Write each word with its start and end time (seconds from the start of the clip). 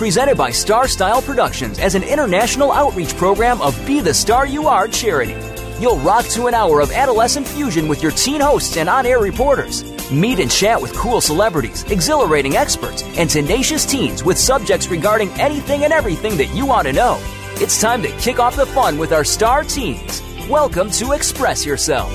Presented 0.00 0.38
by 0.38 0.50
Star 0.50 0.88
Style 0.88 1.20
Productions 1.20 1.78
as 1.78 1.94
an 1.94 2.02
international 2.02 2.72
outreach 2.72 3.14
program 3.18 3.60
of 3.60 3.76
Be 3.86 4.00
the 4.00 4.14
Star 4.14 4.46
You 4.46 4.66
Are 4.66 4.88
charity. 4.88 5.36
You'll 5.78 5.98
rock 5.98 6.24
to 6.28 6.46
an 6.46 6.54
hour 6.54 6.80
of 6.80 6.90
adolescent 6.90 7.46
fusion 7.46 7.86
with 7.86 8.02
your 8.02 8.12
teen 8.12 8.40
hosts 8.40 8.78
and 8.78 8.88
on 8.88 9.04
air 9.04 9.18
reporters. 9.18 9.84
Meet 10.10 10.38
and 10.38 10.50
chat 10.50 10.80
with 10.80 10.94
cool 10.94 11.20
celebrities, 11.20 11.82
exhilarating 11.90 12.56
experts, 12.56 13.02
and 13.18 13.28
tenacious 13.28 13.84
teens 13.84 14.24
with 14.24 14.38
subjects 14.38 14.88
regarding 14.88 15.28
anything 15.32 15.84
and 15.84 15.92
everything 15.92 16.38
that 16.38 16.54
you 16.54 16.64
want 16.64 16.86
to 16.86 16.94
know. 16.94 17.18
It's 17.56 17.78
time 17.78 18.00
to 18.00 18.08
kick 18.12 18.38
off 18.38 18.56
the 18.56 18.64
fun 18.64 18.96
with 18.96 19.12
our 19.12 19.22
star 19.22 19.64
teens. 19.64 20.22
Welcome 20.48 20.90
to 20.92 21.12
Express 21.12 21.66
Yourself. 21.66 22.10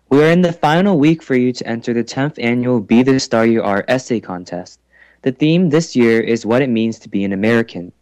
We 0.09 0.25
are 0.25 0.31
in 0.33 0.43
the 0.43 0.53
final 0.53 0.99
week 0.99 1.23
for 1.23 1.37
you 1.37 1.53
to 1.53 1.67
enter 1.69 1.95
the 1.95 2.03
10th 2.03 2.43
annual 2.43 2.81
Be 2.81 3.05
the 3.05 3.21
Star 3.21 3.47
You 3.47 3.63
Are 3.63 3.85
essay 3.87 4.19
contest. 4.19 4.81
The 5.23 5.31
theme 5.31 5.71
this 5.71 5.95
year 5.95 6.21
is 6.21 6.45
what 6.45 6.63
it 6.63 6.69
means 6.69 6.99
to 6.99 7.09
be 7.09 7.23
an 7.23 7.33
American. 7.33 7.93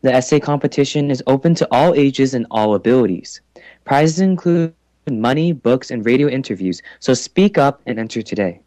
The 0.00 0.14
essay 0.14 0.40
competition 0.40 1.10
is 1.10 1.22
open 1.26 1.54
to 1.56 1.68
all 1.70 1.94
ages 1.94 2.32
and 2.32 2.46
all 2.50 2.76
abilities. 2.76 3.42
Prizes 3.84 4.20
include 4.20 4.72
money, 5.10 5.52
books, 5.52 5.90
and 5.90 6.06
radio 6.06 6.28
interviews, 6.28 6.80
so 6.98 7.12
speak 7.12 7.58
up 7.58 7.82
and 7.84 7.98
enter 7.98 8.22
today. 8.22 8.60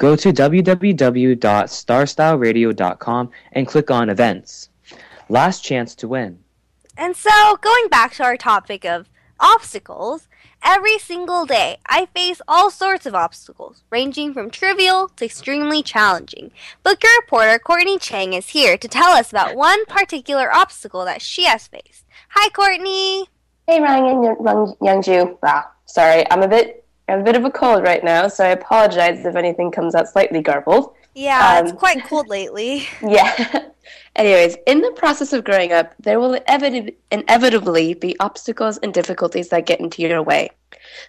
Go 0.00 0.16
to 0.16 0.32
www.starstyleradio.com 0.32 3.30
and 3.52 3.68
click 3.68 3.90
on 3.90 4.08
events. 4.08 4.70
Last 5.28 5.62
chance 5.62 5.94
to 5.96 6.08
win. 6.08 6.38
And 6.96 7.14
so, 7.14 7.58
going 7.60 7.88
back 7.90 8.14
to 8.14 8.24
our 8.24 8.38
topic 8.38 8.86
of 8.86 9.10
obstacles, 9.38 10.26
every 10.64 10.98
single 10.98 11.44
day 11.44 11.76
I 11.84 12.06
face 12.14 12.40
all 12.48 12.70
sorts 12.70 13.04
of 13.04 13.14
obstacles, 13.14 13.82
ranging 13.90 14.32
from 14.32 14.50
trivial 14.50 15.10
to 15.16 15.26
extremely 15.26 15.82
challenging. 15.82 16.50
Book 16.82 17.04
It 17.04 17.20
reporter 17.20 17.58
Courtney 17.58 17.98
Cheng 17.98 18.32
is 18.32 18.48
here 18.48 18.78
to 18.78 18.88
tell 18.88 19.10
us 19.10 19.30
about 19.30 19.54
one 19.54 19.84
particular 19.84 20.50
obstacle 20.50 21.04
that 21.04 21.20
she 21.20 21.44
has 21.44 21.68
faced. 21.68 22.06
Hi, 22.30 22.48
Courtney. 22.48 23.26
Hey, 23.66 23.82
Ryan 23.82 24.24
and 24.24 24.38
Youngjoo. 24.80 25.36
Wow, 25.42 25.66
sorry, 25.84 26.24
I'm 26.30 26.42
a 26.42 26.48
bit 26.48 26.86
I 27.10 27.14
have 27.14 27.22
a 27.22 27.24
bit 27.24 27.34
of 27.34 27.44
a 27.44 27.50
cold 27.50 27.82
right 27.82 28.04
now, 28.04 28.28
so 28.28 28.44
I 28.44 28.50
apologize 28.50 29.24
if 29.26 29.34
anything 29.34 29.72
comes 29.72 29.96
out 29.96 30.08
slightly 30.08 30.40
garbled. 30.40 30.94
Yeah, 31.16 31.58
um, 31.58 31.66
it's 31.66 31.76
quite 31.76 32.04
cold 32.04 32.28
lately. 32.28 32.86
Yeah. 33.02 33.64
Anyways, 34.14 34.56
in 34.68 34.80
the 34.80 34.92
process 34.92 35.32
of 35.32 35.42
growing 35.42 35.72
up, 35.72 35.92
there 35.98 36.20
will 36.20 36.38
inevitably 37.10 37.94
be 37.94 38.14
obstacles 38.20 38.78
and 38.78 38.94
difficulties 38.94 39.48
that 39.48 39.66
get 39.66 39.80
into 39.80 40.02
your 40.02 40.22
way. 40.22 40.50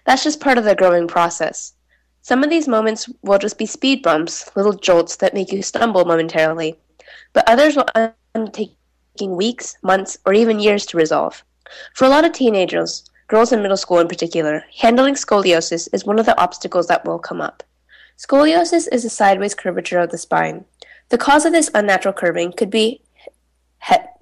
That's 0.04 0.24
just 0.24 0.40
part 0.40 0.58
of 0.58 0.64
the 0.64 0.74
growing 0.74 1.06
process. 1.06 1.74
Some 2.22 2.42
of 2.42 2.50
these 2.50 2.66
moments 2.66 3.08
will 3.22 3.38
just 3.38 3.56
be 3.56 3.66
speed 3.66 4.02
bumps, 4.02 4.50
little 4.56 4.72
jolts 4.72 5.14
that 5.16 5.34
make 5.34 5.52
you 5.52 5.62
stumble 5.62 6.04
momentarily, 6.04 6.76
but 7.32 7.48
others 7.48 7.76
will 7.76 7.86
end 7.94 8.14
up 8.34 8.52
taking 8.52 9.36
weeks, 9.36 9.76
months, 9.82 10.18
or 10.26 10.34
even 10.34 10.58
years 10.58 10.84
to 10.86 10.96
resolve. 10.96 11.44
For 11.94 12.06
a 12.06 12.08
lot 12.08 12.24
of 12.24 12.32
teenagers, 12.32 13.04
girls 13.32 13.50
in 13.50 13.62
middle 13.62 13.78
school 13.78 13.98
in 13.98 14.08
particular, 14.08 14.62
handling 14.78 15.14
scoliosis 15.14 15.88
is 15.94 16.04
one 16.04 16.18
of 16.18 16.26
the 16.26 16.38
obstacles 16.38 16.86
that 16.88 17.02
will 17.06 17.18
come 17.18 17.40
up. 17.40 17.62
Scoliosis 18.18 18.86
is 18.92 19.06
a 19.06 19.08
sideways 19.08 19.54
curvature 19.54 20.00
of 20.00 20.10
the 20.10 20.18
spine. 20.18 20.66
The 21.08 21.16
cause 21.16 21.46
of 21.46 21.52
this 21.52 21.70
unnatural 21.74 22.12
curving 22.12 22.52
could 22.52 22.68
be 22.68 23.00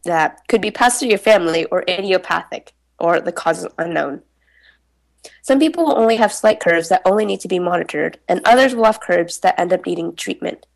that 0.05 0.47
could 0.47 0.61
be 0.61 0.71
passed 0.71 1.01
through 1.01 1.09
your 1.09 1.19
family 1.19 1.65
or 1.73 1.83
idiopathic, 1.89 2.73
or 3.01 3.21
the 3.21 3.33
cause 3.33 3.65
is 3.65 3.73
unknown. 3.79 4.23
Some 5.43 5.59
people 5.59 5.85
will 5.85 5.99
only 5.99 6.15
have 6.15 6.33
slight 6.33 6.61
curves 6.61 6.89
that 6.89 7.03
only 7.05 7.27
need 7.27 7.41
to 7.41 7.49
be 7.49 7.59
monitored, 7.59 8.17
and 8.29 8.41
others 8.45 8.77
will 8.77 8.85
have 8.85 9.01
curves 9.01 9.41
that 9.41 9.59
end 9.59 9.73
up 9.73 9.87
needing 9.87 10.15
treatment. 10.15 10.67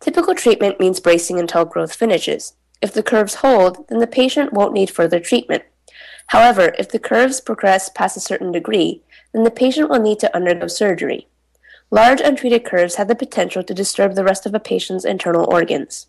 Typical 0.00 0.34
treatment 0.34 0.80
means 0.80 1.00
bracing 1.00 1.38
until 1.38 1.66
growth 1.66 1.94
finishes. 1.94 2.54
If 2.80 2.94
the 2.94 3.02
curves 3.02 3.34
hold, 3.36 3.86
then 3.88 3.98
the 3.98 4.06
patient 4.06 4.54
won't 4.54 4.72
need 4.72 4.88
further 4.88 5.20
treatment. 5.20 5.64
However, 6.28 6.74
if 6.78 6.90
the 6.90 6.98
curves 6.98 7.40
progress 7.40 7.88
past 7.88 8.16
a 8.16 8.20
certain 8.20 8.52
degree, 8.52 9.02
then 9.32 9.44
the 9.44 9.50
patient 9.50 9.88
will 9.88 10.00
need 10.00 10.18
to 10.20 10.34
undergo 10.34 10.66
surgery. 10.66 11.26
Large 11.90 12.20
untreated 12.20 12.66
curves 12.66 12.96
have 12.96 13.08
the 13.08 13.14
potential 13.14 13.62
to 13.62 13.74
disturb 13.74 14.14
the 14.14 14.24
rest 14.24 14.44
of 14.44 14.54
a 14.54 14.60
patient's 14.60 15.06
internal 15.06 15.50
organs. 15.50 16.06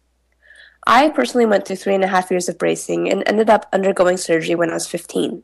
I 0.86 1.10
personally 1.10 1.46
went 1.46 1.66
through 1.66 1.78
three 1.78 1.96
and 1.96 2.04
a 2.04 2.08
half 2.08 2.32
years 2.32 2.50
of 2.50 2.58
bracing 2.58 3.10
and 3.10 3.24
ended 3.26 3.50
up 3.50 3.68
undergoing 3.72 4.18
surgery 4.18 4.56
when 4.56 4.70
I 4.70 4.74
was 4.74 4.88
15. 4.88 5.44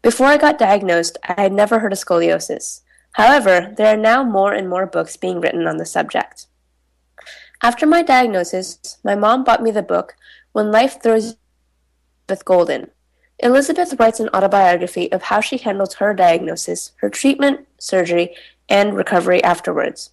Before 0.00 0.26
I 0.26 0.38
got 0.38 0.58
diagnosed, 0.58 1.18
I 1.24 1.42
had 1.42 1.52
never 1.52 1.78
heard 1.78 1.92
of 1.92 1.98
scoliosis. 1.98 2.80
However, 3.12 3.74
there 3.76 3.92
are 3.92 3.98
now 3.98 4.24
more 4.24 4.54
and 4.54 4.68
more 4.68 4.86
books 4.86 5.16
being 5.18 5.40
written 5.40 5.66
on 5.66 5.76
the 5.76 5.86
subject. 5.86 6.46
After 7.62 7.86
my 7.86 8.02
diagnosis, 8.02 8.98
my 9.04 9.14
mom 9.14 9.44
bought 9.44 9.62
me 9.62 9.70
the 9.70 9.82
book 9.82 10.14
When 10.52 10.70
Life 10.70 11.02
Throws 11.02 11.36
with 12.28 12.44
Golden 12.44 12.90
Elizabeth 13.40 13.94
writes 13.98 14.18
an 14.18 14.30
autobiography 14.32 15.12
of 15.12 15.24
how 15.24 15.40
she 15.40 15.58
handled 15.58 15.94
her 15.94 16.14
diagnosis, 16.14 16.92
her 16.96 17.10
treatment, 17.10 17.66
surgery, 17.78 18.34
and 18.68 18.96
recovery 18.96 19.42
afterwards. 19.44 20.10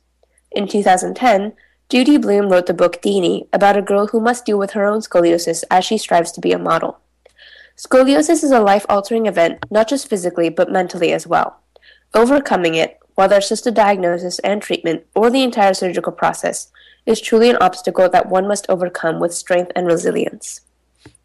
In 0.51 0.67
2010, 0.67 1.53
Judy 1.89 2.17
Blume 2.17 2.49
wrote 2.49 2.65
the 2.65 2.73
book 2.73 3.01
Deenie 3.01 3.47
about 3.53 3.77
a 3.77 3.81
girl 3.81 4.07
who 4.07 4.19
must 4.19 4.45
deal 4.45 4.57
with 4.57 4.71
her 4.71 4.85
own 4.85 4.99
scoliosis 4.99 5.63
as 5.71 5.85
she 5.85 5.97
strives 5.97 6.31
to 6.33 6.41
be 6.41 6.51
a 6.51 6.59
model. 6.59 6.99
Scoliosis 7.77 8.43
is 8.43 8.51
a 8.51 8.59
life 8.59 8.85
altering 8.89 9.25
event, 9.25 9.65
not 9.71 9.87
just 9.87 10.09
physically, 10.09 10.49
but 10.49 10.71
mentally 10.71 11.11
as 11.11 11.25
well. 11.25 11.59
Overcoming 12.13 12.75
it, 12.75 12.99
whether 13.15 13.37
it's 13.37 13.49
just 13.49 13.65
a 13.65 13.71
diagnosis 13.71 14.39
and 14.39 14.61
treatment 14.61 15.03
or 15.15 15.29
the 15.29 15.43
entire 15.43 15.73
surgical 15.73 16.11
process, 16.11 16.71
is 17.05 17.21
truly 17.21 17.49
an 17.49 17.57
obstacle 17.57 18.09
that 18.09 18.29
one 18.29 18.47
must 18.47 18.65
overcome 18.69 19.19
with 19.19 19.33
strength 19.33 19.71
and 19.75 19.87
resilience. 19.87 20.61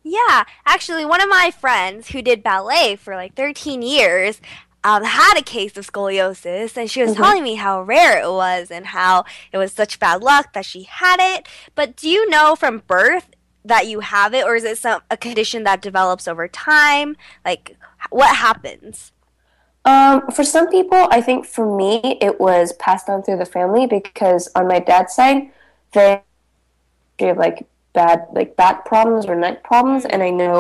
Yeah, 0.09 0.45
actually, 0.65 1.05
one 1.05 1.21
of 1.21 1.29
my 1.29 1.51
friends 1.51 2.09
who 2.09 2.23
did 2.23 2.43
ballet 2.43 2.97
for 2.97 3.15
like 3.15 3.35
13 3.35 3.83
years 3.83 4.41
um, 4.83 5.05
had 5.05 5.37
a 5.37 5.43
case 5.43 5.77
of 5.77 5.87
scoliosis, 5.87 6.79
and 6.79 6.91
she 6.91 7.03
was 7.03 7.11
mm-hmm. 7.11 7.23
telling 7.23 7.43
me 7.43 7.57
how 7.57 7.83
rare 7.83 8.19
it 8.19 8.31
was 8.31 8.71
and 8.71 8.87
how 8.87 9.27
it 9.53 9.59
was 9.59 9.71
such 9.71 10.01
bad 10.01 10.23
luck 10.23 10.55
that 10.55 10.65
she 10.65 10.85
had 10.85 11.19
it. 11.21 11.47
But 11.75 11.95
do 11.95 12.09
you 12.09 12.29
know 12.31 12.57
from 12.57 12.85
birth 12.87 13.29
that 13.67 13.87
you 13.87 14.01
have 14.01 14.33
it, 14.33 14.47
or 14.47 14.57
is 14.57 14.65
it 14.65 14.79
some 14.79 15.03
a 15.11 15.17
condition 15.19 15.65
that 15.65 15.83
develops 15.83 16.27
over 16.27 16.49
time? 16.49 17.15
Like, 17.45 17.77
what 18.09 18.35
happens? 18.35 19.13
Um, 19.85 20.27
for 20.31 20.43
some 20.43 20.71
people, 20.71 21.07
I 21.11 21.21
think 21.21 21.45
for 21.45 21.77
me, 21.77 22.17
it 22.23 22.41
was 22.41 22.73
passed 22.75 23.11
on 23.11 23.23
through 23.23 23.39
the 23.39 23.45
family 23.45 23.87
because 23.87 24.49
on 24.55 24.69
my 24.69 24.79
dad's 24.79 25.15
side, 25.15 25.51
they 25.93 26.23
have 27.19 27.37
like 27.37 27.67
bad 28.01 28.19
like 28.39 28.51
back 28.63 28.77
problems 28.93 29.23
or 29.31 29.35
neck 29.47 29.57
problems, 29.71 30.03
and 30.13 30.21
I 30.29 30.31
know 30.43 30.59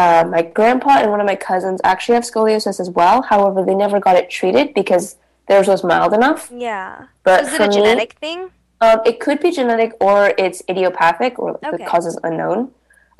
uh, 0.00 0.22
my 0.34 0.42
grandpa 0.58 0.92
and 1.02 1.08
one 1.14 1.20
of 1.24 1.26
my 1.32 1.38
cousins 1.50 1.78
actually 1.92 2.16
have 2.18 2.24
scoliosis 2.32 2.76
as 2.84 2.90
well. 2.98 3.16
However, 3.32 3.58
they 3.68 3.76
never 3.84 3.98
got 4.06 4.14
it 4.20 4.26
treated 4.38 4.66
because 4.80 5.04
theirs 5.48 5.68
was 5.74 5.82
mild 5.92 6.12
enough. 6.20 6.42
Yeah. 6.68 6.90
But 7.28 7.38
Is 7.44 7.52
it 7.54 7.60
a 7.60 7.68
me- 7.68 7.74
genetic 7.78 8.12
thing? 8.24 8.40
Um, 8.84 8.98
it 9.10 9.16
could 9.24 9.38
be 9.46 9.50
genetic 9.60 9.90
or 10.08 10.16
it's 10.44 10.58
idiopathic 10.72 11.32
or 11.42 11.50
Okay. 11.58 11.70
the 11.76 11.84
cause 11.90 12.06
is 12.12 12.18
unknown. 12.28 12.60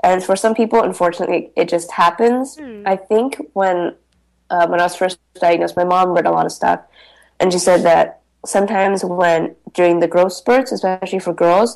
And 0.08 0.18
for 0.28 0.34
some 0.44 0.54
people, 0.60 0.78
unfortunately, 0.90 1.40
it 1.60 1.66
just 1.76 1.88
happens. 2.02 2.44
Hmm. 2.60 2.82
I 2.92 2.96
think 3.10 3.28
when 3.60 3.78
uh, 4.54 4.66
when 4.70 4.78
I 4.82 4.84
was 4.90 4.96
first 5.02 5.16
diagnosed, 5.46 5.76
my 5.82 5.86
mom 5.94 6.06
read 6.16 6.26
a 6.32 6.34
lot 6.38 6.46
of 6.50 6.52
stuff, 6.60 6.80
and 7.40 7.46
she 7.52 7.60
said 7.68 7.80
that 7.90 8.06
sometimes 8.56 8.98
when 9.22 9.40
during 9.78 9.96
the 10.04 10.08
growth 10.14 10.32
spurts, 10.42 10.70
especially 10.72 11.20
for 11.26 11.32
girls, 11.46 11.70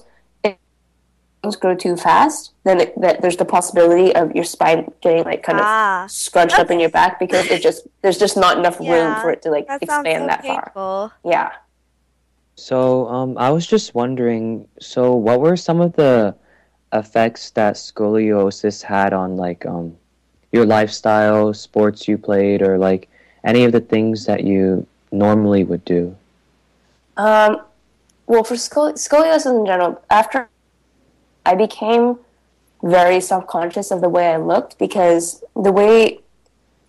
if 1.45 1.53
things 1.53 1.57
grow 1.61 1.75
too 1.75 1.97
fast, 1.97 2.53
then 2.65 2.81
it, 2.81 3.01
that 3.01 3.21
there's 3.21 3.37
the 3.37 3.45
possibility 3.45 4.15
of 4.15 4.35
your 4.35 4.45
spine 4.45 4.91
getting 5.01 5.25
like 5.25 5.43
kind 5.43 5.59
Ah. 5.61 6.05
of 6.05 6.11
scrunched 6.11 6.59
up 6.59 6.71
in 6.71 6.81
your 6.81 6.89
back 6.91 7.19
because 7.19 7.47
it 7.47 7.63
just 7.63 7.87
there's 8.03 8.19
just 8.19 8.37
not 8.37 8.59
enough 8.59 8.79
room 8.81 8.89
Yeah, 8.89 9.21
for 9.23 9.31
it 9.31 9.43
to 9.43 9.51
like 9.51 9.67
That 9.67 9.83
expand 9.83 10.23
so 10.23 10.27
that 10.27 10.73
far. 10.75 11.13
Yeah. 11.25 11.51
So, 12.57 13.09
um, 13.09 13.37
I 13.37 13.51
was 13.51 13.67
just 13.67 13.95
wondering, 13.95 14.69
so 14.81 15.15
what 15.15 15.41
were 15.41 15.57
some 15.57 15.81
of 15.81 15.95
the 15.95 16.35
effects 16.93 17.51
that 17.51 17.75
scoliosis 17.75 18.81
had 18.83 19.13
on 19.13 19.37
like 19.37 19.67
um 19.67 19.97
your 20.53 20.65
lifestyle, 20.65 21.53
sports 21.53 22.07
you 22.07 22.17
played, 22.17 22.63
or 22.63 22.79
like 22.79 23.09
any 23.43 23.65
of 23.65 23.73
the 23.73 23.81
things 23.81 24.25
that 24.27 24.45
you 24.45 24.87
normally 25.11 25.65
would 25.65 25.85
do? 25.85 26.15
Um, 27.17 27.61
well, 28.27 28.45
for 28.45 28.55
scoli- 28.55 28.95
scoliosis 28.95 29.47
in 29.61 29.67
general, 29.67 30.01
after 30.11 30.49
I 31.45 31.55
became 31.55 32.19
very 32.83 33.21
self 33.21 33.47
conscious 33.47 33.91
of 33.91 34.01
the 34.01 34.09
way 34.09 34.29
I 34.29 34.37
looked 34.37 34.79
because 34.79 35.43
the 35.55 35.73
way 35.73 36.21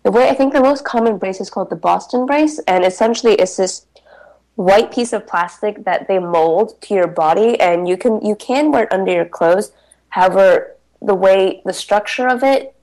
the 0.04 0.12
way 0.12 0.30
I 0.30 0.36
think 0.36 0.54
the 0.54 0.62
most 0.62 0.86
common 0.86 1.18
brace 1.18 1.42
is 1.42 1.50
called 1.50 1.70
the 1.70 1.76
Boston 1.76 2.26
brace, 2.26 2.60
and 2.68 2.84
essentially 2.86 3.34
it's 3.34 3.58
this 3.58 3.86
white 4.56 4.92
piece 4.92 5.14
of 5.14 5.28
plastic 5.28 5.84
that 5.84 6.08
they 6.08 6.20
mold 6.20 6.80
to 6.82 6.94
your 6.94 7.08
body, 7.08 7.60
and 7.60 7.88
you 7.88 7.98
can 7.98 8.24
you 8.24 8.36
can 8.36 8.72
wear 8.72 8.84
it 8.84 8.92
under 8.92 9.12
your 9.12 9.26
clothes. 9.26 9.72
However, 10.10 10.76
the 11.02 11.16
way 11.16 11.62
the 11.66 11.74
structure 11.74 12.28
of 12.28 12.44
it, 12.44 12.76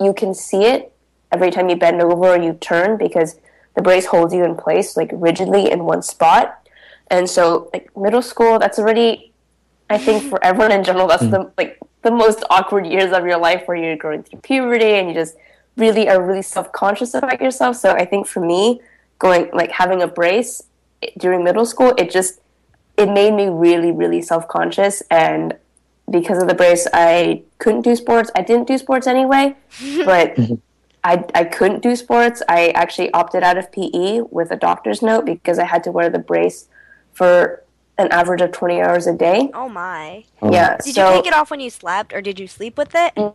you 0.00 0.12
can 0.12 0.34
see 0.34 0.64
it 0.64 0.92
every 1.32 1.50
time 1.50 1.68
you 1.68 1.76
bend 1.76 2.00
over 2.02 2.34
or 2.34 2.42
you 2.42 2.54
turn 2.54 2.96
because 2.96 3.36
the 3.74 3.82
brace 3.82 4.06
holds 4.06 4.34
you 4.34 4.44
in 4.44 4.56
place 4.56 4.96
like 4.96 5.10
rigidly 5.12 5.70
in 5.70 5.84
one 5.84 6.02
spot. 6.02 6.56
And 7.08 7.28
so, 7.28 7.70
like 7.72 7.94
middle 7.96 8.22
school, 8.22 8.58
that's 8.58 8.78
already, 8.78 9.29
I 9.90 9.98
think, 9.98 10.22
for 10.22 10.42
everyone 10.42 10.72
in 10.72 10.84
general, 10.84 11.06
that's 11.06 11.24
mm. 11.24 11.30
the 11.30 11.52
like 11.58 11.78
the 12.02 12.10
most 12.10 12.44
awkward 12.48 12.86
years 12.86 13.12
of 13.12 13.26
your 13.26 13.38
life 13.38 13.64
where 13.66 13.76
you're 13.76 13.96
going 13.96 14.22
through 14.22 14.40
puberty 14.40 14.92
and 14.94 15.08
you 15.08 15.14
just 15.14 15.36
really 15.76 16.08
are 16.08 16.22
really 16.22 16.42
self 16.42 16.72
conscious 16.72 17.12
about 17.14 17.40
yourself. 17.40 17.76
So 17.76 17.90
I 17.90 18.04
think 18.04 18.26
for 18.26 18.40
me, 18.40 18.80
going 19.18 19.50
like 19.52 19.72
having 19.72 20.00
a 20.00 20.06
brace 20.06 20.62
during 21.18 21.44
middle 21.44 21.66
school, 21.66 21.92
it 21.98 22.10
just 22.10 22.40
it 22.96 23.06
made 23.06 23.34
me 23.34 23.48
really 23.48 23.92
really 23.92 24.22
self 24.22 24.48
conscious 24.48 25.02
and 25.10 25.56
because 26.10 26.42
of 26.42 26.48
the 26.48 26.54
brace, 26.54 26.86
I 26.92 27.42
couldn't 27.58 27.82
do 27.82 27.94
sports. 27.94 28.30
I 28.34 28.42
didn't 28.42 28.66
do 28.66 28.76
sports 28.78 29.06
anyway, 29.06 29.54
but 30.04 30.34
mm-hmm. 30.34 30.54
I, 31.04 31.24
I 31.34 31.44
couldn't 31.44 31.82
do 31.82 31.96
sports. 31.96 32.42
I 32.48 32.68
actually 32.70 33.12
opted 33.12 33.42
out 33.42 33.56
of 33.56 33.70
PE 33.72 34.22
with 34.30 34.50
a 34.50 34.56
doctor's 34.56 35.02
note 35.02 35.24
because 35.24 35.58
I 35.58 35.64
had 35.64 35.84
to 35.84 35.92
wear 35.92 36.10
the 36.10 36.18
brace 36.18 36.68
for 37.12 37.62
an 38.00 38.08
average 38.12 38.40
of 38.40 38.52
20 38.52 38.80
hours 38.80 39.06
a 39.06 39.14
day. 39.14 39.50
Oh 39.54 39.68
my. 39.68 40.24
Oh, 40.42 40.52
Yeah. 40.52 40.76
Did 40.82 40.94
so, 40.94 41.08
you 41.08 41.16
take 41.22 41.26
it 41.26 41.34
off 41.34 41.50
when 41.50 41.60
you 41.60 41.70
slept 41.70 42.12
or 42.12 42.20
did 42.22 42.38
you 42.40 42.46
sleep 42.48 42.76
with 42.78 42.94
it? 42.94 43.12
Um, 43.16 43.34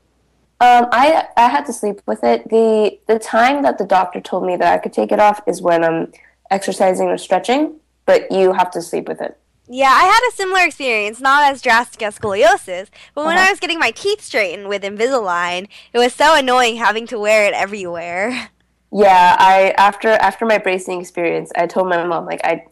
I 0.62 1.28
I 1.38 1.50
had 1.50 1.66
to 1.68 1.74
sleep 1.74 2.02
with 2.08 2.24
it. 2.24 2.50
the 2.50 3.00
The 3.08 3.20
time 3.20 3.64
that 3.64 3.78
the 3.78 3.86
doctor 3.86 4.22
told 4.22 4.46
me 4.46 4.56
that 4.56 4.74
I 4.74 4.78
could 4.78 4.94
take 4.94 5.12
it 5.12 5.20
off 5.20 5.42
is 5.48 5.62
when 5.62 5.84
I'm 5.84 6.12
exercising 6.50 7.08
or 7.08 7.18
stretching, 7.18 7.80
but 8.06 8.32
you 8.32 8.54
have 8.54 8.72
to 8.72 8.82
sleep 8.82 9.08
with 9.08 9.22
it. 9.22 9.38
Yeah, 9.68 9.90
I 9.92 10.04
had 10.06 10.22
a 10.30 10.36
similar 10.36 10.64
experience, 10.64 11.20
not 11.20 11.52
as 11.52 11.62
drastic 11.62 12.02
as 12.04 12.18
scoliosis, 12.20 12.88
but 13.16 13.26
when 13.26 13.38
Uh-huh. 13.38 13.48
I 13.48 13.50
was 13.52 13.60
getting 13.60 13.80
my 13.80 13.92
teeth 13.92 14.22
straightened 14.22 14.70
with 14.70 14.84
Invisalign, 14.84 15.68
it 15.92 15.98
was 15.98 16.14
so 16.14 16.36
annoying 16.36 16.76
having 16.78 17.08
to 17.08 17.20
wear 17.20 17.46
it 17.46 17.54
everywhere. 17.54 18.50
Yeah, 18.92 19.36
I 19.38 19.74
after 19.78 20.10
after 20.10 20.46
my 20.46 20.58
bracing 20.58 21.02
experience, 21.02 21.52
I 21.58 21.68
told 21.68 21.90
my 21.90 22.06
mom 22.06 22.26
like 22.26 22.40
I 22.46 22.64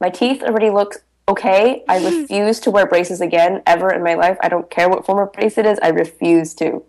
my 0.00 0.10
teeth 0.10 0.42
already 0.42 0.70
look 0.70 1.04
okay. 1.28 1.84
I 1.88 2.04
refuse 2.04 2.60
to 2.60 2.70
wear 2.70 2.86
braces 2.86 3.20
again 3.20 3.62
ever 3.66 3.92
in 3.92 4.02
my 4.02 4.14
life. 4.14 4.36
I 4.40 4.48
don't 4.48 4.68
care 4.70 4.88
what 4.88 5.06
form 5.06 5.26
of 5.26 5.32
brace 5.32 5.58
it 5.58 5.66
is. 5.66 5.78
I 5.82 5.88
refuse 5.88 6.54
to. 6.54 6.82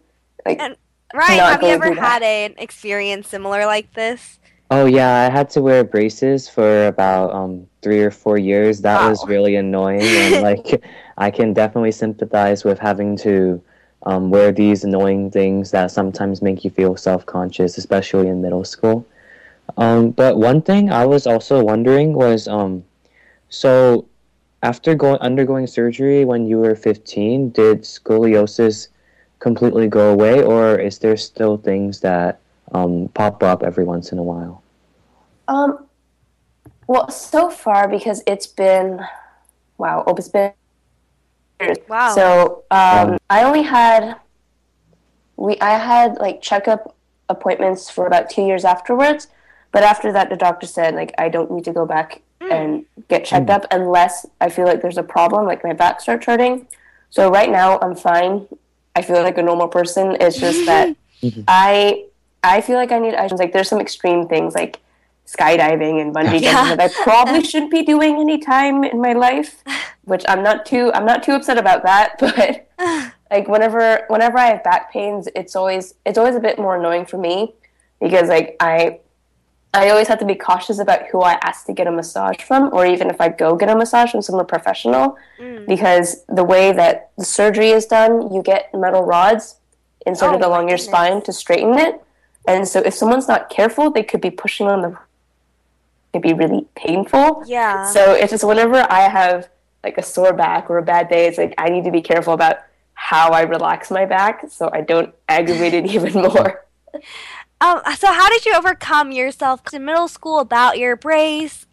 Like 0.45 0.59
And- 0.59 0.75
Ryan, 1.13 1.39
have 1.39 1.63
you 1.63 1.69
ever 1.69 1.93
had 1.93 2.21
an 2.21 2.53
experience 2.57 3.27
similar 3.27 3.65
like 3.65 3.93
this? 3.93 4.39
Oh 4.71 4.85
yeah, 4.85 5.27
I 5.27 5.33
had 5.35 5.49
to 5.51 5.61
wear 5.61 5.83
braces 5.83 6.47
for 6.47 6.85
about 6.85 7.33
um 7.33 7.65
three 7.81 8.01
or 8.01 8.11
four 8.11 8.37
years. 8.37 8.81
That 8.81 9.09
was 9.09 9.25
really 9.27 9.55
annoying, 9.55 10.03
and 10.03 10.43
like 10.49 10.83
I 11.17 11.31
can 11.31 11.53
definitely 11.53 11.91
sympathize 11.91 12.63
with 12.63 12.77
having 12.77 13.17
to 13.17 13.59
um, 14.03 14.29
wear 14.29 14.51
these 14.51 14.83
annoying 14.83 15.31
things 15.31 15.71
that 15.71 15.89
sometimes 15.91 16.41
make 16.41 16.63
you 16.63 16.69
feel 16.69 16.95
self 16.95 17.25
conscious, 17.25 17.79
especially 17.79 18.27
in 18.27 18.41
middle 18.41 18.63
school. 18.63 19.05
Um, 19.77 20.11
but 20.11 20.37
one 20.37 20.61
thing 20.61 20.91
I 20.91 21.05
was 21.05 21.25
also 21.25 21.63
wondering 21.63 22.13
was 22.13 22.47
um, 22.47 22.83
so 23.49 24.07
after 24.61 24.95
going 24.95 25.19
undergoing 25.21 25.67
surgery 25.67 26.25
when 26.25 26.47
you 26.47 26.57
were 26.57 26.75
fifteen, 26.75 27.49
did 27.51 27.83
scoliosis 27.83 28.89
completely 29.39 29.87
go 29.87 30.11
away, 30.11 30.43
or 30.43 30.75
is 30.75 30.99
there 30.99 31.15
still 31.17 31.57
things 31.57 32.01
that 32.01 32.41
um, 32.73 33.09
pop 33.13 33.41
up 33.41 33.63
every 33.63 33.83
once 33.83 34.11
in 34.11 34.19
a 34.19 34.23
while? 34.23 34.61
Um, 35.47 35.87
well, 36.87 37.09
so 37.09 37.49
far 37.49 37.87
because 37.87 38.21
it's 38.27 38.47
been, 38.47 38.99
wow, 39.77 40.03
oh, 40.05 40.15
it's 40.15 40.27
been. 40.27 40.53
Wow. 41.87 42.15
So 42.15 42.63
um, 42.71 43.11
Wow. 43.11 43.17
I 43.29 43.43
only 43.43 43.63
had, 43.63 44.15
we 45.35 45.59
I 45.59 45.77
had 45.77 46.17
like 46.17 46.41
checkup 46.41 46.95
appointments 47.27 47.89
for 47.89 48.07
about 48.07 48.29
two 48.29 48.43
years 48.45 48.65
afterwards, 48.65 49.27
but 49.71 49.83
after 49.83 50.11
that 50.11 50.29
the 50.29 50.35
doctor 50.35 50.67
said 50.67 50.95
like 50.95 51.13
I 51.17 51.29
don't 51.29 51.51
need 51.51 51.65
to 51.65 51.73
go 51.73 51.85
back 51.85 52.21
Mm. 52.41 52.51
and 52.51 52.85
get 53.09 53.25
checked 53.25 53.47
mm. 53.47 53.53
up 53.53 53.65
unless 53.69 54.25
I 54.39 54.49
feel 54.49 54.65
like 54.65 54.81
there's 54.81 54.97
a 54.97 55.03
problem, 55.03 55.45
like 55.45 55.61
my 55.61 55.73
back 55.73 55.99
starts 55.99 56.25
hurting. 56.25 56.67
So 57.09 57.29
right 57.29 57.49
now 57.49 57.79
I'm 57.81 57.95
fine. 57.95 58.47
I 58.95 59.01
feel 59.01 59.21
like 59.23 59.37
a 59.37 59.43
normal 59.43 59.67
person. 59.67 60.15
It's 60.19 60.39
just 60.39 60.65
that 60.65 60.95
mm-hmm. 61.21 61.41
I 61.47 62.05
I 62.43 62.61
feel 62.61 62.77
like 62.77 62.91
I 62.91 62.99
need 62.99 63.15
I 63.15 63.27
like 63.27 63.51
there's 63.51 63.67
some 63.67 63.81
extreme 63.81 64.27
things 64.27 64.55
like 64.55 64.79
skydiving 65.27 66.01
and 66.01 66.15
bungee 66.15 66.41
jumping 66.41 66.77
that 66.77 66.79
I 66.79 66.87
probably 67.03 67.43
shouldn't 67.43 67.71
be 67.71 67.83
doing 67.83 68.15
any 68.19 68.37
time 68.37 68.83
in 68.83 69.01
my 69.01 69.13
life, 69.13 69.63
which 70.05 70.23
I'm 70.27 70.43
not 70.43 70.65
too 70.65 70.91
I'm 70.93 71.05
not 71.05 71.23
too 71.23 71.33
upset 71.33 71.57
about 71.57 71.83
that, 71.83 72.15
but 72.19 72.67
like 73.29 73.47
whenever 73.47 74.05
whenever 74.07 74.37
I 74.37 74.45
have 74.47 74.63
back 74.63 74.93
pains, 74.93 75.27
it's 75.35 75.55
always 75.55 75.95
it's 76.05 76.17
always 76.17 76.35
a 76.35 76.39
bit 76.39 76.57
more 76.57 76.77
annoying 76.77 77.05
for 77.05 77.17
me 77.17 77.53
because 77.99 78.29
like 78.29 78.55
I 78.59 78.99
I 79.73 79.89
always 79.89 80.07
have 80.07 80.19
to 80.19 80.25
be 80.25 80.35
cautious 80.35 80.79
about 80.79 81.07
who 81.07 81.21
I 81.21 81.33
ask 81.43 81.65
to 81.67 81.73
get 81.73 81.85
a 81.85 81.91
massage 81.91 82.41
from, 82.41 82.73
or 82.73 82.85
even 82.85 83.09
if 83.09 83.21
I 83.21 83.29
go 83.29 83.55
get 83.55 83.69
a 83.69 83.75
massage 83.75 84.11
from 84.11 84.21
someone 84.21 84.47
professional, 84.47 85.17
mm. 85.39 85.67
because 85.67 86.23
the 86.27 86.43
way 86.43 86.71
that 86.71 87.11
the 87.17 87.25
surgery 87.25 87.69
is 87.69 87.85
done, 87.85 88.33
you 88.33 88.41
get 88.41 88.73
metal 88.73 89.03
rods 89.03 89.57
inserted 90.07 90.41
Oh, 90.41 90.47
along 90.47 90.69
your 90.69 90.77
goodness. 90.77 90.85
spine 90.85 91.21
to 91.21 91.33
straighten 91.33 91.77
it, 91.77 92.01
and 92.47 92.67
so 92.67 92.79
if 92.79 92.95
someone's 92.95 93.27
not 93.27 93.49
careful, 93.49 93.91
they 93.91 94.03
could 94.03 94.21
be 94.21 94.31
pushing 94.31 94.67
on 94.67 94.81
the. 94.81 94.89
It 94.89 96.13
could 96.13 96.21
be 96.23 96.33
really 96.33 96.65
painful. 96.75 97.43
Yeah. 97.45 97.85
So 97.85 98.13
it's 98.13 98.31
just 98.31 98.43
whenever 98.43 98.87
I 98.89 99.01
have 99.01 99.49
like 99.83 99.99
a 99.99 100.03
sore 100.03 100.33
back 100.33 100.67
or 100.69 100.79
a 100.79 100.83
bad 100.83 101.09
day, 101.09 101.27
it's 101.27 101.37
like 101.37 101.53
I 101.59 101.69
need 101.69 101.83
to 101.83 101.91
be 101.91 102.01
careful 102.01 102.33
about 102.33 102.57
how 102.95 103.29
I 103.29 103.41
relax 103.41 103.91
my 103.91 104.05
back 104.05 104.45
so 104.49 104.69
I 104.73 104.81
don't 104.81 105.13
aggravate 105.27 105.75
it 105.75 105.85
even 105.95 106.13
more. 106.13 106.65
Um, 107.61 107.81
so 107.97 108.07
how 108.11 108.29
did 108.29 108.45
you 108.45 108.55
overcome 108.55 109.11
yourself 109.11 109.61
in 109.73 109.83
middle 109.83 110.07
school 110.07 110.39
about 110.39 110.77
your 110.77 110.95
brace 110.95 111.65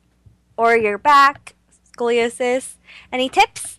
or 0.57 0.77
your 0.77 0.99
back 0.99 1.55
scoliosis? 1.97 2.75
Any 3.13 3.29
tips? 3.29 3.79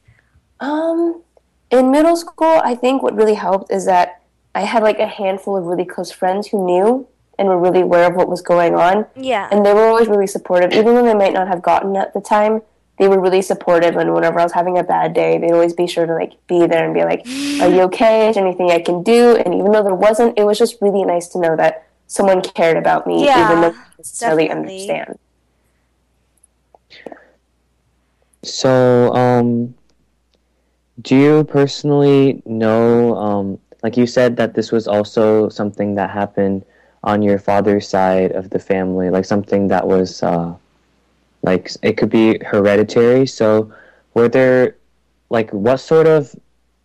Um, 0.59 1.21
in 1.69 1.91
middle 1.91 2.15
school, 2.15 2.61
I 2.63 2.75
think 2.75 3.03
what 3.03 3.13
really 3.15 3.33
helped 3.33 3.71
is 3.71 3.85
that 3.85 4.21
I 4.55 4.61
had 4.61 4.83
like 4.83 4.99
a 4.99 5.07
handful 5.07 5.57
of 5.57 5.65
really 5.65 5.85
close 5.85 6.11
friends 6.11 6.47
who 6.47 6.65
knew 6.65 7.07
and 7.37 7.47
were 7.49 7.59
really 7.59 7.81
aware 7.81 8.07
of 8.09 8.15
what 8.15 8.29
was 8.29 8.41
going 8.41 8.73
on, 8.73 9.05
Yeah. 9.15 9.47
and 9.51 9.63
they 9.65 9.73
were 9.73 9.85
always 9.85 10.07
really 10.07 10.25
supportive, 10.25 10.71
even 10.73 10.95
though 10.95 11.03
they 11.03 11.13
might 11.13 11.33
not 11.33 11.47
have 11.47 11.61
gotten 11.61 11.95
it 11.95 11.99
at 11.99 12.13
the 12.13 12.21
time. 12.21 12.61
They 12.97 13.07
were 13.07 13.19
really 13.19 13.43
supportive, 13.43 13.95
and 13.95 14.11
whenever 14.15 14.39
I 14.39 14.43
was 14.43 14.53
having 14.53 14.79
a 14.79 14.83
bad 14.83 15.13
day, 15.13 15.37
they'd 15.37 15.51
always 15.51 15.73
be 15.73 15.85
sure 15.85 16.07
to 16.07 16.15
like 16.15 16.31
be 16.47 16.65
there 16.65 16.83
and 16.83 16.95
be 16.95 17.03
like, 17.03 17.19
"Are 17.61 17.69
you 17.69 17.81
okay? 17.91 18.29
Is 18.29 18.35
there 18.35 18.43
anything 18.47 18.71
I 18.71 18.79
can 18.79 19.03
do?" 19.03 19.35
And 19.35 19.53
even 19.53 19.71
though 19.71 19.83
there 19.83 19.93
wasn't, 19.93 20.39
it 20.39 20.45
was 20.45 20.57
just 20.57 20.81
really 20.81 21.03
nice 21.03 21.27
to 21.29 21.39
know 21.39 21.55
that 21.57 21.86
someone 22.07 22.41
cared 22.41 22.77
about 22.77 23.05
me, 23.07 23.25
Yeah. 23.25 23.43
even 23.43 23.61
though 23.61 23.67
I 23.67 23.71
didn't 23.71 23.97
necessarily 23.97 24.47
Definitely. 24.47 24.91
understand. 24.91 25.19
So, 28.43 29.13
um, 29.13 29.75
do 31.01 31.15
you 31.15 31.43
personally 31.43 32.41
know, 32.45 33.15
um, 33.15 33.59
like 33.83 33.97
you 33.97 34.07
said, 34.07 34.37
that 34.37 34.53
this 34.53 34.71
was 34.71 34.87
also 34.87 35.49
something 35.49 35.95
that 35.95 36.09
happened 36.09 36.63
on 37.03 37.21
your 37.21 37.39
father's 37.39 37.87
side 37.87 38.31
of 38.31 38.49
the 38.49 38.59
family, 38.59 39.09
like 39.09 39.25
something 39.25 39.67
that 39.67 39.85
was, 39.85 40.23
uh, 40.23 40.53
like 41.43 41.71
it 41.83 41.97
could 41.97 42.09
be 42.09 42.39
hereditary. 42.43 43.27
So, 43.27 43.71
were 44.13 44.29
there, 44.29 44.75
like, 45.29 45.51
what 45.51 45.77
sort 45.77 46.07
of 46.07 46.35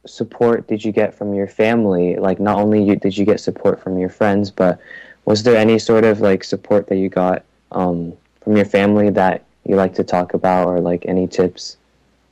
support 0.06 0.66
did 0.66 0.84
you 0.84 0.92
get 0.92 1.14
from 1.14 1.32
your 1.32 1.46
family? 1.46 2.16
Like, 2.16 2.40
not 2.40 2.58
only 2.58 2.82
you, 2.82 2.96
did 2.96 3.16
you 3.16 3.24
get 3.24 3.40
support 3.40 3.80
from 3.80 3.98
your 3.98 4.10
friends, 4.10 4.50
but 4.50 4.78
was 5.24 5.42
there 5.42 5.56
any 5.56 5.78
sort 5.78 6.04
of 6.04 6.20
like 6.20 6.44
support 6.44 6.88
that 6.88 6.96
you 6.96 7.08
got 7.08 7.44
um, 7.70 8.12
from 8.42 8.56
your 8.56 8.64
family 8.64 9.10
that 9.10 9.44
you 9.66 9.76
like 9.76 9.94
to 9.94 10.04
talk 10.04 10.34
about, 10.34 10.66
or 10.66 10.80
like 10.80 11.04
any 11.06 11.26
tips 11.26 11.76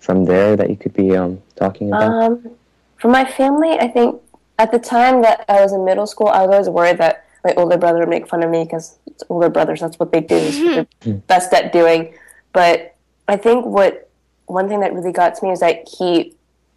from 0.00 0.24
there 0.24 0.56
that 0.56 0.70
you 0.70 0.76
could 0.76 0.94
be 0.94 1.16
um, 1.16 1.40
talking 1.56 1.88
about? 1.88 2.10
Um, 2.10 2.50
for 2.98 3.08
my 3.08 3.24
family, 3.24 3.78
I 3.78 3.88
think 3.88 4.20
at 4.58 4.72
the 4.72 4.78
time 4.78 5.22
that 5.22 5.44
I 5.48 5.60
was 5.60 5.72
in 5.72 5.84
middle 5.84 6.06
school, 6.06 6.28
I 6.28 6.42
was 6.42 6.50
always 6.50 6.68
worried 6.68 6.98
that 6.98 7.24
my 7.44 7.54
older 7.56 7.78
brother 7.78 8.00
would 8.00 8.08
make 8.08 8.28
fun 8.28 8.42
of 8.42 8.50
me 8.50 8.64
because 8.64 8.98
older 9.28 9.48
brothers. 9.48 9.80
That's 9.80 9.98
what 9.98 10.12
they 10.12 10.20
do. 10.20 10.36
It's 10.36 10.58
what 10.58 10.88
they're 11.00 11.14
best 11.14 11.52
at 11.52 11.72
doing. 11.72 12.14
But 12.52 12.96
I 13.28 13.36
think 13.36 13.64
what 13.66 14.10
one 14.46 14.68
thing 14.68 14.80
that 14.80 14.92
really 14.92 15.12
got 15.12 15.36
to 15.36 15.44
me 15.44 15.52
is 15.52 15.60
that 15.60 15.88
he 15.98 16.34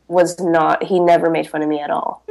was 0.07 0.39
not. 0.39 0.83
He 0.83 0.99
never 0.99 1.29
made 1.29 1.49
fun 1.49 1.63
of 1.63 1.69
me 1.69 1.79
at 1.79 1.89
all. 1.89 2.23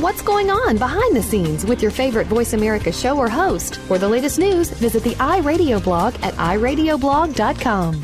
What's 0.00 0.22
going 0.22 0.50
on 0.50 0.76
behind 0.76 1.14
the 1.14 1.22
scenes 1.22 1.64
with 1.64 1.80
your 1.80 1.92
favorite 1.92 2.26
Voice 2.26 2.52
America 2.52 2.90
show 2.90 3.16
or 3.16 3.28
host? 3.28 3.76
For 3.76 3.96
the 3.96 4.08
latest 4.08 4.40
news, 4.40 4.70
visit 4.70 5.04
the 5.04 5.14
iRadio 5.14 5.80
blog 5.80 6.16
at 6.20 6.34
iradioblog.com. 6.34 8.02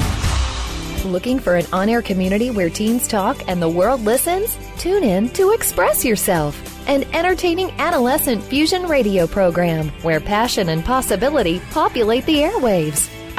Looking 1.10 1.40
for 1.40 1.56
an 1.56 1.66
on 1.72 1.88
air 1.88 2.00
community 2.00 2.52
where 2.52 2.70
teens 2.70 3.08
talk 3.08 3.42
and 3.48 3.60
the 3.60 3.68
world 3.68 4.02
listens? 4.02 4.56
Tune 4.78 5.02
in 5.02 5.30
to 5.30 5.50
Express 5.50 6.04
Yourself, 6.04 6.56
an 6.88 7.02
entertaining 7.12 7.72
adolescent 7.72 8.40
fusion 8.44 8.84
radio 8.86 9.26
program 9.26 9.88
where 10.02 10.20
passion 10.20 10.68
and 10.68 10.84
possibility 10.84 11.60
populate 11.72 12.24
the 12.24 12.36
airwaves. 12.36 13.10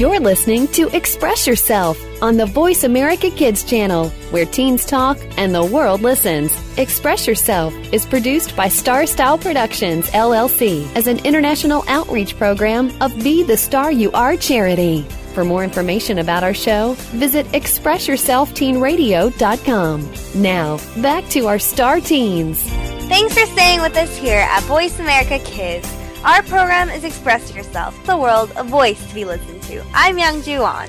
You're 0.00 0.18
listening 0.18 0.66
to 0.68 0.88
Express 0.96 1.46
Yourself 1.46 2.00
on 2.22 2.38
the 2.38 2.46
Voice 2.46 2.84
America 2.84 3.30
Kids 3.30 3.62
channel, 3.62 4.08
where 4.30 4.46
teens 4.46 4.86
talk 4.86 5.18
and 5.36 5.54
the 5.54 5.62
world 5.62 6.00
listens. 6.00 6.58
Express 6.78 7.26
Yourself 7.26 7.74
is 7.92 8.06
produced 8.06 8.56
by 8.56 8.66
Star 8.66 9.04
Style 9.04 9.36
Productions, 9.36 10.08
LLC, 10.12 10.90
as 10.96 11.06
an 11.06 11.18
international 11.26 11.84
outreach 11.86 12.38
program 12.38 12.90
of 13.02 13.14
Be 13.22 13.42
the 13.42 13.58
Star 13.58 13.92
You 13.92 14.10
Are 14.12 14.38
charity. 14.38 15.02
For 15.34 15.44
more 15.44 15.64
information 15.64 16.20
about 16.20 16.44
our 16.44 16.54
show, 16.54 16.94
visit 17.12 17.44
ExpressYourselfTeenRadio.com. 17.48 20.42
Now, 20.42 20.78
back 21.02 21.28
to 21.28 21.46
our 21.46 21.58
star 21.58 22.00
teens. 22.00 22.62
Thanks 23.10 23.38
for 23.38 23.44
staying 23.44 23.82
with 23.82 23.98
us 23.98 24.16
here 24.16 24.46
at 24.48 24.62
Voice 24.62 24.98
America 24.98 25.38
Kids. 25.40 25.86
Our 26.24 26.42
program 26.44 26.88
is 26.88 27.04
Express 27.04 27.54
Yourself, 27.54 28.02
the 28.06 28.16
world, 28.16 28.50
a 28.56 28.64
voice 28.64 29.06
to 29.06 29.14
be 29.14 29.26
listened 29.26 29.59
to. 29.70 29.84
I'm 29.94 30.16
Youngjoo 30.16 30.64
Ahn. 30.64 30.88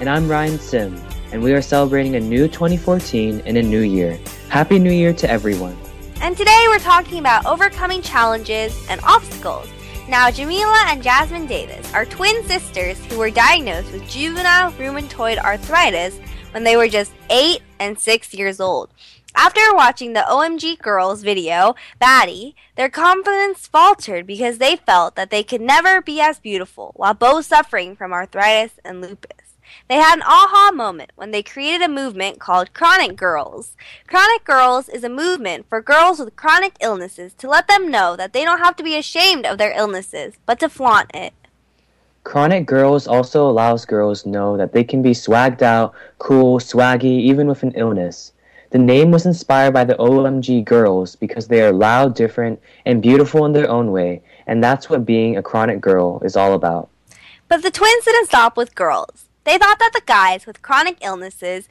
And 0.00 0.08
I'm 0.08 0.28
Ryan 0.28 0.58
Sim, 0.58 1.00
and 1.32 1.42
we 1.42 1.52
are 1.52 1.62
celebrating 1.62 2.16
a 2.16 2.20
new 2.20 2.48
2014 2.48 3.42
and 3.46 3.56
a 3.56 3.62
new 3.62 3.82
year. 3.82 4.18
Happy 4.48 4.78
New 4.78 4.92
Year 4.92 5.12
to 5.12 5.30
everyone. 5.30 5.76
And 6.20 6.36
today 6.36 6.64
we're 6.68 6.80
talking 6.80 7.20
about 7.20 7.46
overcoming 7.46 8.02
challenges 8.02 8.86
and 8.88 9.00
obstacles. 9.02 9.68
Now, 10.08 10.30
Jamila 10.30 10.84
and 10.88 11.02
Jasmine 11.02 11.46
Davis 11.46 11.94
are 11.94 12.04
twin 12.04 12.42
sisters 12.44 12.98
who 13.06 13.18
were 13.18 13.30
diagnosed 13.30 13.92
with 13.92 14.08
juvenile 14.08 14.72
rheumatoid 14.72 15.38
arthritis 15.38 16.18
when 16.50 16.64
they 16.64 16.76
were 16.76 16.88
just 16.88 17.12
8 17.30 17.62
and 17.78 17.98
6 17.98 18.34
years 18.34 18.60
old. 18.60 18.90
After 19.34 19.74
watching 19.74 20.12
the 20.12 20.26
OMG 20.28 20.76
Girlz 20.78 21.22
video, 21.24 21.74
Batty, 21.98 22.54
their 22.76 22.90
confidence 22.90 23.66
faltered 23.66 24.26
because 24.26 24.58
they 24.58 24.76
felt 24.76 25.14
that 25.16 25.30
they 25.30 25.42
could 25.42 25.62
never 25.62 26.02
be 26.02 26.20
as 26.20 26.38
beautiful 26.38 26.92
while 26.96 27.14
both 27.14 27.46
suffering 27.46 27.96
from 27.96 28.12
arthritis 28.12 28.72
and 28.84 29.00
lupus. 29.00 29.56
They 29.88 29.96
had 29.96 30.18
an 30.18 30.22
aha 30.22 30.70
moment 30.74 31.12
when 31.16 31.30
they 31.30 31.42
created 31.42 31.82
a 31.82 31.88
movement 31.88 32.40
called 32.40 32.74
Chronic 32.74 33.16
Girls. 33.16 33.74
Chronic 34.06 34.44
Girls 34.44 34.90
is 34.90 35.02
a 35.02 35.08
movement 35.08 35.66
for 35.66 35.80
girls 35.80 36.18
with 36.18 36.36
chronic 36.36 36.74
illnesses 36.80 37.32
to 37.34 37.48
let 37.48 37.68
them 37.68 37.90
know 37.90 38.16
that 38.16 38.34
they 38.34 38.44
don't 38.44 38.60
have 38.60 38.76
to 38.76 38.82
be 38.82 38.96
ashamed 38.96 39.46
of 39.46 39.56
their 39.56 39.72
illnesses, 39.72 40.34
but 40.44 40.60
to 40.60 40.68
flaunt 40.68 41.10
it. 41.14 41.32
Chronic 42.22 42.66
Girls 42.66 43.06
also 43.06 43.48
allows 43.48 43.86
girls 43.86 44.26
know 44.26 44.58
that 44.58 44.72
they 44.72 44.84
can 44.84 45.00
be 45.00 45.12
swagged 45.12 45.62
out, 45.62 45.94
cool, 46.18 46.58
swaggy, 46.58 47.20
even 47.22 47.48
with 47.48 47.62
an 47.62 47.72
illness. 47.74 48.32
The 48.72 48.78
name 48.78 49.10
was 49.10 49.26
inspired 49.26 49.74
by 49.74 49.84
the 49.84 49.96
OMG 49.96 50.64
Girlz 50.64 51.20
because 51.20 51.46
they 51.46 51.60
are 51.60 51.72
loud, 51.72 52.14
different, 52.14 52.58
and 52.86 53.02
beautiful 53.02 53.44
in 53.44 53.52
their 53.52 53.68
own 53.68 53.92
way, 53.92 54.22
and 54.46 54.64
that's 54.64 54.88
what 54.88 55.04
being 55.04 55.36
a 55.36 55.42
chronic 55.42 55.78
girl 55.78 56.22
is 56.24 56.36
all 56.36 56.54
about. 56.54 56.88
But 57.48 57.62
the 57.62 57.70
twins 57.70 58.06
didn't 58.06 58.28
stop 58.28 58.56
with 58.56 58.74
girls. 58.74 59.26
They 59.44 59.58
thought 59.58 59.78
that 59.78 59.90
the 59.92 60.00
guys 60.06 60.46
with 60.46 60.62
chronic 60.62 60.96
illnesses 61.02 61.68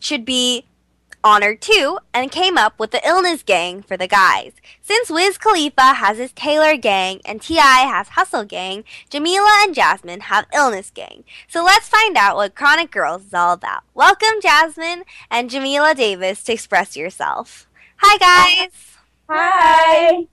should 0.00 0.24
be 0.24 0.64
honored 1.24 1.60
too 1.60 1.98
and 2.14 2.30
came 2.30 2.56
up 2.56 2.78
with 2.78 2.90
the 2.90 3.06
Illness 3.06 3.42
Gang 3.42 3.82
for 3.82 3.96
the 3.96 4.06
guys. 4.06 4.52
Since 4.80 5.10
Wiz 5.10 5.38
Khalifa 5.38 5.94
has 5.94 6.18
his 6.18 6.32
Taylor 6.32 6.76
Gang 6.76 7.20
and 7.24 7.42
T.I. 7.42 7.80
has 7.86 8.10
Hustle 8.10 8.44
Gang, 8.44 8.84
Jamila 9.10 9.62
and 9.64 9.74
Jasmine 9.74 10.20
have 10.20 10.46
Illness 10.54 10.90
Gang. 10.90 11.24
So 11.48 11.64
let's 11.64 11.88
find 11.88 12.16
out 12.16 12.36
what 12.36 12.54
Chronic 12.54 12.90
Girls 12.90 13.26
is 13.26 13.34
all 13.34 13.52
about. 13.52 13.82
Welcome, 13.94 14.40
Jasmine 14.40 15.04
and 15.30 15.50
Jamila 15.50 15.94
Davis, 15.94 16.42
to 16.44 16.52
express 16.52 16.96
yourself. 16.96 17.66
Hi, 17.98 18.16
guys. 18.18 18.96
Hi. 19.28 20.26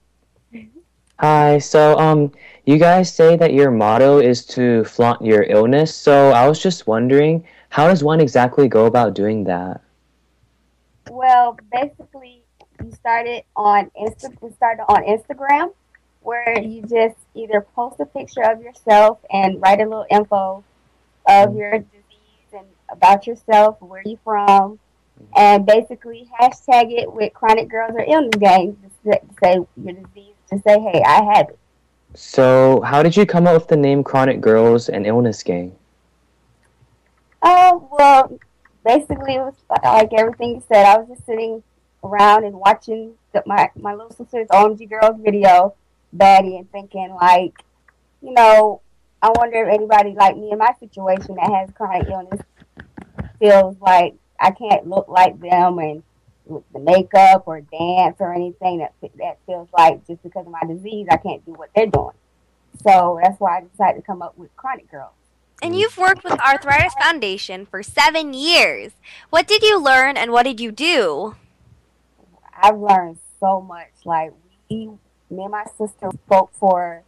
Hi. 1.20 1.60
So, 1.60 1.98
um, 1.98 2.32
you 2.65 2.77
guys 2.77 3.13
say 3.13 3.36
that 3.38 3.54
your 3.54 3.72
motto 3.72 4.20
is 4.20 4.46
to 4.48 4.84
flaunt 4.86 5.24
your 5.24 5.44
illness. 5.44 5.94
So, 5.94 6.32
I 6.32 6.48
was 6.48 6.62
just 6.62 6.88
wondering, 6.88 7.44
how 7.70 7.88
does 7.88 8.04
one 8.04 8.22
exactly 8.22 8.68
go 8.68 8.86
about 8.86 9.15
doing 9.15 9.44
that? 9.46 9.82
Well, 11.10 11.58
basically, 11.72 12.42
you 12.84 12.92
started 12.92 13.44
on 13.56 13.92
Insta. 14.00 14.36
We 14.42 14.52
started 14.52 14.84
on 14.90 15.04
Instagram, 15.04 15.74
where 16.22 16.60
you 16.60 16.82
just 16.82 17.18
either 17.34 17.62
post 17.76 18.00
a 18.00 18.06
picture 18.06 18.44
of 18.44 18.62
yourself 18.62 19.20
and 19.32 19.62
write 19.62 19.80
a 19.80 19.84
little 19.84 20.06
info 20.10 20.64
of 21.28 21.50
mm-hmm. 21.50 21.58
your 21.58 21.72
disease 21.80 22.54
and 22.54 22.66
about 22.90 23.28
yourself, 23.28 23.82
where 23.82 24.02
you're 24.06 24.20
from, 24.24 24.74
mm-hmm. 24.74 25.26
and 25.36 25.66
basically 25.66 26.30
hashtag 26.40 26.92
it 26.92 27.12
with 27.12 27.34
Chronic 27.34 27.70
Girls 27.70 27.94
or 27.96 28.04
Illness 28.04 28.36
Gang 28.40 28.78
to 29.04 29.20
say 29.44 29.60
your 29.78 29.94
disease. 29.94 30.32
To 30.52 30.62
say, 30.62 30.80
hey, 30.80 31.02
I 31.04 31.24
have 31.34 31.50
it. 31.50 31.60
So, 32.14 32.80
how 32.82 33.02
did 33.02 33.18
you 33.18 33.26
come 33.26 33.48
up 33.48 33.56
with 33.56 33.68
the 33.68 33.76
name 33.76 34.04
Chronic 34.04 34.42
Girls 34.42 34.90
and 34.90 35.08
Illness 35.08 35.42
Gang? 35.42 35.76
Oh, 37.42 37.90
well, 37.92 38.40
basically, 38.86 39.36
it 39.36 39.39
was 39.39 39.56
like 39.84 40.13
everything 40.13 40.56
you 40.56 40.63
said. 40.68 40.86
I 40.86 40.98
was 40.98 41.10
just 41.10 41.25
sitting 41.25 41.63
around 42.04 42.46
and 42.46 42.56
watching 42.56 43.13
the, 43.34 43.44
my, 43.46 43.70
my 43.75 43.94
little 43.94 44.12
sister's 44.12 44.48
OMG 44.48 44.89
Girlz 44.89 45.22
video, 45.24 45.75
Baddie, 46.15 46.58
and 46.58 46.72
thinking, 46.72 47.15
like, 47.20 47.54
you 48.22 48.34
know, 48.34 48.82
I 49.22 49.32
wonder 49.36 49.63
if 49.63 49.74
anybody 49.74 50.13
like 50.13 50.38
me 50.38 50.51
in 50.51 50.60
my 50.60 50.72
situation 50.80 51.36
that 51.36 51.51
has 51.51 51.72
chronic 51.75 52.08
illness 52.08 52.42
feels 53.39 53.75
like 53.82 54.15
I 54.39 54.51
can't 54.51 54.88
look 54.88 55.08
like 55.08 55.39
them 55.39 55.80
and 55.80 56.04
with 56.46 56.63
the 56.74 56.80
makeup 56.80 57.44
or 57.48 57.62
dance 57.62 58.18
or 58.20 58.34
anything 58.34 58.80
that 58.80 58.94
that 59.18 59.39
feels 59.48 59.68
like 59.75 60.06
just 60.06 60.22
because 60.22 60.46
of 60.46 60.51
my 60.51 60.62
disease 60.68 61.08
I 61.10 61.18
can't 61.18 61.44
do 61.44 61.54
what 61.54 61.72
they're 61.75 61.88
doing. 61.88 62.13
So 62.84 63.20
that's 63.24 63.39
why 63.39 63.58
I 63.58 63.62
decided 63.62 64.01
to 64.01 64.06
come 64.06 64.22
up 64.22 64.38
with 64.38 64.56
Chronic 64.56 64.92
Girls. 64.92 65.13
And 65.62 65.76
you've 65.76 65.98
worked 65.98 66.24
with 66.24 66.40
Arthritis 66.40 66.94
Foundation 67.02 67.66
for 67.66 67.82
seven 67.82 68.34
years. 68.34 68.92
What 69.30 69.48
did 69.48 69.64
you 69.64 69.82
learn 69.82 70.18
and 70.18 70.32
what 70.32 70.44
did 70.44 70.60
you 70.60 70.72
do? 70.72 71.36
I've 72.62 72.78
learned 72.78 73.18
so 73.40 73.62
much. 73.62 73.92
Like 74.04 74.32
we, 74.70 74.88
me 75.30 75.44
and 75.44 75.52
my 75.52 75.66
sister 75.78 76.10
spoke 76.26 76.52
for 76.54 77.04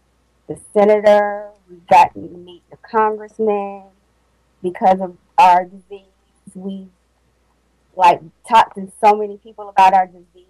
the 0.47 0.59
senator. 0.73 1.49
We 1.69 1.77
got 1.89 2.13
to 2.13 2.19
meet 2.19 2.63
the 2.69 2.77
congressman 2.77 3.83
because 4.63 5.01
of 5.01 5.17
our 5.37 5.65
disease. 5.65 6.05
We 6.55 6.87
like 7.95 8.21
talked 8.47 8.75
to 8.77 8.91
so 9.03 9.15
many 9.15 9.37
people 9.37 9.69
about 9.69 9.93
our 9.93 10.07
disease 10.07 10.45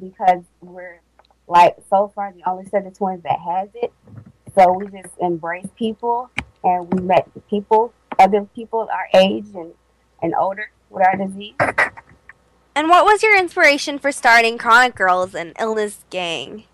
because 0.00 0.42
we're 0.60 1.00
like 1.46 1.76
so 1.88 2.10
far 2.14 2.32
the 2.32 2.48
only 2.48 2.66
set 2.66 2.86
of 2.86 2.98
twins 2.98 3.22
that 3.22 3.38
has 3.38 3.68
it. 3.74 3.92
So 4.54 4.72
we 4.72 4.86
just 4.86 5.14
embrace 5.20 5.68
people 5.76 6.30
and 6.66 6.92
we 6.92 7.00
met 7.00 7.28
people, 7.48 7.92
other 8.18 8.44
people 8.54 8.88
our 8.92 9.08
age 9.14 9.46
and, 9.54 9.72
and 10.20 10.34
older 10.34 10.70
with 10.90 11.06
our 11.06 11.16
disease. 11.16 11.54
And 12.74 12.88
what 12.90 13.04
was 13.04 13.22
your 13.22 13.38
inspiration 13.38 13.98
for 13.98 14.12
starting 14.12 14.58
Chronic 14.58 14.96
Girls 14.96 15.34
and 15.34 15.54
Illness 15.58 16.04
Gang? 16.10 16.64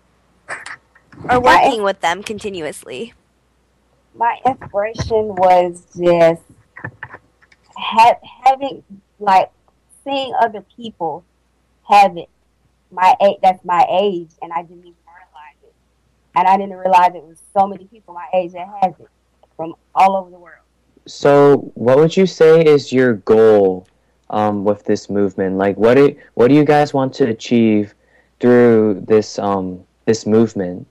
Or 1.29 1.39
working 1.39 1.83
with 1.83 2.01
them 2.01 2.23
continuously? 2.23 3.13
My 4.15 4.39
inspiration 4.45 5.35
was 5.35 5.85
just 5.95 6.41
ha- 7.77 8.19
having, 8.43 8.83
like, 9.19 9.51
seeing 10.03 10.33
other 10.41 10.65
people 10.75 11.23
have 11.87 12.17
it. 12.17 12.29
My 12.91 13.15
age, 13.21 13.37
that's 13.41 13.63
my 13.63 13.85
age, 13.89 14.29
and 14.41 14.51
I 14.51 14.63
didn't 14.63 14.79
even 14.79 14.93
realize 15.05 15.55
it. 15.63 15.73
And 16.35 16.47
I 16.47 16.57
didn't 16.57 16.77
realize 16.77 17.11
it 17.15 17.23
was 17.23 17.41
so 17.57 17.67
many 17.67 17.85
people 17.85 18.13
my 18.13 18.27
age 18.33 18.53
that 18.53 18.67
has 18.81 18.93
it 18.99 19.07
from 19.63 19.75
all 19.95 20.17
over 20.17 20.29
the 20.29 20.37
world. 20.37 20.59
So, 21.05 21.71
what 21.75 21.97
would 21.97 22.15
you 22.15 22.25
say 22.25 22.63
is 22.63 22.91
your 22.91 23.13
goal 23.13 23.87
um, 24.29 24.63
with 24.65 24.83
this 24.83 25.09
movement? 25.09 25.57
Like, 25.57 25.77
what 25.77 25.95
do 25.95 26.15
what 26.33 26.49
do 26.49 26.55
you 26.55 26.65
guys 26.65 26.93
want 26.93 27.13
to 27.15 27.29
achieve 27.29 27.93
through 28.39 29.05
this 29.07 29.39
um, 29.39 29.83
this 30.05 30.25
movement? 30.25 30.87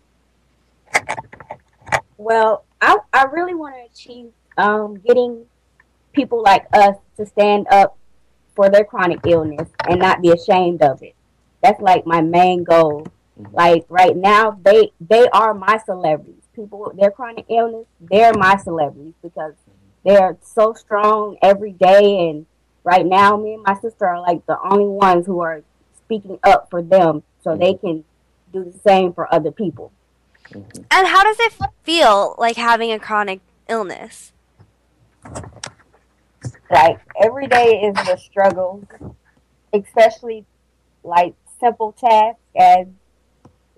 Well, 2.17 2.65
I 2.81 2.99
I 3.13 3.25
really 3.25 3.55
want 3.55 3.75
to 3.75 3.93
achieve 3.93 4.33
um, 4.57 4.99
getting 5.07 5.45
people 6.13 6.43
like 6.43 6.67
us 6.73 6.97
to 7.17 7.27
stand 7.27 7.67
up 7.71 7.97
for 8.55 8.69
their 8.69 8.85
chronic 8.85 9.21
illness 9.27 9.69
and 9.89 9.99
not 9.99 10.21
be 10.21 10.31
ashamed 10.31 10.83
of 10.83 11.03
it. 11.03 11.15
That's 11.63 11.81
like 11.81 12.07
my 12.07 12.21
main 12.21 12.65
goal. 12.65 13.07
Mm-hmm. 13.41 13.55
Like 13.55 13.85
right 13.89 14.17
now, 14.17 14.59
they 14.63 14.93
they 15.01 15.27
are 15.29 15.55
my 15.55 15.79
celebrities. 15.85 16.42
People 16.55 16.81
with 16.81 16.99
their 16.99 17.11
chronic 17.11 17.47
illness, 17.49 17.87
they're 18.01 18.35
my 18.35 18.57
celebrities 18.59 19.15
because 19.23 19.55
they're 20.05 20.37
so 20.43 20.75
strong 20.75 21.39
every 21.41 21.73
day. 21.73 22.29
And 22.29 22.47
right 22.85 23.07
now, 23.07 23.37
me 23.37 23.55
and 23.55 23.63
my 23.63 23.79
sister 23.81 24.07
are 24.07 24.21
like 24.21 24.45
the 24.47 24.59
only 24.71 24.87
ones 24.87 25.27
who 25.27 25.41
are 25.41 25.63
speaking 26.05 26.39
up 26.45 26.69
for 26.71 26.83
them, 26.83 27.23
so 27.43 27.51
mm-hmm. 27.51 27.61
they 27.61 27.75
can 27.75 28.05
do 28.53 28.65
the 28.65 28.79
same 28.87 29.13
for 29.13 29.33
other 29.33 29.51
people. 29.51 29.93
Mm-hmm. 30.51 30.83
And 30.91 31.09
how 31.09 31.23
does 31.25 31.37
it 31.41 31.53
feel 31.85 32.35
like 32.39 32.57
having 32.57 32.93
a 32.93 32.99
chronic 32.99 33.41
illness? 33.69 34.33
Like 36.71 37.01
every 37.23 37.47
day 37.47 37.83
is 37.83 38.09
a 38.09 38.19
struggle, 38.19 38.87
especially 39.73 40.45
like 41.05 41.35
simple 41.61 41.93
tasks 41.93 42.41
as 42.57 42.87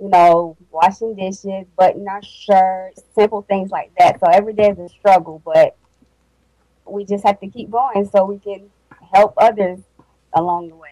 you 0.04 0.10
know, 0.10 0.54
washing 0.70 1.14
dishes, 1.14 1.66
buttoning 1.78 2.06
our 2.06 2.22
shirts, 2.22 3.02
simple 3.14 3.40
things 3.40 3.70
like 3.70 3.90
that. 3.98 4.20
So 4.20 4.26
every 4.26 4.52
day 4.52 4.68
is 4.68 4.78
a 4.78 4.90
struggle, 4.90 5.40
but 5.42 5.78
we 6.84 7.06
just 7.06 7.24
have 7.24 7.40
to 7.40 7.48
keep 7.48 7.70
going 7.70 8.06
so 8.10 8.26
we 8.26 8.38
can 8.38 8.68
help 9.14 9.32
others 9.38 9.78
along 10.34 10.68
the 10.68 10.76
way. 10.76 10.90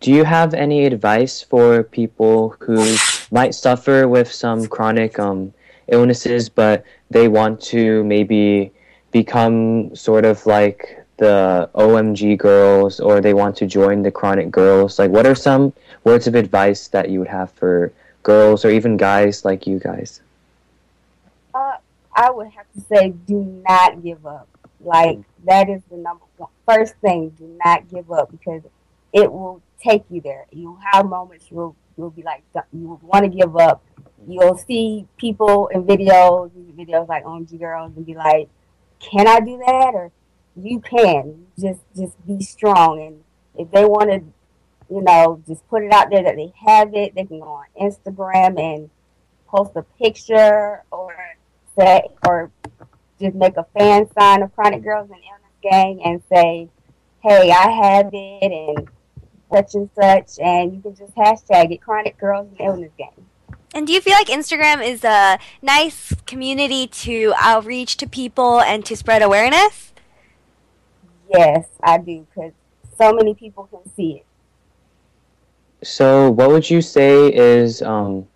Do 0.00 0.10
you 0.10 0.24
have 0.24 0.52
any 0.52 0.84
advice 0.84 1.42
for 1.42 1.84
people 1.84 2.56
who 2.58 2.96
might 3.30 3.54
suffer 3.54 4.08
with 4.08 4.32
some 4.32 4.66
chronic 4.66 5.20
um, 5.20 5.54
illnesses, 5.86 6.48
but 6.48 6.84
they 7.08 7.28
want 7.28 7.60
to 7.70 8.02
maybe 8.02 8.72
become 9.12 9.94
sort 9.94 10.24
of 10.24 10.44
like 10.44 11.06
the 11.18 11.70
OMG 11.76 12.36
Girlz 12.36 12.98
or 13.04 13.20
they 13.20 13.32
want 13.32 13.54
to 13.58 13.66
join 13.66 14.02
the 14.02 14.10
chronic 14.10 14.50
girls? 14.50 14.98
Like, 14.98 15.12
what 15.12 15.24
are 15.24 15.36
some 15.36 15.72
words 16.04 16.26
of 16.26 16.34
advice 16.34 16.88
that 16.88 17.10
you 17.10 17.18
would 17.18 17.28
have 17.28 17.50
for 17.52 17.92
girls 18.22 18.64
or 18.64 18.70
even 18.70 18.96
guys 18.96 19.44
like 19.44 19.66
you 19.66 19.78
guys? 19.78 20.20
Uh, 21.54 21.76
I 22.14 22.30
would 22.30 22.48
have 22.48 22.66
to 22.74 22.80
say, 22.80 23.10
do 23.10 23.62
not 23.68 24.02
give 24.02 24.26
up. 24.26 24.48
Like, 24.80 25.20
that 25.44 25.68
is 25.68 25.82
the 25.90 25.96
number 25.96 26.24
one 26.36 26.50
first 26.68 26.94
thing. 26.96 27.30
Do 27.30 27.58
not 27.64 27.88
give 27.88 28.10
up 28.10 28.30
because 28.30 28.62
it 29.12 29.30
will 29.30 29.62
take 29.80 30.04
you 30.10 30.20
there. 30.20 30.46
You'll 30.50 30.78
have 30.92 31.08
moments 31.08 31.46
you'll, 31.50 31.76
you'll 31.96 32.10
be 32.10 32.22
like, 32.22 32.42
you 32.72 32.98
want 33.02 33.24
to 33.24 33.30
give 33.30 33.56
up. 33.56 33.84
You'll 34.26 34.56
see 34.56 35.06
people 35.16 35.68
in 35.68 35.84
videos, 35.84 36.50
videos 36.76 37.08
like 37.08 37.24
OMG 37.24 37.60
Girlz, 37.60 37.96
and 37.96 38.06
be 38.06 38.14
like, 38.14 38.48
can 39.00 39.26
I 39.26 39.40
do 39.40 39.58
that? 39.58 39.94
Or 39.94 40.12
you 40.56 40.80
can 40.80 41.46
just 41.58 41.80
just 41.96 42.26
be 42.26 42.40
strong. 42.42 43.00
And 43.00 43.24
if 43.56 43.70
they 43.72 43.84
want 43.84 44.10
to, 44.10 44.22
you 44.92 45.00
know, 45.00 45.42
just 45.46 45.66
put 45.68 45.82
it 45.82 45.92
out 45.92 46.10
there 46.10 46.22
that 46.22 46.36
they 46.36 46.52
have 46.66 46.94
it, 46.94 47.14
they 47.14 47.24
can 47.24 47.40
go 47.40 47.46
on 47.46 47.66
Instagram 47.80 48.60
and 48.60 48.90
post 49.48 49.72
a 49.74 49.82
picture 49.82 50.82
or 50.90 51.14
say 51.78 52.02
or 52.26 52.50
just 53.18 53.34
make 53.34 53.56
a 53.56 53.64
fan 53.76 54.06
sign 54.18 54.42
of 54.42 54.54
Chronic 54.54 54.82
Girls 54.82 55.08
and 55.10 55.20
Illness 55.20 55.56
Gang 55.62 56.02
and 56.04 56.22
say, 56.28 56.68
"Hey, 57.22 57.50
I 57.50 57.70
have 57.70 58.10
it," 58.12 58.52
and 58.52 58.88
such 59.50 59.74
and 59.74 59.88
such, 59.94 60.38
and 60.38 60.74
you 60.74 60.82
can 60.82 60.94
just 60.94 61.14
hashtag 61.14 61.72
it 61.72 61.80
Chronic 61.80 62.18
Girls 62.18 62.48
and 62.50 62.60
Illness 62.60 62.92
Gang. 62.98 63.26
And 63.74 63.86
do 63.86 63.94
you 63.94 64.02
feel 64.02 64.12
like 64.12 64.26
Instagram 64.26 64.86
is 64.86 65.04
a 65.04 65.38
nice 65.62 66.12
community 66.26 66.86
to 66.86 67.32
outreach 67.38 67.96
to 67.98 68.06
people 68.06 68.60
and 68.60 68.84
to 68.84 68.94
spread 68.94 69.22
awareness? 69.22 69.94
Yes, 71.32 71.66
I 71.82 71.96
do, 71.96 72.26
because 72.28 72.52
so 72.98 73.14
many 73.14 73.32
people 73.32 73.64
can 73.64 73.90
see 73.94 74.16
it. 74.16 74.26
So, 75.82 76.30
what 76.30 76.50
would 76.50 76.68
you 76.70 76.80
say 76.80 77.32
is 77.32 77.82
um, 77.82 78.26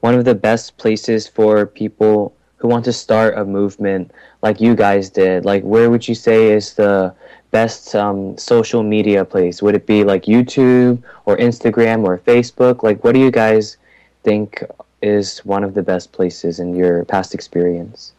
one 0.00 0.14
of 0.14 0.24
the 0.24 0.34
best 0.34 0.76
places 0.76 1.26
for 1.28 1.66
people 1.66 2.34
who 2.56 2.68
want 2.68 2.84
to 2.86 2.92
start 2.92 3.38
a 3.38 3.44
movement 3.44 4.12
like 4.42 4.60
you 4.60 4.74
guys 4.74 5.10
did? 5.10 5.44
Like, 5.44 5.62
where 5.62 5.90
would 5.90 6.06
you 6.08 6.14
say 6.14 6.52
is 6.52 6.74
the 6.74 7.14
best 7.50 7.94
um, 7.94 8.36
social 8.36 8.82
media 8.82 9.24
place? 9.24 9.62
Would 9.62 9.74
it 9.74 9.86
be 9.86 10.04
like 10.04 10.24
YouTube 10.24 11.02
or 11.26 11.36
Instagram 11.36 12.04
or 12.04 12.18
Facebook? 12.18 12.82
Like, 12.82 13.04
what 13.04 13.12
do 13.14 13.20
you 13.20 13.30
guys 13.30 13.76
think 14.22 14.62
is 15.02 15.38
one 15.40 15.64
of 15.64 15.74
the 15.74 15.82
best 15.82 16.12
places 16.12 16.60
in 16.60 16.74
your 16.74 17.04
past 17.04 17.34
experience? 17.34 18.12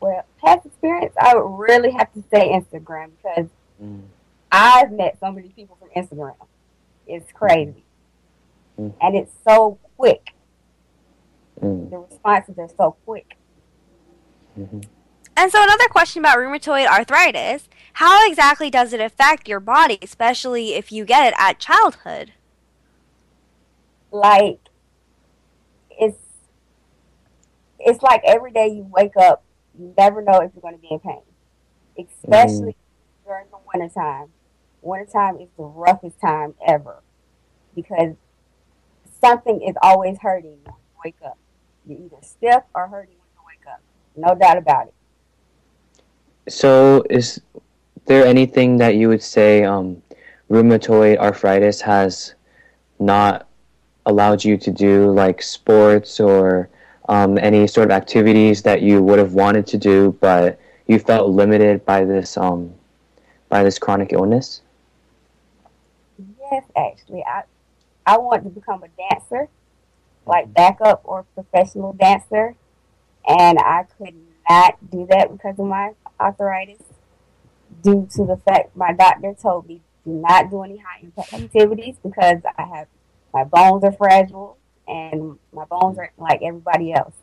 Well, 0.00 0.24
past 0.42 0.64
experience, 0.66 1.14
I 1.20 1.34
would 1.34 1.58
really 1.58 1.90
have 1.90 2.12
to 2.14 2.22
say 2.32 2.48
Instagram 2.50 3.10
because 3.22 3.48
Mm. 3.82 4.02
I've 4.52 4.92
met 4.92 5.16
so 5.20 5.32
many 5.32 5.48
people 5.48 5.78
from 5.80 5.88
Instagram. 5.96 6.34
It's 7.10 7.32
crazy. 7.32 7.84
Mhm. 8.78 8.94
And 9.00 9.16
it's 9.16 9.32
so 9.46 9.78
quick. 9.96 10.32
Mm. 11.60 11.90
The 11.90 11.98
responses 11.98 12.58
are 12.58 12.68
so 12.76 12.96
quick. 13.04 13.36
Mhm. 14.58 14.86
And 15.36 15.50
so 15.50 15.62
another 15.62 15.88
question 15.88 16.22
about 16.22 16.38
rheumatoid 16.38 16.86
arthritis. 16.86 17.68
How 17.94 18.28
exactly 18.28 18.70
does 18.70 18.92
it 18.92 19.00
affect 19.00 19.48
your 19.48 19.60
body, 19.60 19.98
especially 20.02 20.74
if 20.74 20.92
you 20.92 21.04
get 21.04 21.26
it 21.26 21.34
at 21.36 21.58
childhood? 21.58 22.32
Like 24.12 24.60
it's 25.90 26.18
it's 27.78 28.02
like 28.02 28.22
every 28.24 28.52
day 28.52 28.68
you 28.68 28.82
wake 28.90 29.16
up, 29.16 29.42
you 29.78 29.92
never 29.96 30.22
know 30.22 30.38
if 30.40 30.52
you're 30.54 30.62
going 30.62 30.74
to 30.74 30.80
be 30.80 30.88
in 30.90 31.00
pain, 31.00 31.22
especially 31.98 32.76
during 33.24 33.46
the 33.50 33.58
wintertime. 33.72 34.32
Wintertime 34.82 35.36
is 35.40 35.48
the 35.56 35.64
roughest 35.64 36.20
time 36.20 36.54
ever 36.66 37.02
because 37.74 38.14
something 39.20 39.62
is 39.62 39.76
always 39.82 40.18
hurting 40.20 40.58
when 40.64 40.74
you 40.74 41.00
wake 41.04 41.16
up. 41.24 41.38
You're 41.86 41.98
either 41.98 42.16
stiff 42.22 42.62
or 42.74 42.88
hurting 42.88 43.14
when 43.14 43.28
you 43.34 43.42
wake 43.46 43.66
up. 43.66 43.80
No 44.16 44.34
doubt 44.34 44.58
about 44.58 44.88
it. 44.88 44.94
So, 46.48 47.04
is 47.10 47.40
there 48.06 48.24
anything 48.24 48.78
that 48.78 48.96
you 48.96 49.08
would 49.08 49.22
say 49.22 49.64
um, 49.64 50.02
rheumatoid 50.50 51.18
arthritis 51.18 51.80
has 51.82 52.34
not 52.98 53.46
allowed 54.06 54.42
you 54.42 54.56
to 54.56 54.70
do, 54.70 55.10
like 55.12 55.42
sports 55.42 56.18
or 56.18 56.68
um, 57.08 57.38
any 57.38 57.66
sort 57.66 57.86
of 57.88 57.92
activities 57.92 58.62
that 58.62 58.82
you 58.82 59.02
would 59.02 59.18
have 59.18 59.34
wanted 59.34 59.66
to 59.68 59.78
do, 59.78 60.16
but 60.20 60.58
you 60.86 60.98
felt 60.98 61.30
limited 61.30 61.84
by 61.84 62.04
this 62.04 62.36
um, 62.36 62.72
by 63.48 63.62
this 63.62 63.78
chronic 63.78 64.12
illness? 64.12 64.62
Yes, 66.50 66.64
actually, 66.76 67.22
I 67.24 67.42
I 68.06 68.18
want 68.18 68.44
to 68.44 68.50
become 68.50 68.82
a 68.82 68.88
dancer, 68.88 69.48
like 70.26 70.52
backup 70.52 71.02
or 71.04 71.24
professional 71.34 71.92
dancer, 71.92 72.56
and 73.26 73.58
I 73.58 73.84
could 73.98 74.14
not 74.48 74.90
do 74.90 75.06
that 75.10 75.30
because 75.30 75.58
of 75.58 75.66
my 75.66 75.92
arthritis, 76.18 76.82
due 77.82 78.08
to 78.16 78.24
the 78.24 78.36
fact 78.36 78.76
my 78.76 78.92
doctor 78.92 79.34
told 79.40 79.68
me 79.68 79.80
do 80.04 80.12
not 80.12 80.50
do 80.50 80.62
any 80.62 80.78
high 80.78 81.00
impact 81.02 81.32
activities 81.34 81.96
because 82.02 82.38
I 82.58 82.62
have 82.62 82.88
my 83.32 83.44
bones 83.44 83.84
are 83.84 83.92
fragile 83.92 84.56
and 84.88 85.38
my 85.52 85.64
bones 85.66 85.98
are 85.98 86.10
like 86.18 86.40
everybody 86.42 86.92
else. 86.92 87.14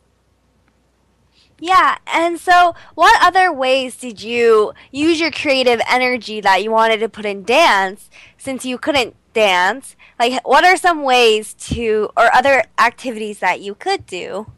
Yeah, 1.60 1.98
and 2.06 2.38
so 2.38 2.74
what 2.94 3.20
other 3.20 3.52
ways 3.52 3.96
did 3.96 4.22
you 4.22 4.72
use 4.92 5.18
your 5.18 5.32
creative 5.32 5.80
energy 5.90 6.40
that 6.40 6.62
you 6.62 6.70
wanted 6.70 6.98
to 7.00 7.08
put 7.08 7.24
in 7.24 7.42
dance 7.42 8.10
since 8.36 8.64
you 8.64 8.78
couldn't 8.78 9.16
dance? 9.32 9.96
Like, 10.20 10.40
what 10.46 10.64
are 10.64 10.76
some 10.76 11.02
ways 11.02 11.54
to, 11.54 12.10
or 12.16 12.32
other 12.34 12.64
activities 12.78 13.40
that 13.40 13.60
you 13.60 13.74
could 13.74 14.06
do? 14.06 14.52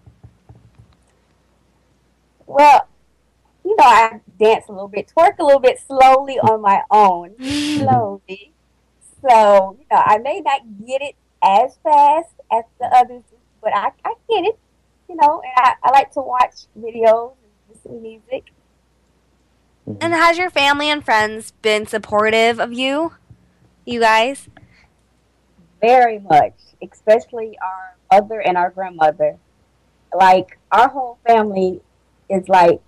Well, 2.47 2.87
you 3.65 3.77
know, 3.77 3.85
I 3.85 4.21
dance 4.39 4.67
a 4.69 4.73
little 4.73 4.89
bit, 4.89 5.13
twerk 5.17 5.39
a 5.39 5.45
little 5.45 5.61
bit 5.61 5.79
slowly 5.87 6.39
on 6.39 6.61
my 6.61 6.83
own, 6.91 7.35
slowly. 7.39 8.53
So, 9.29 9.77
you 9.79 9.85
know, 9.93 10.03
I 10.03 10.17
may 10.17 10.41
not 10.41 10.63
get 10.87 11.03
it 11.03 11.15
as 11.43 11.77
fast 11.83 12.31
as 12.51 12.65
the 12.79 12.87
others, 12.87 13.23
but 13.63 13.75
I, 13.75 13.91
I 14.03 14.15
get 14.31 14.47
it, 14.47 14.59
you 15.11 15.17
know, 15.17 15.43
and 15.45 15.53
I, 15.57 15.75
I 15.83 15.91
like 15.91 16.13
to 16.13 16.21
watch 16.21 16.67
videos 16.79 17.33
and 17.43 17.75
listen 17.75 17.93
to 17.95 18.01
music. 18.01 18.53
Mm-hmm. 19.89 19.99
And 20.01 20.15
has 20.15 20.39
your 20.39 20.51
family 20.51 20.89
and 20.89 21.05
friends 21.05 21.53
been 21.63 21.85
supportive 21.87 22.61
of 22.61 22.73
you? 22.73 23.15
You 23.85 23.99
guys? 23.99 24.49
Very 25.81 26.21
much, 26.21 26.55
especially 26.81 27.59
our 27.61 27.97
mother 28.13 28.41
and 28.41 28.57
our 28.57 28.71
grandmother. 28.71 29.39
Like, 30.15 30.59
our 30.71 30.89
whole 30.89 31.19
family 31.27 31.81
is 32.29 32.49
like 32.49 32.83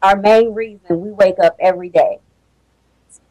our 0.00 0.16
main 0.16 0.54
reason 0.54 1.00
we 1.00 1.10
wake 1.10 1.40
up 1.42 1.56
every 1.58 1.88
day. 1.88 2.20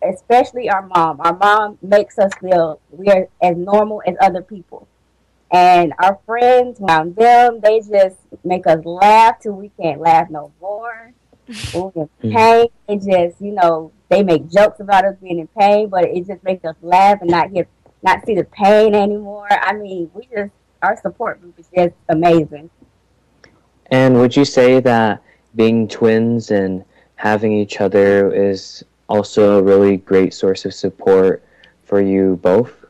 Especially 0.01 0.69
our 0.69 0.85
mom. 0.85 1.21
Our 1.21 1.37
mom 1.37 1.77
makes 1.81 2.19
us 2.19 2.31
feel 2.41 2.81
we're 2.89 3.29
as 3.41 3.55
normal 3.55 4.01
as 4.05 4.15
other 4.19 4.41
people. 4.41 4.87
And 5.53 5.93
our 5.99 6.19
friends 6.25 6.81
around 6.81 7.15
them, 7.15 7.59
they 7.61 7.79
just 7.79 8.17
make 8.43 8.65
us 8.65 8.83
laugh 8.83 9.39
till 9.39 9.53
we 9.53 9.69
can't 9.79 10.01
laugh 10.01 10.29
no 10.29 10.51
more. 10.59 11.13
When 11.73 11.91
we're 11.93 12.03
in 12.23 12.31
mm. 12.31 12.33
pain, 12.33 12.67
it 12.87 12.95
just, 13.03 13.39
you 13.39 13.51
know, 13.51 13.91
they 14.09 14.23
make 14.23 14.49
jokes 14.49 14.79
about 14.79 15.05
us 15.05 15.15
being 15.21 15.39
in 15.39 15.47
pain, 15.47 15.89
but 15.89 16.05
it 16.05 16.25
just 16.25 16.43
makes 16.43 16.65
us 16.65 16.75
laugh 16.81 17.21
and 17.21 17.29
not 17.29 17.53
get, 17.53 17.67
not 18.01 18.25
see 18.25 18.33
the 18.33 18.45
pain 18.45 18.95
anymore. 18.95 19.47
I 19.51 19.73
mean, 19.73 20.09
we 20.13 20.25
just, 20.33 20.51
our 20.81 20.99
support 20.99 21.41
group 21.41 21.59
is 21.59 21.67
just 21.75 21.93
amazing. 22.09 22.69
And 23.87 24.17
would 24.19 24.35
you 24.35 24.45
say 24.45 24.79
that 24.79 25.21
being 25.55 25.87
twins 25.87 26.49
and 26.49 26.83
having 27.15 27.51
each 27.51 27.79
other 27.79 28.33
is 28.33 28.83
also 29.07 29.59
a 29.59 29.61
really 29.61 29.97
great 29.97 30.33
source 30.33 30.65
of 30.65 30.73
support 30.73 31.43
for 31.83 32.01
you 32.01 32.39
both? 32.41 32.85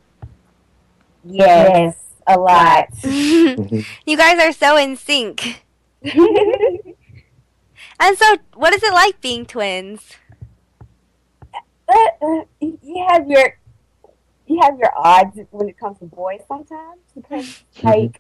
Yes, 1.25 1.95
a 2.27 2.39
lot. 2.39 2.87
you 3.03 4.17
guys 4.17 4.39
are 4.39 4.51
so 4.53 4.77
in 4.77 4.95
sync. 4.95 5.63
And 7.99 8.17
so, 8.17 8.37
what 8.55 8.73
is 8.73 8.83
it 8.83 8.91
like 8.91 9.21
being 9.21 9.45
twins? 9.45 10.13
But, 11.87 12.17
uh, 12.21 12.41
you 12.59 13.05
have 13.07 13.27
your 13.27 13.57
you 14.45 14.59
have 14.61 14.77
your 14.77 14.91
odds 14.97 15.39
when 15.51 15.69
it 15.69 15.77
comes 15.79 15.99
to 15.99 16.05
boys 16.05 16.41
sometimes 16.47 16.99
because 17.15 17.63
like 17.81 18.19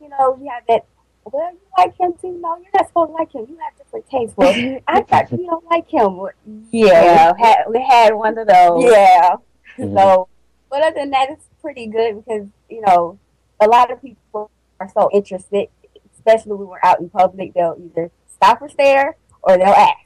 you 0.00 0.08
know 0.08 0.36
you 0.40 0.50
have 0.50 0.64
that 0.68 0.84
well 1.24 1.52
you 1.52 1.58
like 1.78 1.96
him 1.98 2.12
too 2.20 2.36
no 2.40 2.56
you're 2.56 2.70
not 2.74 2.88
supposed 2.88 3.10
to 3.10 3.14
like 3.14 3.32
him 3.32 3.46
you 3.48 3.56
have 3.58 3.76
different 3.78 4.08
tastes 4.10 4.36
well 4.36 4.56
you, 4.56 4.80
I 4.88 5.02
thought 5.02 5.30
you 5.30 5.46
don't 5.46 5.64
like 5.66 5.88
him 5.88 6.26
yeah 6.72 7.32
had, 7.38 7.64
we 7.68 7.80
had 7.88 8.14
one 8.14 8.36
of 8.36 8.48
those 8.48 8.84
yeah 8.84 9.36
Mhm. 9.78 9.94
so 9.96 10.28
but 10.68 10.82
other 10.82 10.96
than 10.96 11.10
that 11.10 11.30
it's 11.30 11.44
pretty 11.62 11.86
good 11.86 12.24
because 12.24 12.48
you 12.68 12.80
know 12.80 13.18
a 13.60 13.66
lot 13.66 13.90
of 13.90 14.00
people 14.02 14.50
are 14.80 14.88
so 14.92 15.08
interested 15.12 15.68
especially 16.14 16.52
when 16.52 16.68
we're 16.68 16.80
out 16.82 17.00
in 17.00 17.08
public 17.10 17.52
they'll 17.54 17.76
either 17.84 18.10
stop 18.28 18.60
or 18.62 18.68
stare 18.68 19.16
or 19.42 19.56
they'll 19.58 19.66
ask 19.68 19.98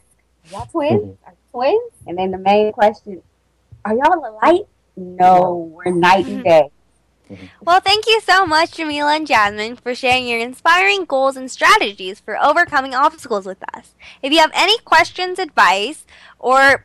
y'all 0.51 0.67
twins 0.67 1.03
Mhm. 1.03 1.17
are 1.27 1.33
you 1.33 1.37
twins 1.53 1.93
and 2.07 2.19
then 2.19 2.31
the 2.31 2.39
main 2.39 2.73
question 2.73 3.23
are 3.85 3.95
y'all 3.95 4.15
alike 4.25 4.67
no 4.97 5.71
we're 5.75 5.91
night 5.93 6.27
and 6.27 6.45
day 6.45 6.71
Well, 7.65 7.81
thank 7.81 8.07
you 8.07 8.21
so 8.21 8.45
much, 8.45 8.73
Jamila 8.73 9.15
and 9.17 9.27
Jasmine, 9.27 9.77
for 9.77 9.95
sharing 9.95 10.29
your 10.29 10.39
inspiring 10.41 11.07
goals 11.07 11.39
and 11.39 11.51
strategies 11.51 12.21
for 12.21 12.37
overcoming 12.37 12.95
obstacles 12.95 13.47
with 13.47 13.57
us. 13.75 13.95
If 14.23 14.31
you 14.31 14.41
have 14.41 14.51
any 14.55 14.77
questions, 14.81 15.39
advice, 15.39 16.05
or 16.39 16.85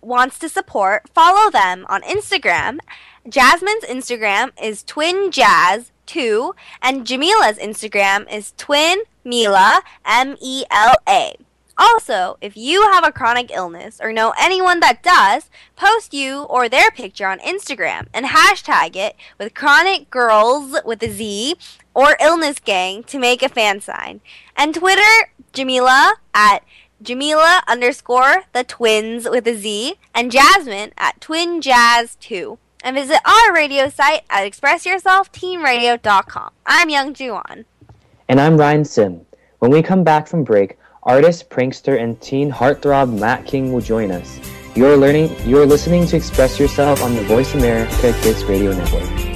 wants 0.00 0.38
to 0.38 0.48
support, 0.48 1.08
follow 1.12 1.50
them 1.50 1.84
on 1.88 2.02
Instagram. 2.02 2.78
Jasmine's 3.28 3.84
Instagram 3.84 4.52
is 4.62 4.84
Twin 4.84 5.32
Jazz 5.32 5.90
two, 6.06 6.54
and 6.80 7.04
Jamila's 7.04 7.58
Instagram 7.58 8.32
is 8.32 8.52
Twin 8.56 9.00
Mila 9.24 9.82
M-E-L-A. 10.04 11.36
Also, 11.76 12.38
if 12.40 12.56
you 12.56 12.82
have 12.82 13.04
a 13.04 13.10
chronic 13.10 13.50
illness 13.50 14.00
or 14.00 14.12
know 14.12 14.32
anyone 14.38 14.78
that 14.78 15.02
does, 15.02 15.50
post 15.74 16.14
you 16.14 16.42
or 16.44 16.68
their 16.68 16.92
picture 16.92 17.26
on 17.26 17.40
Instagram 17.40 18.06
and 18.14 18.26
hashtag 18.26 18.94
it 18.94 19.16
with 19.38 19.54
chronic 19.54 20.08
girls 20.08 20.76
with 20.84 21.02
a 21.02 21.10
Z 21.10 21.56
or 21.94 22.16
illness 22.20 22.60
gang 22.60 23.02
to 23.04 23.18
make 23.18 23.42
a 23.42 23.48
fan 23.48 23.80
sign. 23.80 24.20
And 24.56 24.72
Twitter, 24.72 25.32
Jamila 25.52 26.14
at 26.32 26.62
Jamila 27.02 27.62
underscore 27.66 28.44
the 28.52 28.62
twins 28.62 29.28
with 29.28 29.48
a 29.48 29.56
Z 29.56 29.94
and 30.14 30.30
Jasmine 30.30 30.92
at 30.96 31.20
twinjazz2. 31.20 32.58
And 32.86 32.94
visit 32.94 33.18
our 33.24 33.52
radio 33.52 33.88
site 33.88 34.22
at 34.30 34.48
expressyourselfteenradio.com. 34.48 36.50
I'm 36.66 36.88
Youngjoo 36.88 37.42
Ahn. 37.44 37.64
And 38.28 38.40
I'm 38.40 38.56
Ryan 38.56 38.84
Sim. 38.84 39.26
When 39.58 39.72
we 39.72 39.82
come 39.82 40.04
back 40.04 40.28
from 40.28 40.44
break, 40.44 40.78
artist, 41.02 41.50
prankster, 41.50 42.00
and 42.00 42.20
teen 42.20 42.48
heartthrob 42.48 43.18
Matt 43.18 43.44
King 43.44 43.72
will 43.72 43.80
join 43.80 44.12
us. 44.12 44.38
You're 44.76 44.96
learning 44.96 45.34
you're 45.44 45.66
listening 45.66 46.06
to 46.06 46.16
Express 46.16 46.60
Yourself 46.60 47.02
on 47.02 47.16
the 47.16 47.22
Voice 47.22 47.56
America 47.56 48.14
Kids 48.22 48.44
Radio 48.44 48.72
Network. 48.72 49.35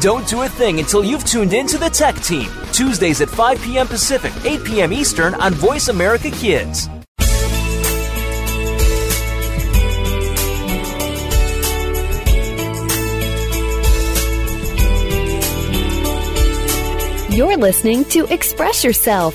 Don't 0.00 0.28
do 0.28 0.42
a 0.42 0.48
thing 0.48 0.78
until 0.78 1.02
you've 1.02 1.24
tuned 1.24 1.54
in 1.54 1.66
to 1.68 1.78
the 1.78 1.88
Tech 1.88 2.16
Team. 2.16 2.50
Tuesdays 2.72 3.22
at 3.22 3.30
5 3.30 3.62
p.m. 3.62 3.86
Pacific, 3.86 4.32
8 4.44 4.64
p.m. 4.64 4.92
Eastern 4.92 5.34
on 5.34 5.54
Voice 5.54 5.88
America 5.88 6.30
Kids. 6.30 6.88
You're 17.34 17.56
listening 17.56 18.04
to 18.06 18.26
Express 18.32 18.84
Yourself 18.84 19.34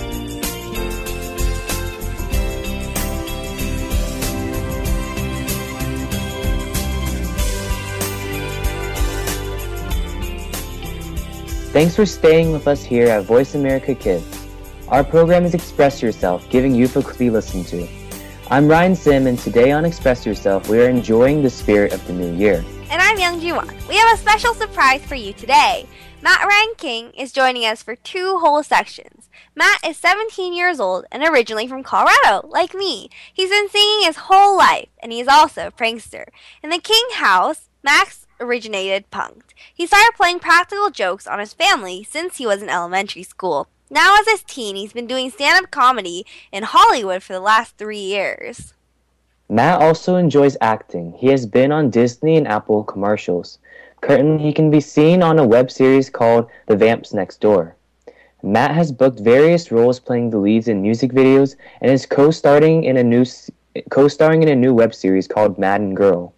Thanks 11.71 11.95
for 11.95 12.05
staying 12.05 12.51
with 12.51 12.67
us 12.67 12.83
here 12.83 13.07
at 13.07 13.23
Voice 13.23 13.55
America 13.55 13.95
Kids. 13.95 14.45
Our 14.89 15.05
program 15.05 15.45
is 15.45 15.53
Express 15.53 16.01
Yourself, 16.01 16.49
giving 16.49 16.75
youth 16.75 16.97
a 16.97 17.01
to 17.01 17.31
listen 17.31 17.63
to. 17.63 17.87
I'm 18.49 18.67
Ryan 18.67 18.93
Sim, 18.93 19.25
and 19.25 19.39
today 19.39 19.71
on 19.71 19.85
Express 19.85 20.25
Yourself, 20.25 20.67
we 20.67 20.81
are 20.81 20.89
enjoying 20.89 21.41
the 21.41 21.49
spirit 21.49 21.93
of 21.93 22.05
the 22.07 22.11
new 22.11 22.33
year. 22.33 22.65
And 22.89 23.01
I'm 23.01 23.17
Youngjoo 23.17 23.57
Ahn. 23.57 23.87
We 23.87 23.95
have 23.95 24.13
a 24.13 24.21
special 24.21 24.53
surprise 24.53 25.01
for 25.05 25.15
you 25.15 25.31
today. 25.31 25.87
Matt 26.21 26.45
Ryan 26.45 26.73
King 26.75 27.11
is 27.11 27.31
joining 27.31 27.63
us 27.63 27.81
for 27.81 27.95
two 27.95 28.39
whole 28.39 28.63
sections. 28.63 29.29
Matt 29.55 29.79
is 29.87 29.95
17 29.95 30.53
years 30.53 30.81
old 30.81 31.05
and 31.09 31.23
originally 31.23 31.69
from 31.69 31.83
Colorado, 31.83 32.49
like 32.49 32.73
me. 32.73 33.09
He's 33.33 33.49
been 33.49 33.69
singing 33.69 34.07
his 34.07 34.17
whole 34.17 34.57
life, 34.57 34.89
and 35.01 35.13
he's 35.13 35.29
also 35.29 35.67
a 35.67 35.71
prankster. 35.71 36.25
In 36.61 36.69
the 36.69 36.79
King 36.79 37.05
house, 37.13 37.69
Max 37.81 38.20
originated 38.41 39.09
punked. 39.11 39.53
He 39.73 39.87
started 39.87 40.13
playing 40.17 40.39
practical 40.39 40.89
jokes 40.89 41.27
on 41.27 41.39
his 41.39 41.53
family 41.53 42.03
since 42.03 42.37
he 42.37 42.45
was 42.45 42.61
in 42.61 42.69
elementary 42.69 43.23
school. 43.23 43.67
Now, 43.89 44.17
as 44.19 44.27
a 44.27 44.45
teen, 44.45 44.75
he's 44.75 44.93
been 44.93 45.07
doing 45.07 45.29
stand 45.29 45.63
up 45.63 45.71
comedy 45.71 46.25
in 46.51 46.63
Hollywood 46.63 47.23
for 47.23 47.33
the 47.33 47.39
last 47.39 47.77
three 47.77 47.99
years. 47.99 48.73
Matt 49.49 49.81
also 49.81 50.15
enjoys 50.15 50.55
acting. 50.61 51.13
He 51.17 51.27
has 51.27 51.45
been 51.45 51.73
on 51.73 51.89
Disney 51.89 52.37
and 52.37 52.47
Apple 52.47 52.85
commercials. 52.85 53.59
Currently, 53.99 54.43
he 54.43 54.53
can 54.53 54.71
be 54.71 54.79
seen 54.79 55.21
on 55.21 55.37
a 55.37 55.45
web 55.45 55.69
series 55.69 56.09
called 56.09 56.49
The 56.67 56.77
Vamps 56.77 57.13
Next 57.13 57.41
Door. 57.41 57.75
Matt 58.43 58.71
has 58.71 58.91
booked 58.91 59.19
various 59.19 59.71
roles 59.71 59.99
playing 59.99 60.29
the 60.29 60.37
leads 60.37 60.67
in 60.67 60.81
music 60.81 61.11
videos 61.11 61.57
and 61.81 61.91
is 61.91 62.05
co-starring 62.05 62.85
in 62.85 62.97
a 62.97 63.03
new 63.03 63.25
co-starring 63.89 64.41
in 64.41 64.49
a 64.49 64.55
new 64.55 64.73
web 64.73 64.95
series 64.95 65.27
called 65.27 65.59
Madden 65.59 65.93
Girl. 65.93 66.33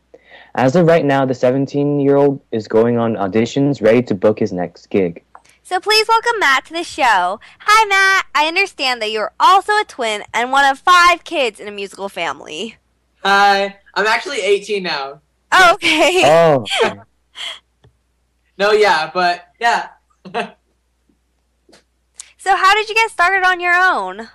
As 0.56 0.76
of 0.76 0.86
right 0.86 1.04
now, 1.04 1.26
the 1.26 1.34
17 1.34 2.00
year 2.00 2.16
old 2.16 2.40
is 2.52 2.68
going 2.68 3.00
on 3.00 3.16
auditions, 3.16 3.82
ready 3.82 4.04
to 4.04 4.14
book 4.14 4.38
his 4.38 4.54
next 4.54 4.92
gig. 4.92 5.24
So 5.64 5.80
please 5.80 6.08
welcome 6.08 6.40
Matt 6.40 6.66
to 6.66 6.74
the 6.74 6.84
show. 6.84 7.40
Hi, 7.60 7.86
Matt. 7.88 8.28
I 8.36 8.48
understand 8.48 9.02
that 9.02 9.10
you're 9.10 9.32
also 9.40 9.72
a 9.74 9.86
twin 9.88 10.24
and 10.32 10.52
one 10.52 10.66
of 10.66 10.78
five 10.78 11.24
kids 11.24 11.60
in 11.60 11.68
a 11.68 11.72
musical 11.72 12.08
family. 12.08 12.78
Hi. 13.24 13.78
I'm 13.96 14.06
actually 14.06 14.42
18 14.42 14.84
now. 14.84 15.22
Oh, 15.52 15.74
okay. 15.74 16.22
Oh. 16.26 16.66
no, 18.58 18.72
yeah, 18.72 19.10
but 19.12 19.48
yeah. 19.60 19.88
so 22.38 22.56
how 22.56 22.76
did 22.76 22.90
you 22.90 22.96
get 22.96 23.10
started 23.10 23.44
on 23.44 23.60
your 23.60 23.74
own? 23.74 24.28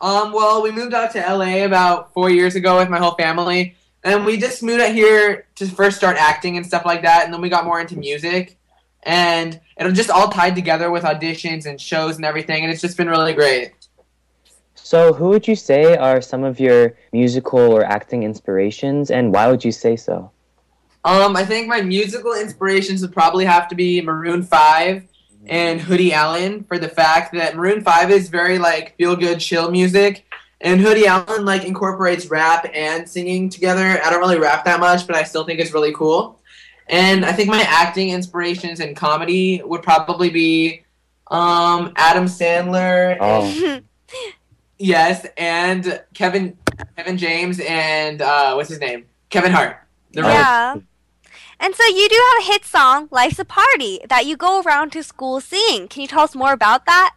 Um, 0.00 0.32
well, 0.32 0.62
we 0.62 0.72
moved 0.72 0.94
out 0.94 1.12
to 1.12 1.20
LA 1.20 1.64
about 1.64 2.12
four 2.12 2.28
years 2.28 2.56
ago 2.56 2.78
with 2.78 2.88
my 2.88 2.98
whole 2.98 3.14
family 3.14 3.76
and 4.04 4.24
we 4.24 4.36
just 4.36 4.62
moved 4.62 4.82
out 4.82 4.92
here 4.92 5.46
to 5.56 5.66
first 5.66 5.96
start 5.96 6.16
acting 6.18 6.56
and 6.56 6.66
stuff 6.66 6.84
like 6.84 7.02
that, 7.02 7.24
and 7.24 7.32
then 7.32 7.40
we 7.40 7.48
got 7.48 7.64
more 7.64 7.80
into 7.80 7.98
music, 7.98 8.58
and 9.02 9.58
it 9.78 9.92
just 9.92 10.10
all 10.10 10.28
tied 10.28 10.54
together 10.54 10.90
with 10.90 11.04
auditions 11.04 11.66
and 11.66 11.80
shows 11.80 12.16
and 12.16 12.24
everything, 12.24 12.62
and 12.62 12.72
it's 12.72 12.82
just 12.82 12.96
been 12.96 13.08
really 13.08 13.32
great. 13.32 13.72
So, 14.74 15.14
who 15.14 15.30
would 15.30 15.48
you 15.48 15.56
say 15.56 15.96
are 15.96 16.20
some 16.20 16.44
of 16.44 16.60
your 16.60 16.94
musical 17.12 17.58
or 17.58 17.82
acting 17.82 18.22
inspirations, 18.22 19.10
and 19.10 19.32
why 19.32 19.48
would 19.50 19.64
you 19.64 19.72
say 19.72 19.96
so? 19.96 20.30
Um, 21.04 21.36
I 21.36 21.44
think 21.44 21.68
my 21.68 21.80
musical 21.80 22.34
inspirations 22.34 23.02
would 23.02 23.12
probably 23.12 23.46
have 23.46 23.68
to 23.68 23.74
be 23.74 24.00
Maroon 24.02 24.42
Five 24.42 25.04
and 25.46 25.80
Hoodie 25.80 26.12
Allen 26.12 26.64
for 26.64 26.78
the 26.78 26.88
fact 26.88 27.34
that 27.34 27.56
Maroon 27.56 27.82
Five 27.82 28.10
is 28.10 28.28
very 28.28 28.58
like 28.58 28.96
feel 28.96 29.16
good 29.16 29.40
chill 29.40 29.70
music, 29.70 30.26
and 30.64 30.80
Hoodie 30.80 31.06
Allen 31.06 31.44
like 31.44 31.64
incorporates 31.64 32.26
rap 32.26 32.68
and 32.72 33.08
singing 33.08 33.50
together. 33.50 34.00
I 34.02 34.08
don't 34.08 34.18
really 34.18 34.38
rap 34.38 34.64
that 34.64 34.80
much, 34.80 35.06
but 35.06 35.14
I 35.14 35.22
still 35.22 35.44
think 35.44 35.60
it's 35.60 35.74
really 35.74 35.92
cool. 35.92 36.40
And 36.88 37.24
I 37.24 37.32
think 37.32 37.50
my 37.50 37.62
acting 37.68 38.08
inspirations 38.08 38.80
in 38.80 38.94
comedy 38.94 39.62
would 39.62 39.82
probably 39.82 40.30
be 40.30 40.82
um, 41.30 41.92
Adam 41.96 42.24
Sandler. 42.24 43.18
Oh. 43.20 43.80
yes, 44.78 45.26
and 45.36 46.02
Kevin 46.14 46.56
Kevin 46.96 47.18
James 47.18 47.60
and 47.60 48.22
uh, 48.22 48.54
what's 48.54 48.70
his 48.70 48.80
name? 48.80 49.04
Kevin 49.28 49.52
Hart. 49.52 49.76
They're 50.12 50.24
yeah. 50.24 50.76
And 51.60 51.74
so 51.74 51.84
you 51.86 52.08
do 52.08 52.22
have 52.32 52.42
a 52.42 52.52
hit 52.52 52.64
song, 52.64 53.08
Life's 53.10 53.38
a 53.38 53.44
Party, 53.44 54.00
that 54.08 54.26
you 54.26 54.36
go 54.36 54.60
around 54.62 54.92
to 54.92 55.02
school 55.02 55.40
singing. 55.40 55.88
Can 55.88 56.02
you 56.02 56.08
tell 56.08 56.22
us 56.22 56.34
more 56.34 56.52
about 56.52 56.86
that? 56.86 57.14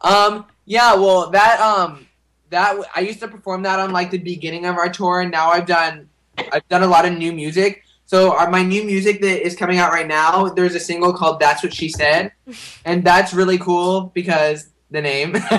Um, 0.00 0.46
yeah, 0.64 0.94
well 0.94 1.30
that 1.30 1.60
um 1.60 2.07
that 2.50 2.76
I 2.94 3.00
used 3.00 3.20
to 3.20 3.28
perform 3.28 3.62
that 3.62 3.78
on 3.78 3.92
like 3.92 4.10
the 4.10 4.18
beginning 4.18 4.66
of 4.66 4.76
our 4.76 4.88
tour, 4.88 5.20
and 5.20 5.30
now 5.30 5.50
I've 5.50 5.66
done 5.66 6.08
I've 6.52 6.68
done 6.68 6.82
a 6.82 6.86
lot 6.86 7.06
of 7.06 7.16
new 7.16 7.32
music. 7.32 7.84
So 8.06 8.34
our, 8.34 8.50
my 8.50 8.62
new 8.62 8.84
music 8.84 9.20
that 9.20 9.44
is 9.44 9.54
coming 9.54 9.78
out 9.78 9.92
right 9.92 10.06
now, 10.06 10.48
there's 10.48 10.74
a 10.74 10.80
single 10.80 11.12
called 11.12 11.40
"That's 11.40 11.62
What 11.62 11.74
She 11.74 11.88
Said," 11.88 12.32
and 12.84 13.04
that's 13.04 13.34
really 13.34 13.58
cool 13.58 14.12
because 14.14 14.70
the 14.90 15.02
name. 15.02 15.32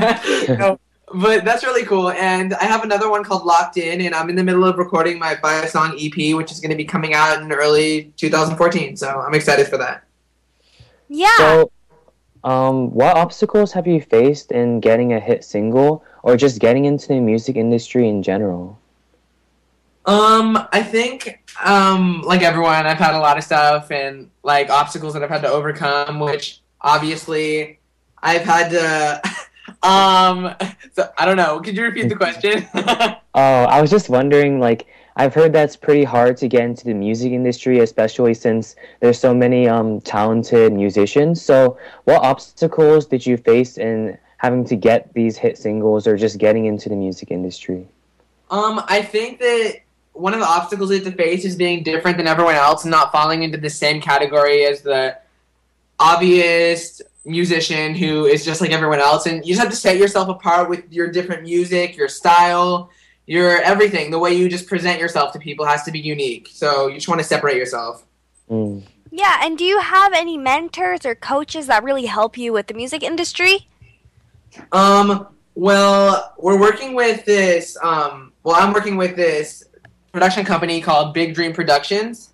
but 1.13 1.45
that's 1.45 1.63
really 1.63 1.85
cool, 1.85 2.09
and 2.11 2.53
I 2.55 2.63
have 2.63 2.83
another 2.83 3.09
one 3.09 3.23
called 3.23 3.45
"Locked 3.45 3.77
In," 3.77 4.01
and 4.01 4.15
I'm 4.15 4.29
in 4.29 4.35
the 4.35 4.43
middle 4.43 4.65
of 4.65 4.77
recording 4.77 5.19
my 5.19 5.35
five 5.35 5.69
song 5.69 5.95
EP, 5.99 6.35
which 6.35 6.51
is 6.51 6.59
going 6.59 6.71
to 6.71 6.77
be 6.77 6.85
coming 6.85 7.13
out 7.13 7.41
in 7.41 7.51
early 7.51 8.13
2014. 8.17 8.97
So 8.97 9.07
I'm 9.19 9.33
excited 9.33 9.67
for 9.67 9.77
that. 9.77 10.03
Yeah. 11.07 11.37
So, 11.37 11.71
um, 12.43 12.91
what 12.91 13.17
obstacles 13.17 13.71
have 13.73 13.87
you 13.87 14.01
faced 14.01 14.51
in 14.51 14.79
getting 14.79 15.13
a 15.13 15.19
hit 15.19 15.43
single? 15.43 16.03
Or 16.23 16.37
just 16.37 16.59
getting 16.59 16.85
into 16.85 17.07
the 17.09 17.19
music 17.19 17.55
industry 17.55 18.07
in 18.07 18.23
general? 18.23 18.79
Um, 20.05 20.57
I 20.71 20.81
think, 20.81 21.43
um, 21.63 22.21
like 22.21 22.41
everyone, 22.41 22.87
I've 22.87 22.97
had 22.97 23.13
a 23.13 23.19
lot 23.19 23.37
of 23.37 23.43
stuff 23.43 23.91
and 23.91 24.29
like 24.43 24.69
obstacles 24.69 25.13
that 25.13 25.23
I've 25.23 25.29
had 25.29 25.41
to 25.41 25.49
overcome, 25.49 26.19
which 26.19 26.61
obviously 26.81 27.79
I've 28.21 28.41
had 28.41 28.69
to. 28.71 29.21
um, 29.87 30.55
so 30.93 31.11
I 31.17 31.25
don't 31.25 31.37
know. 31.37 31.59
Could 31.59 31.77
you 31.77 31.83
repeat 31.83 32.09
the 32.09 32.15
question? 32.15 32.67
oh, 32.73 33.19
I 33.35 33.81
was 33.81 33.91
just 33.91 34.09
wondering, 34.09 34.59
like, 34.59 34.87
I've 35.15 35.33
heard 35.33 35.51
that's 35.51 35.75
pretty 35.75 36.05
hard 36.05 36.37
to 36.37 36.47
get 36.47 36.61
into 36.61 36.85
the 36.85 36.93
music 36.93 37.33
industry, 37.33 37.79
especially 37.79 38.33
since 38.33 38.75
there's 39.01 39.19
so 39.19 39.33
many 39.33 39.67
um 39.67 40.01
talented 40.01 40.73
musicians. 40.73 41.41
So, 41.41 41.77
what 42.05 42.23
obstacles 42.23 43.05
did 43.05 43.25
you 43.25 43.37
face 43.37 43.77
in 43.77 44.17
having 44.39 44.63
to 44.63 44.75
get 44.75 45.13
these 45.13 45.37
hit 45.37 45.57
singles 45.57 46.07
or 46.07 46.17
just 46.17 46.37
getting 46.37 46.65
into 46.65 46.89
the 46.89 46.95
music 46.95 47.29
industry? 47.29 47.85
Um, 48.49 48.81
I 48.87 49.01
think 49.01 49.39
that 49.39 49.81
one 50.13 50.33
of 50.33 50.39
the 50.39 50.45
obstacles 50.45 50.89
you 50.89 50.95
have 50.95 51.05
to 51.05 51.11
face 51.11 51.45
is 51.45 51.55
being 51.55 51.83
different 51.83 52.17
than 52.17 52.25
everyone 52.25 52.55
else 52.55 52.83
and 52.83 52.91
not 52.91 53.11
falling 53.11 53.43
into 53.43 53.57
the 53.57 53.69
same 53.69 54.01
category 54.01 54.65
as 54.65 54.81
the 54.81 55.17
obvious 55.99 57.01
musician 57.25 57.93
who 57.93 58.25
is 58.25 58.45
just 58.45 58.61
like 58.61 58.71
everyone 58.71 58.99
else. 58.99 59.25
And 59.25 59.45
you 59.45 59.53
just 59.53 59.61
have 59.61 59.71
to 59.71 59.75
set 59.75 59.97
yourself 59.97 60.29
apart 60.29 60.69
with 60.69 60.91
your 60.91 61.11
different 61.11 61.43
music, 61.43 61.97
your 61.97 62.07
style, 62.07 62.89
your 63.27 63.61
everything. 63.61 64.09
The 64.09 64.19
way 64.19 64.33
you 64.33 64.47
just 64.47 64.67
present 64.67 65.01
yourself 65.01 65.33
to 65.33 65.39
people 65.39 65.65
has 65.65 65.83
to 65.83 65.91
be 65.91 65.99
unique. 65.99 66.47
So 66.49 66.87
you 66.87 66.95
just 66.95 67.09
want 67.09 67.19
to 67.19 67.27
separate 67.27 67.57
yourself. 67.57 68.05
Mm. 68.49 68.83
Yeah, 69.11 69.41
and 69.43 69.57
do 69.57 69.65
you 69.65 69.79
have 69.79 70.13
any 70.13 70.37
mentors 70.37 71.05
or 71.05 71.13
coaches 71.13 71.67
that 71.67 71.83
really 71.83 72.05
help 72.05 72.37
you 72.37 72.53
with 72.53 72.67
the 72.67 72.73
music 72.73 73.03
industry? 73.03 73.67
Um, 74.71 75.27
well, 75.55 76.33
we're 76.37 76.59
working 76.59 76.95
with 76.95 77.25
this. 77.25 77.77
Um, 77.83 78.33
well, 78.43 78.55
I'm 78.55 78.73
working 78.73 78.97
with 78.97 79.15
this 79.15 79.65
production 80.11 80.45
company 80.45 80.81
called 80.81 81.13
Big 81.13 81.35
Dream 81.35 81.53
Productions, 81.53 82.33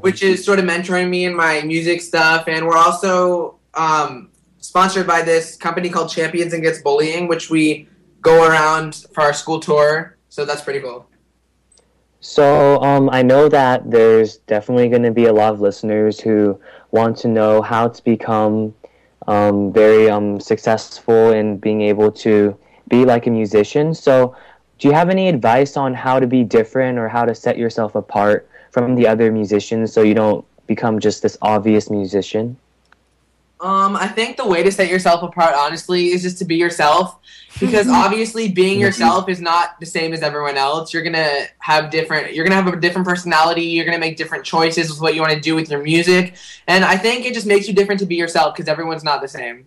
which 0.00 0.22
is 0.22 0.44
sort 0.44 0.58
of 0.58 0.64
mentoring 0.64 1.08
me 1.08 1.24
in 1.24 1.34
my 1.34 1.62
music 1.62 2.00
stuff, 2.00 2.48
and 2.48 2.66
we're 2.66 2.76
also 2.76 3.58
um, 3.74 4.30
sponsored 4.58 5.06
by 5.06 5.22
this 5.22 5.56
company 5.56 5.88
called 5.88 6.10
Champions 6.10 6.52
Against 6.52 6.82
Bullying, 6.82 7.28
which 7.28 7.50
we 7.50 7.88
go 8.20 8.46
around 8.46 9.06
for 9.12 9.22
our 9.22 9.32
school 9.32 9.60
tour. 9.60 10.16
So 10.28 10.44
that's 10.44 10.62
pretty 10.62 10.80
cool. 10.80 11.08
So 12.20 12.82
um, 12.82 13.08
I 13.10 13.22
know 13.22 13.48
that 13.48 13.88
there's 13.88 14.38
definitely 14.38 14.88
going 14.88 15.04
to 15.04 15.12
be 15.12 15.26
a 15.26 15.32
lot 15.32 15.52
of 15.52 15.60
listeners 15.60 16.18
who 16.18 16.60
want 16.90 17.16
to 17.18 17.28
know 17.28 17.62
how 17.62 17.88
to 17.88 18.02
become 18.02 18.74
um, 19.26 19.72
very 19.72 20.08
um, 20.08 20.40
successful 20.40 21.32
in 21.32 21.58
being 21.58 21.82
able 21.82 22.10
to 22.12 22.56
be 22.88 23.04
like 23.04 23.26
a 23.26 23.30
musician. 23.30 23.94
So 23.94 24.36
do 24.78 24.88
you 24.88 24.94
have 24.94 25.10
any 25.10 25.28
advice 25.28 25.76
on 25.76 25.94
how 25.94 26.20
to 26.20 26.26
be 26.26 26.44
different 26.44 26.98
or 26.98 27.08
how 27.08 27.24
to 27.24 27.34
set 27.34 27.56
yourself 27.56 27.94
apart 27.94 28.48
from 28.70 28.94
the 28.94 29.06
other 29.06 29.32
musicians 29.32 29.92
so 29.92 30.02
you 30.02 30.14
don't 30.14 30.44
become 30.66 31.00
just 31.00 31.22
this 31.22 31.38
obvious 31.42 31.90
musician? 31.90 32.56
Um, 33.60 33.96
I 33.96 34.06
think 34.06 34.36
the 34.36 34.46
way 34.46 34.62
to 34.62 34.70
set 34.70 34.90
yourself 34.90 35.22
apart, 35.22 35.54
honestly, 35.56 36.08
is 36.12 36.22
just 36.22 36.38
to 36.38 36.44
be 36.44 36.56
yourself. 36.56 37.18
Because 37.58 37.88
obviously, 37.88 38.50
being 38.52 38.78
yourself 38.78 39.30
is 39.30 39.40
not 39.40 39.80
the 39.80 39.86
same 39.86 40.12
as 40.12 40.20
everyone 40.20 40.58
else. 40.58 40.92
You're 40.92 41.02
gonna 41.02 41.44
have 41.58 41.90
different. 41.90 42.34
You're 42.34 42.44
gonna 42.44 42.60
have 42.62 42.66
a 42.70 42.76
different 42.78 43.06
personality. 43.08 43.62
You're 43.62 43.86
gonna 43.86 43.98
make 43.98 44.18
different 44.18 44.44
choices 44.44 44.90
with 44.90 45.00
what 45.00 45.14
you 45.14 45.22
want 45.22 45.32
to 45.32 45.40
do 45.40 45.54
with 45.54 45.70
your 45.70 45.82
music. 45.82 46.34
And 46.66 46.84
I 46.84 46.98
think 46.98 47.24
it 47.24 47.32
just 47.32 47.46
makes 47.46 47.66
you 47.66 47.72
different 47.72 48.00
to 48.00 48.06
be 48.06 48.16
yourself 48.16 48.54
because 48.54 48.68
everyone's 48.68 49.04
not 49.04 49.22
the 49.22 49.28
same. 49.28 49.66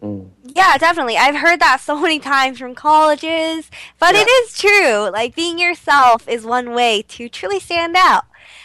Mm. 0.00 0.28
Yeah, 0.44 0.78
definitely. 0.78 1.16
I've 1.16 1.34
heard 1.34 1.58
that 1.58 1.80
so 1.80 1.98
many 1.98 2.20
times 2.20 2.60
from 2.60 2.76
colleges, 2.76 3.68
but 3.98 4.14
it 4.14 4.28
Yeah. 4.28 4.44
is 4.44 4.56
true. 4.58 5.10
Like 5.10 5.34
being 5.34 5.58
yourself 5.58 6.28
is 6.28 6.44
one 6.44 6.72
way 6.72 7.02
to 7.08 7.28
truly 7.28 7.58
stand 7.58 7.96
out. 7.96 8.24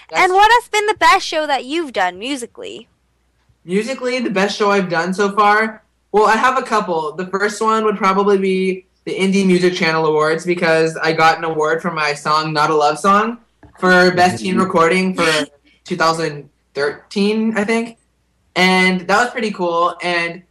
That's- 0.10 0.26
And 0.26 0.34
what 0.34 0.52
has 0.52 0.68
been 0.70 0.86
the 0.86 0.94
best 0.94 1.26
show 1.26 1.48
that 1.48 1.66
you've 1.66 1.94
done 1.94 2.20
musically? 2.20 2.88
Musically, 3.70 4.20
the 4.20 4.32
best 4.32 4.58
show 4.58 4.72
I've 4.72 4.90
done 4.90 5.14
so 5.14 5.32
far. 5.32 5.84
Well, 6.12 6.26
I 6.26 6.36
have 6.38 6.58
a 6.58 6.64
couple. 6.64 7.12
The 7.12 7.28
first 7.28 7.62
one 7.62 7.86
would 7.86 7.98
probably 7.98 8.40
be 8.40 8.88
the 9.06 9.16
Indie 9.16 9.46
Music 9.46 9.76
Channel 9.76 10.08
Awards 10.08 10.44
because 10.44 10.98
I 10.98 11.14
got 11.14 11.38
an 11.38 11.44
award 11.44 11.80
for 11.80 11.92
my 11.92 12.16
song 12.16 12.52
"Not 12.52 12.72
a 12.72 12.76
Love 12.76 12.98
Song" 12.98 13.38
for 13.78 14.10
best 14.16 14.40
teen 14.42 14.58
recording 14.58 15.14
for 15.14 15.46
2013, 15.84 17.58
I 17.60 17.64
think, 17.64 18.00
and 18.56 19.02
that 19.02 19.22
was 19.22 19.30
pretty 19.30 19.52
cool. 19.52 19.96
And 20.02 20.42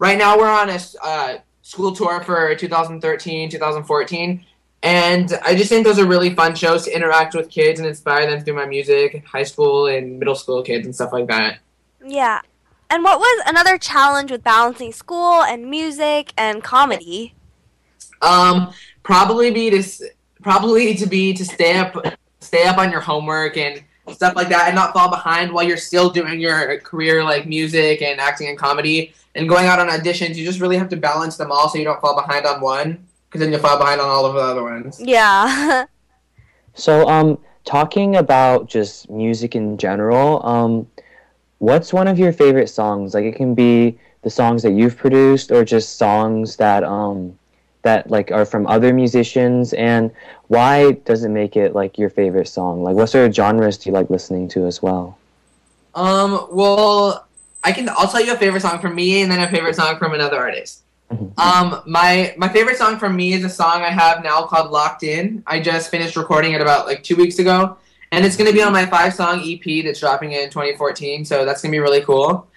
right 0.00 0.18
now 0.18 0.36
we're 0.36 0.50
on 0.50 0.68
a 0.68 0.80
uh, 1.04 1.38
school 1.62 1.94
tour 1.94 2.20
for 2.24 2.52
2013, 2.56 3.48
2014. 3.48 4.44
And 4.82 5.38
I 5.44 5.54
just 5.54 5.68
think 5.68 5.86
those 5.86 6.00
are 6.00 6.04
really 6.04 6.34
fun 6.34 6.56
shows 6.56 6.86
to 6.86 6.96
interact 6.96 7.36
with 7.36 7.48
kids 7.48 7.78
and 7.78 7.88
inspire 7.88 8.28
them 8.28 8.44
through 8.44 8.54
my 8.54 8.66
music, 8.66 9.24
high 9.24 9.44
school 9.44 9.86
and 9.86 10.18
middle 10.18 10.34
school 10.34 10.64
kids 10.64 10.84
and 10.84 10.92
stuff 10.92 11.12
like 11.12 11.28
that. 11.28 11.60
Yeah. 12.04 12.40
And 12.90 13.02
what 13.02 13.18
was 13.18 13.42
another 13.46 13.78
challenge 13.78 14.30
with 14.30 14.44
balancing 14.44 14.92
school 14.92 15.42
and 15.42 15.68
music 15.68 16.32
and 16.36 16.62
comedy? 16.62 17.34
Um, 18.22 18.72
probably 19.02 19.50
be 19.50 19.70
to 19.70 19.82
probably 20.42 20.94
to 20.94 21.06
be 21.06 21.32
to 21.34 21.44
stay 21.44 21.78
up 21.78 21.96
stay 22.40 22.64
up 22.64 22.78
on 22.78 22.90
your 22.92 23.00
homework 23.00 23.56
and 23.56 23.82
stuff 24.12 24.36
like 24.36 24.48
that, 24.48 24.66
and 24.66 24.74
not 24.74 24.92
fall 24.92 25.10
behind 25.10 25.52
while 25.52 25.64
you're 25.64 25.76
still 25.76 26.10
doing 26.10 26.40
your 26.40 26.78
career 26.80 27.24
like 27.24 27.46
music 27.46 28.02
and 28.02 28.20
acting 28.20 28.48
and 28.48 28.58
comedy 28.58 29.12
and 29.34 29.48
going 29.48 29.66
out 29.66 29.80
on 29.80 29.88
auditions. 29.88 30.36
You 30.36 30.44
just 30.44 30.60
really 30.60 30.76
have 30.76 30.88
to 30.90 30.96
balance 30.96 31.36
them 31.36 31.50
all 31.50 31.68
so 31.68 31.78
you 31.78 31.84
don't 31.84 32.00
fall 32.00 32.14
behind 32.14 32.46
on 32.46 32.60
one, 32.60 33.04
because 33.28 33.40
then 33.40 33.50
you'll 33.50 33.60
fall 33.60 33.78
behind 33.78 34.00
on 34.00 34.08
all 34.08 34.24
of 34.24 34.34
the 34.34 34.40
other 34.40 34.62
ones. 34.62 35.00
Yeah. 35.00 35.86
So, 36.78 37.08
um, 37.08 37.38
talking 37.64 38.16
about 38.16 38.68
just 38.68 39.08
music 39.08 39.56
in 39.56 39.78
general, 39.78 40.44
um, 40.46 40.86
what's 41.58 41.92
one 41.92 42.08
of 42.08 42.18
your 42.18 42.32
favorite 42.32 42.68
songs? 42.68 43.14
Like, 43.14 43.24
it 43.24 43.36
can 43.36 43.54
be 43.54 43.98
the 44.22 44.30
songs 44.30 44.62
that 44.62 44.72
you've 44.72 44.96
produced, 44.96 45.50
or 45.50 45.64
just 45.64 45.98
songs 45.98 46.56
that 46.56 46.84
um, 46.84 47.38
that 47.82 48.10
like 48.10 48.32
are 48.32 48.44
from 48.44 48.66
other 48.66 48.92
musicians. 48.92 49.72
And 49.74 50.10
why 50.48 50.92
does 50.92 51.24
it 51.24 51.30
make 51.30 51.56
it 51.56 51.74
like 51.74 51.98
your 51.98 52.10
favorite 52.10 52.48
song? 52.48 52.82
Like, 52.82 52.96
what 52.96 53.06
sort 53.06 53.28
of 53.28 53.34
genres 53.34 53.78
do 53.78 53.90
you 53.90 53.94
like 53.94 54.10
listening 54.10 54.48
to 54.48 54.66
as 54.66 54.82
well? 54.82 55.18
Um, 55.94 56.48
well, 56.50 57.26
I 57.64 57.72
can. 57.72 57.88
I'll 57.88 58.08
tell 58.08 58.24
you 58.24 58.32
a 58.32 58.36
favorite 58.36 58.60
song 58.60 58.80
from 58.80 58.94
me, 58.94 59.22
and 59.22 59.30
then 59.30 59.40
a 59.40 59.50
favorite 59.50 59.76
song 59.76 59.98
from 59.98 60.12
another 60.12 60.38
artist. 60.38 60.82
Mhm. 61.12 61.38
Um, 61.38 61.82
my 61.86 62.34
my 62.36 62.48
favorite 62.48 62.76
song 62.76 62.98
from 62.98 63.14
me 63.16 63.32
is 63.32 63.44
a 63.44 63.48
song 63.48 63.82
I 63.82 63.90
have 63.90 64.22
now 64.24 64.42
called 64.42 64.70
"Locked 64.72 65.04
In." 65.04 65.42
I 65.46 65.60
just 65.60 65.90
finished 65.90 66.16
recording 66.16 66.52
it 66.52 66.60
about 66.60 66.86
like 66.86 67.02
two 67.02 67.16
weeks 67.16 67.38
ago, 67.38 67.76
and 68.16 68.24
it's 68.24 68.34
gonna 68.34 68.52
be 68.52 68.62
on 68.62 68.72
my 68.72 68.86
five 68.86 69.14
song 69.14 69.42
EP 69.44 69.84
that's 69.84 70.00
dropping 70.00 70.32
in 70.32 70.48
2014. 70.48 71.26
So 71.26 71.44
that's 71.44 71.60
gonna 71.60 71.70
be 71.70 71.80
really 71.80 72.00
cool. 72.00 72.48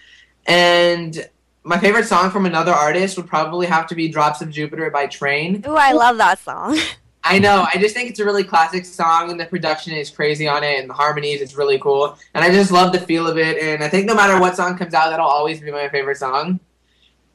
And 0.48 1.30
my 1.64 1.78
favorite 1.78 2.06
song 2.06 2.32
from 2.32 2.46
another 2.46 2.72
artist 2.72 3.18
would 3.18 3.28
probably 3.28 3.68
have 3.68 3.86
to 3.88 3.96
be 3.96 4.08
"Drops 4.08 4.42
of 4.42 4.50
Jupiter" 4.50 4.90
by 4.90 5.08
Train. 5.08 5.62
Ooh, 5.68 5.76
I 5.76 5.92
love 5.92 6.18
that 6.18 6.40
song. 6.40 6.80
I 7.26 7.40
know. 7.40 7.68
I 7.72 7.78
just 7.78 7.94
think 7.94 8.10
it's 8.10 8.22
a 8.22 8.26
really 8.26 8.46
classic 8.46 8.86
song, 8.86 9.32
and 9.32 9.38
the 9.38 9.46
production 9.46 9.92
is 9.92 10.10
crazy 10.10 10.48
on 10.48 10.64
it, 10.64 10.80
and 10.80 10.90
the 10.90 10.94
harmonies, 10.94 11.42
it's 11.42 11.56
really 11.56 11.78
cool. 11.78 12.18
And 12.34 12.46
I 12.46 12.50
just 12.50 12.72
love 12.72 12.94
the 12.94 13.02
feel 13.02 13.28
of 13.28 13.38
it. 13.38 13.62
And 13.62 13.84
I 13.84 13.90
think 13.90 14.06
no 14.06 14.16
matter 14.16 14.40
what 14.40 14.56
song 14.56 14.78
comes 14.78 14.94
out, 14.94 15.10
that'll 15.10 15.28
always 15.28 15.60
be 15.60 15.72
my 15.72 15.90
favorite 15.90 16.16
song. 16.16 16.62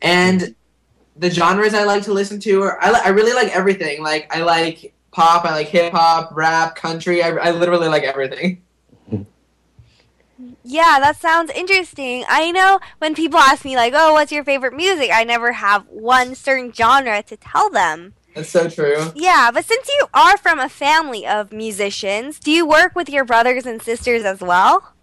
And 0.00 0.54
the 1.16 1.30
genres 1.30 1.74
I 1.74 1.84
like 1.84 2.04
to 2.04 2.14
listen 2.14 2.40
to 2.40 2.62
are 2.62 2.82
I, 2.82 2.90
li- 2.90 3.02
I 3.04 3.10
really 3.10 3.34
like 3.34 3.54
everything. 3.54 4.02
Like 4.02 4.34
I 4.34 4.40
like 4.40 4.93
pop, 5.14 5.44
I 5.44 5.53
like 5.53 5.68
hip 5.68 5.92
hop, 5.92 6.31
rap, 6.33 6.77
country. 6.77 7.22
I, 7.22 7.31
I 7.31 7.50
literally 7.53 7.88
like 7.88 8.03
everything. 8.03 8.61
Yeah, 10.66 10.98
that 10.98 11.16
sounds 11.16 11.50
interesting. 11.50 12.24
I 12.29 12.50
know 12.50 12.81
when 12.98 13.14
people 13.14 13.38
ask 13.38 13.64
me, 13.64 13.77
like, 13.77 13.92
oh, 13.94 14.14
what's 14.14 14.33
your 14.33 14.44
favorite 14.44 14.74
music? 14.74 15.11
I 15.12 15.24
never 15.24 15.53
have 15.53 15.87
one 15.88 16.35
certain 16.35 16.72
genre 16.72 17.22
to 17.22 17.37
tell 17.37 17.70
them. 17.70 18.14
That's 18.35 18.48
so 18.48 18.68
true. 18.68 19.12
Yeah, 19.14 19.50
but 19.53 19.64
since 19.64 19.88
you 19.88 20.07
are 20.12 20.37
from 20.37 20.59
a 20.59 20.68
family 20.68 21.27
of 21.27 21.53
musicians, 21.53 22.38
do 22.40 22.50
you 22.50 22.66
work 22.66 22.96
with 22.96 23.09
your 23.09 23.24
brothers 23.24 23.64
and 23.64 23.81
sisters 23.81 24.24
as 24.24 24.40
well? 24.40 24.94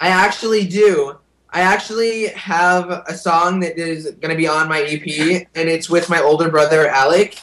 I 0.00 0.08
actually 0.08 0.66
do. 0.66 1.18
I 1.50 1.60
actually 1.60 2.28
have 2.28 2.90
a 3.06 3.14
song 3.14 3.60
that 3.60 3.78
is 3.78 4.10
going 4.12 4.30
to 4.30 4.36
be 4.36 4.48
on 4.48 4.68
my 4.68 4.82
EP, 4.82 5.46
and 5.54 5.68
it's 5.68 5.90
with 5.90 6.08
my 6.08 6.20
older 6.20 6.48
brother, 6.48 6.88
Alec. 6.88 7.38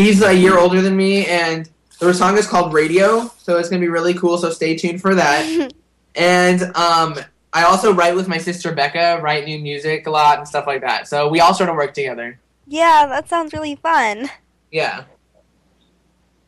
He's 0.00 0.22
a 0.22 0.32
year 0.32 0.58
older 0.58 0.80
than 0.80 0.96
me, 0.96 1.26
and 1.26 1.68
the 1.98 2.14
song 2.14 2.38
is 2.38 2.46
called 2.46 2.72
Radio, 2.72 3.30
so 3.36 3.58
it's 3.58 3.68
going 3.68 3.82
to 3.82 3.84
be 3.84 3.90
really 3.90 4.14
cool, 4.14 4.38
so 4.38 4.48
stay 4.48 4.74
tuned 4.74 5.02
for 5.02 5.14
that. 5.14 5.72
and 6.14 6.62
um, 6.74 7.16
I 7.52 7.64
also 7.64 7.92
write 7.92 8.16
with 8.16 8.26
my 8.26 8.38
sister, 8.38 8.72
Becca, 8.72 9.20
write 9.22 9.44
new 9.44 9.58
music 9.58 10.06
a 10.06 10.10
lot 10.10 10.38
and 10.38 10.48
stuff 10.48 10.66
like 10.66 10.80
that. 10.80 11.06
So 11.06 11.28
we 11.28 11.40
all 11.40 11.52
sort 11.52 11.68
of 11.68 11.76
work 11.76 11.92
together. 11.92 12.38
Yeah, 12.66 13.04
that 13.10 13.28
sounds 13.28 13.52
really 13.52 13.74
fun. 13.74 14.30
Yeah. 14.70 15.04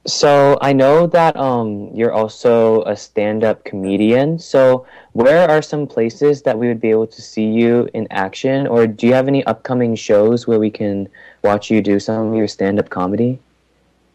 So 0.04 0.58
I 0.60 0.72
know 0.72 1.06
that 1.06 1.36
um, 1.36 1.90
you're 1.94 2.12
also 2.12 2.82
a 2.84 2.96
stand-up 2.96 3.64
comedian. 3.64 4.38
So 4.38 4.84
where 5.12 5.48
are 5.48 5.62
some 5.62 5.86
places 5.86 6.42
that 6.42 6.58
we 6.58 6.66
would 6.66 6.80
be 6.80 6.90
able 6.90 7.06
to 7.06 7.22
see 7.22 7.46
you 7.46 7.88
in 7.94 8.08
action, 8.10 8.66
or 8.66 8.86
do 8.88 9.06
you 9.06 9.14
have 9.14 9.28
any 9.28 9.44
upcoming 9.44 9.94
shows 9.94 10.46
where 10.46 10.58
we 10.58 10.70
can 10.70 11.08
watch 11.44 11.70
you 11.70 11.80
do 11.80 12.00
some 12.00 12.28
of 12.28 12.34
your 12.34 12.48
stand-up 12.48 12.90
comedy? 12.90 13.38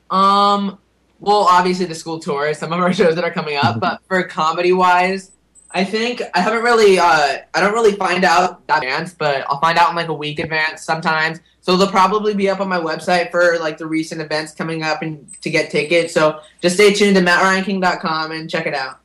Um. 0.09 0.77
Well, 1.19 1.47
obviously 1.49 1.85
the 1.87 1.95
school 1.95 2.19
tour, 2.19 2.53
some 2.53 2.71
of 2.71 2.79
our 2.79 2.93
shows 2.99 3.15
that 3.15 3.23
are 3.23 3.31
coming 3.31 3.57
up, 3.57 3.79
but 3.79 4.01
for 4.07 4.21
comedy 4.23 4.71
wise, 4.71 5.31
I 5.71 5.83
think 5.83 6.21
I 6.33 6.41
haven't 6.41 6.63
really. 6.63 6.99
Uh, 6.99 7.37
I 7.53 7.61
don't 7.61 7.73
really 7.73 7.93
find 7.93 8.23
out 8.23 8.65
that 8.67 8.83
advance, 8.83 9.13
but 9.13 9.45
I'll 9.49 9.59
find 9.59 9.77
out 9.77 9.89
in 9.89 9.95
like 9.95 10.09
a 10.09 10.13
week 10.13 10.39
advance 10.39 10.83
sometimes. 10.83 11.39
So 11.67 11.75
they'll 11.75 11.91
probably 11.91 12.33
be 12.33 12.49
up 12.49 12.61
on 12.61 12.69
my 12.69 12.79
website 12.79 13.29
for 13.29 13.59
like 13.59 13.77
the 13.77 13.85
recent 13.85 14.21
events 14.21 14.53
coming 14.53 14.83
up 14.83 15.01
and 15.01 15.29
to 15.41 15.49
get 15.49 15.69
tickets. 15.69 16.13
So 16.13 16.39
just 16.61 16.75
stay 16.75 16.93
tuned 16.93 17.17
to 17.17 17.21
mattryanking.com 17.21 18.31
and 18.31 18.49
check 18.49 18.67
it 18.67 18.73
out. 18.73 19.01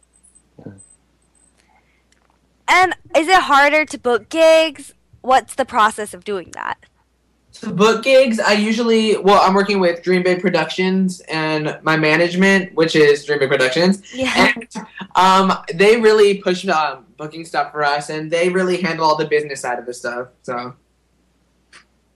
And 2.69 2.95
is 3.17 3.27
it 3.27 3.43
harder 3.43 3.85
to 3.87 3.99
book 3.99 4.29
gigs? 4.29 4.95
What's 5.23 5.57
the 5.57 5.65
process 5.65 6.15
of 6.15 6.23
doing 6.23 6.53
that? 6.53 6.79
To 7.55 7.73
book 7.73 8.05
gigs, 8.05 8.39
I 8.39 8.53
usually 8.53 9.17
well, 9.17 9.41
I'm 9.43 9.55
working 9.55 9.81
with 9.81 10.05
Dream 10.05 10.23
Big 10.23 10.41
Productions 10.41 11.19
and 11.29 11.81
my 11.83 11.97
management, 11.97 12.77
which 12.77 12.95
is 12.95 13.25
Dream 13.25 13.41
Big 13.41 13.51
Productions. 13.51 14.15
Yeah. 14.15 14.53
And 14.55 14.69
um, 15.17 15.53
they 15.75 16.01
really 16.01 16.39
push 16.39 16.65
um, 16.69 17.07
booking 17.17 17.45
stuff 17.45 17.73
for 17.73 17.83
us, 17.83 18.09
and 18.09 18.31
they 18.31 18.51
really 18.51 18.81
handle 18.81 19.05
all 19.05 19.17
the 19.17 19.27
business 19.27 19.61
side 19.63 19.81
of 19.81 19.87
the 19.87 19.93
stuff. 19.93 20.29
So 20.43 20.77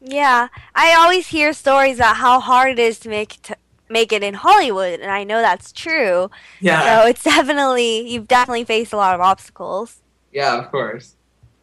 Yeah, 0.09 0.49
I 0.75 0.95
always 0.95 1.29
hear 1.29 1.53
stories 1.53 1.97
about 1.99 2.17
how 2.17 2.39
hard 2.41 2.71
it 2.73 2.79
is 2.79 2.99
to 3.01 3.09
make 3.09 3.43
to 3.43 3.57
make 3.89 4.13
it 4.13 4.23
in 4.23 4.35
Hollywood, 4.35 5.01
and 5.01 5.11
I 5.11 5.25
know 5.25 5.41
that's 5.41 5.73
true. 5.73 6.31
yeah, 6.61 7.03
So 7.03 7.07
it's 7.07 7.25
definitely 7.25 8.09
you've 8.09 8.29
definitely 8.29 8.65
faced 8.65 8.93
a 8.93 8.97
lot 8.97 9.15
of 9.15 9.21
obstacles. 9.21 10.03
Yeah, 10.33 10.59
of 10.59 10.71
course. 10.71 11.17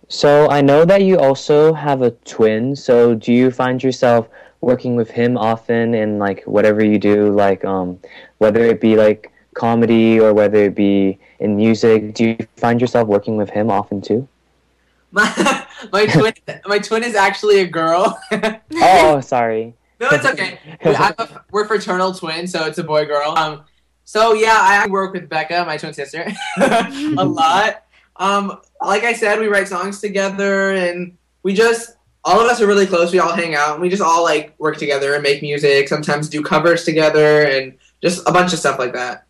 So 0.10 0.50
I 0.50 0.62
know 0.62 0.86
that 0.86 1.02
you 1.04 1.18
also 1.20 1.74
have 1.74 2.02
a 2.02 2.12
twin. 2.12 2.76
So 2.76 3.16
do 3.16 3.34
you 3.34 3.52
find 3.52 3.82
yourself 3.84 4.30
working 4.62 4.96
with 4.96 5.12
him 5.12 5.38
often 5.38 5.94
in 5.94 6.20
like 6.20 6.44
whatever 6.44 6.84
you 6.84 7.00
do, 7.00 7.32
like 7.32 7.66
um, 7.66 8.00
whether 8.38 8.62
it 8.64 8.80
be 8.82 8.96
like 8.96 9.32
comedy 9.54 10.20
or 10.20 10.34
whether 10.34 10.58
it 10.66 10.76
be 10.76 11.20
in 11.40 11.56
music? 11.56 12.14
Do 12.14 12.26
you 12.26 12.38
find 12.58 12.80
yourself 12.82 13.08
working 13.08 13.38
with 13.38 13.50
him 13.50 13.72
often 13.72 14.02
too? 14.02 14.28
My 15.16 15.68
my 15.92 16.06
twin 16.08 16.34
my 16.66 16.80
twin 16.80 17.04
is 17.04 17.14
actually 17.14 17.60
a 17.60 17.68
girl. 17.68 18.20
Oh, 18.76 19.22
sorry. 19.22 19.76
No, 20.00 20.10
it's 20.12 20.26
okay. 20.26 20.60
A, 20.82 21.42
we're 21.52 21.66
fraternal 21.66 22.14
twins, 22.14 22.52
so 22.52 22.66
it's 22.66 22.78
a 22.80 22.84
boy 22.84 23.06
girl. 23.06 23.38
Um, 23.38 23.64
so 24.04 24.34
yeah, 24.34 24.58
I 24.60 24.86
work 24.88 25.14
with 25.14 25.30
Becca, 25.30 25.64
my 25.66 25.78
twin 25.78 25.94
sister, 25.94 26.30
a 26.58 27.24
lot. 27.24 27.86
Um, 28.18 28.60
like 28.82 29.04
I 29.04 29.14
said, 29.14 29.40
we 29.40 29.48
write 29.48 29.70
songs 29.70 30.02
together, 30.02 30.72
and 30.72 31.16
we 31.44 31.54
just 31.54 31.96
all 32.26 32.42
of 32.42 32.48
us 32.48 32.60
are 32.60 32.68
really 32.68 32.88
close. 32.88 33.14
We 33.14 33.20
all 33.20 33.34
hang 33.34 33.56
out, 33.56 33.74
and 33.74 33.82
we 33.82 33.88
just 33.88 34.02
all 34.02 34.24
like 34.24 34.56
work 34.58 34.78
together 34.78 35.14
and 35.14 35.24
make 35.24 35.42
music. 35.42 35.88
Sometimes 35.88 36.28
do 36.28 36.42
covers 36.42 36.84
together, 36.84 37.44
and 37.44 37.78
just 38.02 38.28
a 38.28 38.32
bunch 38.32 38.52
of 38.52 38.60
stuff 38.60 38.80
like 38.80 38.94
that. 38.94 39.23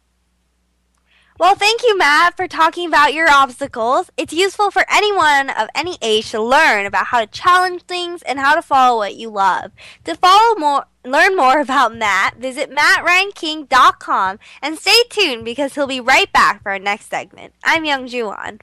Well, 1.43 1.55
thank 1.55 1.83
you, 1.83 1.97
Matt, 1.97 2.37
for 2.37 2.47
talking 2.47 2.87
about 2.87 3.13
your 3.13 3.29
obstacles. 3.29 4.09
It's 4.15 4.31
useful 4.31 4.71
for 4.71 4.85
anyone 4.89 5.49
of 5.49 5.67
any 5.75 5.97
age 6.01 6.31
to 6.31 6.41
learn 6.41 6.85
about 6.85 7.07
how 7.07 7.19
to 7.19 7.27
challenge 7.27 7.81
things 7.81 8.21
and 8.21 8.39
how 8.39 8.55
to 8.55 8.61
follow 8.61 8.99
what 8.99 9.17
you 9.17 9.29
love. 9.29 9.73
To 10.05 10.15
follow 10.15 10.55
more, 10.55 10.85
learn 11.03 11.35
more 11.35 11.59
about 11.59 11.93
Matt, 11.97 12.37
visit 12.37 12.71
mattryanking.com 12.71 14.39
and 14.61 14.79
stay 14.79 15.03
tuned 15.09 15.43
because 15.43 15.75
he'll 15.75 15.85
be 15.85 15.99
right 15.99 16.31
back 16.31 16.63
for 16.63 16.71
our 16.71 16.79
next 16.79 17.09
segment. 17.09 17.53
I'm 17.61 17.83
Youngjoo 17.83 18.33
Ahn. 18.33 18.61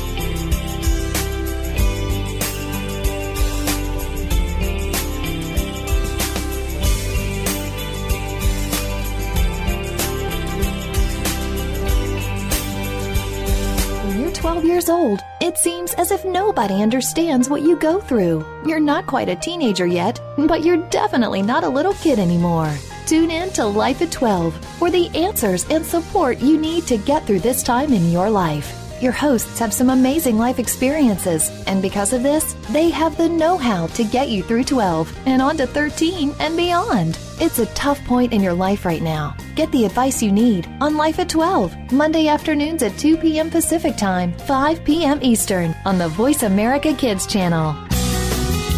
As 16.12 16.20
if 16.20 16.26
nobody 16.26 16.82
understands 16.82 17.50
what 17.50 17.62
you 17.62 17.78
go 17.78 18.02
through. 18.02 18.46
You're 18.66 18.80
not 18.80 19.08
quite 19.08 19.30
a 19.30 19.36
teenager 19.36 19.86
yet, 19.86 20.20
but 20.38 20.64
you're 20.64 20.90
definitely 20.90 21.42
not 21.42 21.64
a 21.64 21.70
little 21.70 21.94
kid 21.94 22.20
anymore. 22.20 22.74
Tune 23.06 23.32
in 23.32 23.50
to 23.52 23.66
Life 23.66 24.02
at 24.02 24.12
12 24.12 24.54
for 24.78 24.92
the 24.92 25.08
answers 25.16 25.66
and 25.70 25.86
support 25.86 26.40
you 26.40 26.58
need 26.58 26.86
to 26.88 26.98
get 26.98 27.26
through 27.26 27.40
this 27.40 27.64
time 27.64 27.94
in 27.94 28.12
your 28.12 28.30
life. 28.30 28.81
Your 29.02 29.12
hosts 29.12 29.58
have 29.58 29.74
some 29.74 29.90
amazing 29.90 30.38
life 30.38 30.60
experiences, 30.60 31.50
and 31.66 31.82
because 31.82 32.14
of 32.14 32.22
this, 32.22 32.54
they 32.70 32.92
have 32.92 33.18
the 33.18 33.28
know 33.28 33.58
how 33.58 33.88
to 33.88 34.04
get 34.04 34.30
you 34.30 34.44
through 34.44 34.66
12 34.66 35.12
and 35.26 35.42
on 35.42 35.58
to 35.58 35.66
13 35.66 36.36
and 36.40 36.56
beyond. 36.56 37.18
It's 37.40 37.58
a 37.58 37.66
tough 37.74 38.00
point 38.06 38.32
in 38.32 38.42
your 38.44 38.54
life 38.54 38.86
right 38.86 39.02
now. 39.02 39.36
Get 39.56 39.72
the 39.72 39.86
advice 39.86 40.22
you 40.22 40.32
need 40.32 40.70
on 40.80 40.98
Life 40.98 41.18
at 41.18 41.30
12, 41.30 41.92
Monday 41.92 42.28
afternoons 42.28 42.84
at 42.84 42.96
2 43.00 43.18
p.m. 43.18 43.50
Pacific 43.50 43.98
Time, 43.98 44.34
5 44.34 44.84
p.m. 44.84 45.18
Eastern 45.24 45.76
on 45.84 45.98
the 45.98 46.10
Voice 46.10 46.44
America 46.44 46.94
Kids 46.94 47.26
channel. 47.26 47.76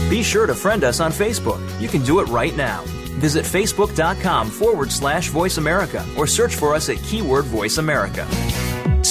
Be 0.10 0.24
sure 0.24 0.46
to 0.48 0.56
friend 0.56 0.86
us 0.86 1.02
on 1.02 1.12
Facebook. 1.12 1.60
You 1.82 1.90
can 1.90 2.02
do 2.04 2.22
it 2.22 2.30
right 2.30 2.56
now. 2.56 2.84
Visit 3.20 3.44
facebook.com 3.44 4.50
forward 4.50 4.90
slash 4.90 5.28
voice 5.28 5.58
America 5.58 6.06
or 6.18 6.28
search 6.28 6.56
for 6.56 6.74
us 6.74 6.88
at 6.88 6.96
keyword 7.04 7.44
voice 7.44 7.78
America. 7.78 8.26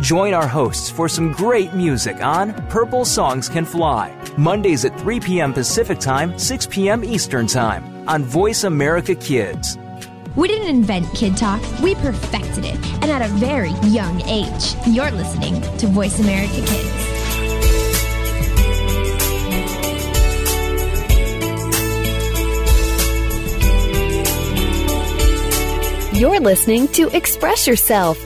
Join 0.00 0.34
our 0.34 0.46
hosts 0.46 0.90
for 0.90 1.08
some 1.08 1.32
great 1.32 1.72
music 1.72 2.22
on 2.22 2.52
Purple 2.68 3.06
Songs 3.06 3.48
Can 3.48 3.64
Fly, 3.64 4.14
Mondays 4.36 4.84
at 4.84 4.98
3 5.00 5.20
p.m. 5.20 5.54
Pacific 5.54 5.98
Time, 5.98 6.38
6 6.38 6.66
p.m. 6.66 7.02
Eastern 7.02 7.46
Time 7.46 8.06
on 8.06 8.22
Voice 8.22 8.64
America 8.64 9.14
Kids. 9.14 9.78
We 10.36 10.48
didn't 10.48 10.68
invent 10.68 11.10
Kid 11.14 11.34
Talk, 11.38 11.62
we 11.80 11.94
perfected 11.94 12.66
it, 12.66 12.74
and 13.00 13.06
at 13.06 13.22
a 13.22 13.28
very 13.36 13.70
young 13.88 14.20
age. 14.22 14.74
You're 14.86 15.10
listening 15.12 15.62
to 15.78 15.86
Voice 15.86 16.20
America 16.20 16.56
Kids. 16.66 16.92
You're 26.20 26.40
listening 26.40 26.88
to 26.88 27.08
Express 27.16 27.66
Yourself 27.66 28.25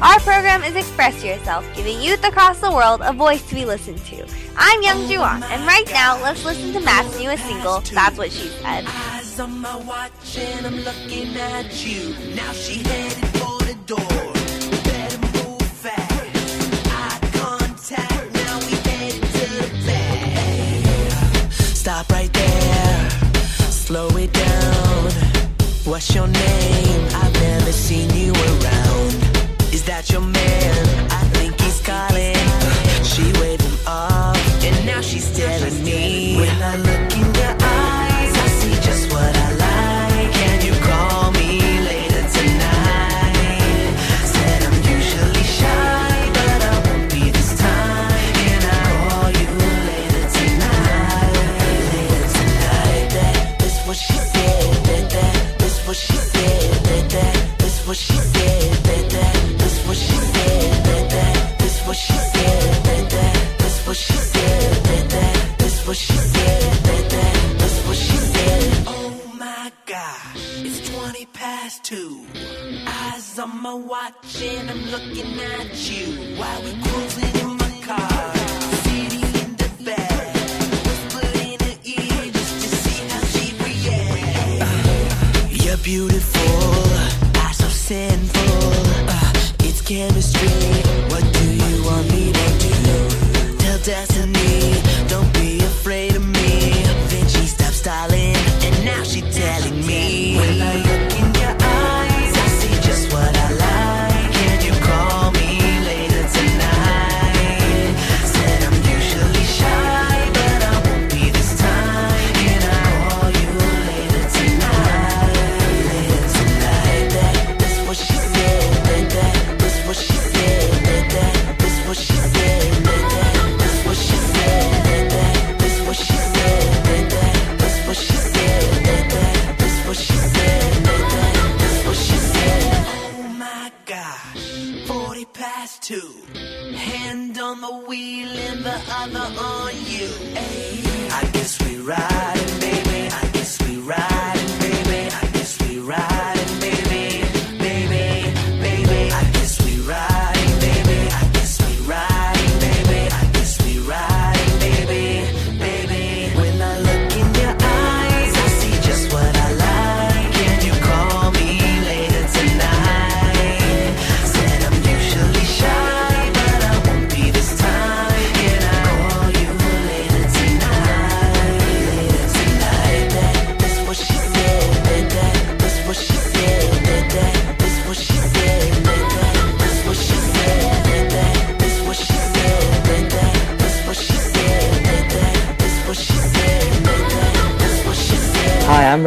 Our 0.00 0.20
program 0.20 0.62
is 0.62 0.76
Express 0.76 1.24
Yourself, 1.24 1.66
giving 1.74 2.00
youth 2.00 2.22
across 2.22 2.60
the 2.60 2.70
world 2.70 3.00
a 3.02 3.12
voice 3.12 3.42
to 3.48 3.54
be 3.56 3.64
listened 3.64 3.98
to. 4.06 4.24
I'm 4.56 4.80
Youngjoo 4.80 5.18
Ahn, 5.18 5.42
and 5.42 5.66
right 5.66 5.86
now, 5.92 6.22
let's 6.22 6.44
listen 6.44 6.72
to 6.74 6.80
Matt's 6.80 7.18
newest 7.18 7.44
single, 7.44 7.80
That's 7.80 8.16
What 8.16 8.30
She 8.30 8.46
Said. 8.46 8.84
Eyes 8.86 9.40
on 9.40 9.58
my 9.58 9.74
watch 9.74 10.38
and 10.38 10.66
I'm 10.66 10.76
looking 10.76 11.36
at 11.36 11.84
you. 11.84 12.14
Now 12.36 12.52
she 12.52 12.80
headed 12.84 13.26
for 13.38 13.58
the 13.66 13.76
door. 13.86 13.98
Stop 21.74 22.08
right 22.10 22.32
there. 22.32 23.10
Slow 23.70 24.08
it 24.10 24.32
down. 24.32 25.10
What's 25.84 26.14
your 26.14 26.28
name? 26.28 27.08
I've 27.14 27.32
never 27.32 27.72
seen 27.72 28.10
you 28.14 28.32
around. 28.32 28.87
That 29.88 30.10
your 30.10 30.20
man? 30.20 31.10
I 31.10 31.24
think 31.32 31.58
he's 31.62 31.80
calling. 31.80 32.36
She 33.02 33.22
waved 33.40 33.62
him 33.62 33.78
off, 33.86 34.36
and 34.62 34.84
now 34.84 35.00
she's 35.00 35.34
telling 35.34 35.82
me. 35.82 36.36
When 36.36 36.62
I 36.62 36.76
look 36.76 37.07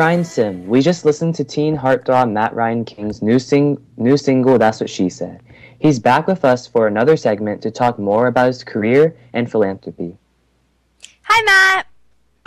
Ryan 0.01 0.23
Sim. 0.23 0.65
We 0.65 0.81
just 0.81 1.05
listened 1.05 1.35
to 1.35 1.43
teen 1.43 1.77
heartthrob 1.77 2.31
Matt 2.31 2.55
Ryan 2.55 2.83
King's 2.85 3.21
new, 3.21 3.37
sing- 3.37 3.77
new 3.97 4.17
single, 4.17 4.57
That's 4.57 4.79
What 4.79 4.89
She 4.89 5.09
Said. 5.09 5.43
He's 5.77 5.99
back 5.99 6.25
with 6.25 6.43
us 6.43 6.65
for 6.65 6.87
another 6.87 7.15
segment 7.15 7.61
to 7.61 7.69
talk 7.69 7.99
more 7.99 8.25
about 8.25 8.47
his 8.47 8.63
career 8.63 9.15
and 9.33 9.51
philanthropy. 9.51 10.17
Hi, 11.21 11.43
Matt. 11.43 11.87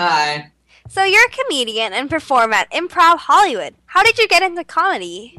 Hi. 0.01 0.51
So 0.89 1.05
you're 1.05 1.25
a 1.25 1.31
comedian 1.31 1.93
and 1.93 2.11
perform 2.11 2.53
at 2.53 2.69
Improv 2.73 3.19
Hollywood. 3.19 3.77
How 3.87 4.03
did 4.03 4.19
you 4.19 4.27
get 4.27 4.43
into 4.43 4.65
comedy? 4.65 5.39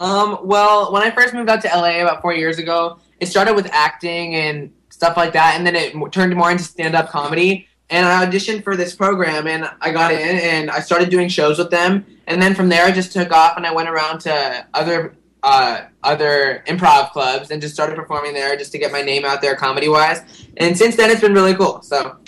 Um, 0.00 0.40
well, 0.42 0.92
when 0.92 1.04
I 1.04 1.12
first 1.12 1.34
moved 1.34 1.50
out 1.50 1.60
to 1.62 1.68
LA 1.68 2.02
about 2.02 2.20
four 2.20 2.34
years 2.34 2.58
ago, 2.58 2.98
it 3.20 3.26
started 3.26 3.54
with 3.54 3.68
acting 3.70 4.34
and 4.34 4.72
stuff 4.90 5.16
like 5.16 5.32
that, 5.34 5.54
and 5.56 5.64
then 5.64 5.76
it 5.76 5.94
turned 6.10 6.34
more 6.34 6.50
into 6.50 6.64
stand 6.64 6.96
up 6.96 7.10
comedy. 7.10 7.67
And 7.90 8.06
I 8.06 8.26
auditioned 8.26 8.64
for 8.64 8.76
this 8.76 8.94
program, 8.94 9.46
and 9.46 9.68
I 9.80 9.90
got 9.92 10.12
in, 10.12 10.38
and 10.38 10.70
I 10.70 10.80
started 10.80 11.08
doing 11.08 11.28
shows 11.28 11.58
with 11.58 11.70
them. 11.70 12.04
And 12.26 12.40
then 12.40 12.54
from 12.54 12.68
there, 12.68 12.84
I 12.84 12.90
just 12.90 13.12
took 13.12 13.32
off, 13.32 13.56
and 13.56 13.66
I 13.66 13.72
went 13.72 13.88
around 13.88 14.20
to 14.20 14.66
other 14.74 15.14
uh, 15.42 15.82
other 16.02 16.64
improv 16.66 17.12
clubs 17.12 17.50
and 17.50 17.62
just 17.62 17.72
started 17.72 17.96
performing 17.96 18.34
there, 18.34 18.56
just 18.56 18.72
to 18.72 18.78
get 18.78 18.92
my 18.92 19.02
name 19.02 19.24
out 19.24 19.40
there 19.40 19.56
comedy 19.56 19.88
wise. 19.88 20.22
And 20.56 20.76
since 20.76 20.96
then, 20.96 21.10
it's 21.10 21.20
been 21.20 21.32
really 21.32 21.54
cool. 21.54 21.80
So 21.82 22.18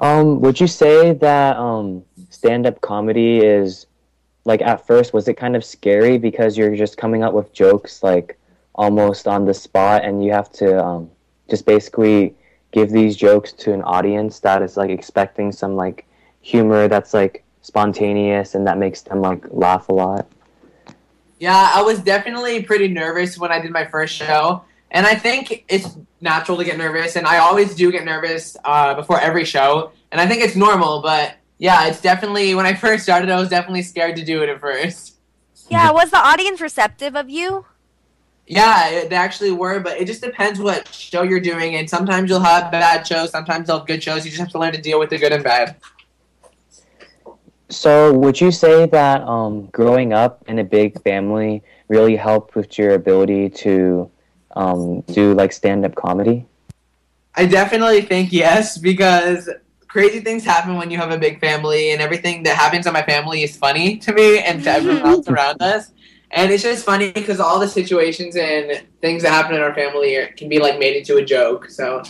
Um, 0.00 0.40
would 0.40 0.60
you 0.60 0.66
say 0.66 1.14
that 1.14 1.56
um, 1.56 2.04
stand-up 2.30 2.80
comedy 2.80 3.38
is 3.38 3.86
like 4.44 4.62
at 4.62 4.86
first 4.86 5.12
was 5.12 5.26
it 5.26 5.34
kind 5.34 5.56
of 5.56 5.64
scary 5.64 6.18
because 6.18 6.56
you're 6.56 6.76
just 6.76 6.96
coming 6.96 7.22
up 7.24 7.32
with 7.32 7.52
jokes 7.52 8.02
like 8.02 8.38
almost 8.74 9.26
on 9.26 9.44
the 9.44 9.54
spot 9.54 10.04
and 10.04 10.22
you 10.24 10.32
have 10.32 10.52
to 10.52 10.84
um, 10.84 11.10
just 11.48 11.64
basically 11.66 12.35
give 12.76 12.90
these 12.90 13.16
jokes 13.16 13.52
to 13.52 13.72
an 13.72 13.80
audience 13.84 14.40
that 14.40 14.60
is 14.60 14.76
like 14.76 14.90
expecting 14.90 15.50
some 15.50 15.76
like 15.76 16.06
humor 16.42 16.88
that's 16.88 17.14
like 17.14 17.42
spontaneous 17.62 18.54
and 18.54 18.66
that 18.66 18.76
makes 18.76 19.00
them 19.00 19.22
like 19.22 19.42
laugh 19.50 19.88
a 19.88 19.94
lot. 19.94 20.26
Yeah, 21.38 21.72
I 21.74 21.80
was 21.80 22.00
definitely 22.00 22.62
pretty 22.62 22.88
nervous 22.88 23.38
when 23.38 23.50
I 23.50 23.60
did 23.60 23.70
my 23.70 23.86
first 23.86 24.14
show. 24.14 24.62
And 24.90 25.06
I 25.06 25.14
think 25.14 25.64
it's 25.68 25.96
natural 26.20 26.58
to 26.58 26.64
get 26.64 26.76
nervous. 26.76 27.16
And 27.16 27.26
I 27.26 27.38
always 27.38 27.74
do 27.74 27.90
get 27.90 28.04
nervous 28.04 28.58
uh, 28.62 28.92
before 28.94 29.18
every 29.20 29.46
show. 29.46 29.92
And 30.12 30.20
I 30.20 30.26
think 30.26 30.42
it's 30.42 30.54
normal. 30.54 31.00
But 31.00 31.36
yeah, 31.56 31.88
it's 31.88 32.02
definitely, 32.02 32.54
when 32.54 32.66
I 32.66 32.74
first 32.84 33.04
started, 33.04 33.30
I 33.30 33.40
was 33.40 33.48
definitely 33.48 33.82
scared 33.82 34.16
to 34.16 34.24
do 34.24 34.42
it 34.42 34.50
at 34.50 34.60
first. 34.60 35.14
Yeah, 35.70 35.90
was 35.92 36.10
the 36.10 36.18
audience 36.18 36.60
receptive 36.60 37.16
of 37.16 37.30
you? 37.30 37.64
Yeah, 38.46 38.88
it- 38.88 39.10
they 39.10 39.16
actually 39.16 39.50
were. 39.50 39.80
But 39.80 40.00
it 40.00 40.06
just 40.06 40.22
depends 40.22 40.60
what 40.60 40.88
show 40.88 41.22
you're 41.22 41.40
doing. 41.40 41.76
And 41.76 41.88
sometimes 41.88 42.30
you'll 42.30 42.40
have 42.40 42.70
bad 42.70 43.06
shows, 43.06 43.30
sometimes 43.30 43.68
you'll 43.68 43.78
have 43.78 43.86
good 43.86 44.02
shows. 44.02 44.24
You 44.24 44.30
just 44.30 44.40
have 44.40 44.50
to 44.50 44.58
learn 44.58 44.72
to 44.72 44.80
deal 44.80 44.98
with 44.98 45.10
the 45.10 45.18
good 45.18 45.32
and 45.32 45.44
bad. 45.44 45.76
So, 47.68 48.12
would 48.12 48.40
you 48.40 48.52
say 48.52 48.86
that 48.86 49.22
um, 49.22 49.66
growing 49.72 50.12
up 50.12 50.44
in 50.46 50.60
a 50.60 50.64
big 50.64 51.02
family 51.02 51.64
really 51.88 52.14
helped 52.14 52.54
with 52.54 52.78
your 52.78 52.92
ability 52.94 53.50
to 53.50 54.08
um, 54.54 55.00
do 55.00 55.34
like 55.34 55.52
stand-up 55.52 55.96
comedy? 55.96 56.46
I 57.34 57.46
definitely 57.46 58.02
think 58.02 58.32
yes, 58.32 58.78
because 58.78 59.50
crazy 59.88 60.20
things 60.20 60.44
happen 60.44 60.76
when 60.76 60.90
you 60.90 60.98
have 60.98 61.10
a 61.10 61.18
big 61.18 61.40
family, 61.40 61.90
and 61.90 62.00
everything 62.00 62.44
that 62.44 62.56
happens 62.56 62.86
in 62.86 62.92
my 62.92 63.02
family 63.02 63.42
is 63.42 63.56
funny 63.56 63.96
to 63.98 64.12
me 64.12 64.38
and 64.38 64.62
to 64.62 64.70
everyone 64.70 65.02
else 65.02 65.28
around 65.34 65.60
us. 65.60 65.90
And 66.32 66.50
it's 66.50 66.62
just 66.62 66.84
funny 66.84 67.12
because 67.12 67.40
all 67.40 67.58
the 67.58 67.68
situations 67.68 68.36
and 68.36 68.82
things 69.00 69.22
that 69.22 69.30
happen 69.30 69.54
in 69.54 69.60
our 69.60 69.74
family 69.74 70.16
are, 70.16 70.26
can 70.28 70.48
be 70.48 70.58
like 70.58 70.78
made 70.78 70.96
into 70.96 71.16
a 71.16 71.24
joke. 71.24 71.70
So 71.70 72.02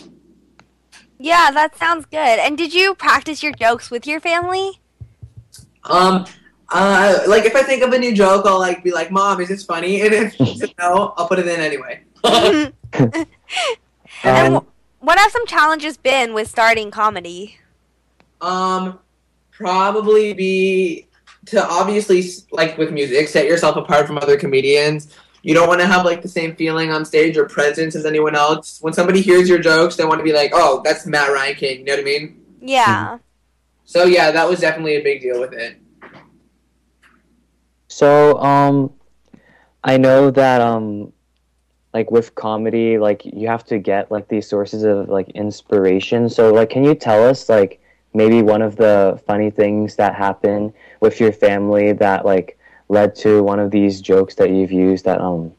Yeah, 1.18 1.50
that 1.52 1.76
sounds 1.76 2.06
good. 2.06 2.38
And 2.38 2.56
did 2.56 2.72
you 2.72 2.94
practice 2.94 3.42
your 3.42 3.52
jokes 3.52 3.90
with 3.90 4.06
your 4.06 4.20
family? 4.20 4.80
Um, 5.84 6.24
uh, 6.70 7.20
like 7.28 7.44
if 7.44 7.54
I 7.54 7.62
think 7.62 7.82
of 7.82 7.92
a 7.92 7.98
new 7.98 8.14
joke, 8.14 8.46
I'll 8.46 8.58
like 8.58 8.82
be 8.82 8.90
like, 8.90 9.10
"Mom, 9.10 9.40
is 9.40 9.48
this 9.48 9.64
funny?" 9.64 10.00
And 10.02 10.12
if 10.12 10.34
she 10.34 10.58
says 10.58 10.70
no, 10.78 11.14
I'll 11.16 11.28
put 11.28 11.38
it 11.38 11.46
in 11.46 11.60
anyway. 11.60 12.02
and 14.24 14.56
wh- 14.56 14.64
what 15.04 15.18
have 15.18 15.30
some 15.30 15.46
challenges 15.46 15.96
been 15.96 16.34
with 16.34 16.48
starting 16.48 16.90
comedy? 16.90 17.58
Um, 18.40 18.98
probably 19.52 20.32
be 20.34 21.06
to 21.46 21.64
obviously 21.64 22.24
like 22.50 22.76
with 22.78 22.92
music, 22.92 23.28
set 23.28 23.46
yourself 23.46 23.76
apart 23.76 24.06
from 24.06 24.18
other 24.18 24.36
comedians. 24.36 25.14
You 25.42 25.54
don't 25.54 25.68
want 25.68 25.80
to 25.80 25.86
have 25.86 26.04
like 26.04 26.22
the 26.22 26.28
same 26.28 26.56
feeling 26.56 26.90
on 26.90 27.04
stage 27.04 27.36
or 27.36 27.46
presence 27.46 27.94
as 27.94 28.04
anyone 28.04 28.34
else. 28.34 28.78
When 28.80 28.92
somebody 28.92 29.22
hears 29.22 29.48
your 29.48 29.60
jokes, 29.60 29.96
they 29.96 30.04
want 30.04 30.18
to 30.18 30.24
be 30.24 30.32
like, 30.32 30.50
"Oh, 30.52 30.82
that's 30.84 31.06
Matt 31.06 31.30
Ryan 31.30 31.54
King." 31.54 31.78
You 31.80 31.84
know 31.84 31.92
what 31.92 32.00
I 32.00 32.04
mean? 32.04 32.44
Yeah. 32.60 33.18
So 33.84 34.04
yeah, 34.04 34.32
that 34.32 34.48
was 34.48 34.60
definitely 34.60 34.96
a 34.96 35.02
big 35.02 35.22
deal 35.22 35.40
with 35.40 35.52
it. 35.52 35.80
So, 37.88 38.38
um, 38.40 38.92
I 39.84 39.96
know 39.96 40.30
that 40.32 40.60
um, 40.60 41.12
like 41.94 42.10
with 42.10 42.34
comedy, 42.34 42.98
like 42.98 43.24
you 43.24 43.46
have 43.46 43.64
to 43.66 43.78
get 43.78 44.10
like 44.10 44.28
these 44.28 44.48
sources 44.48 44.82
of 44.82 45.08
like 45.08 45.28
inspiration. 45.30 46.28
So, 46.28 46.52
like, 46.52 46.70
can 46.70 46.84
you 46.84 46.94
tell 46.94 47.24
us 47.24 47.48
like 47.48 47.80
maybe 48.12 48.42
one 48.42 48.62
of 48.62 48.76
the 48.76 49.20
funny 49.26 49.50
things 49.50 49.94
that 49.96 50.14
happened 50.14 50.72
with 51.00 51.20
your 51.20 51.32
family 51.32 51.92
that 51.92 52.24
like 52.24 52.58
led 52.88 53.14
to 53.16 53.42
one 53.42 53.58
of 53.58 53.70
these 53.70 54.00
jokes 54.00 54.34
that 54.36 54.50
you've 54.50 54.72
used 54.72 55.06
at 55.06 55.20
um 55.20 55.52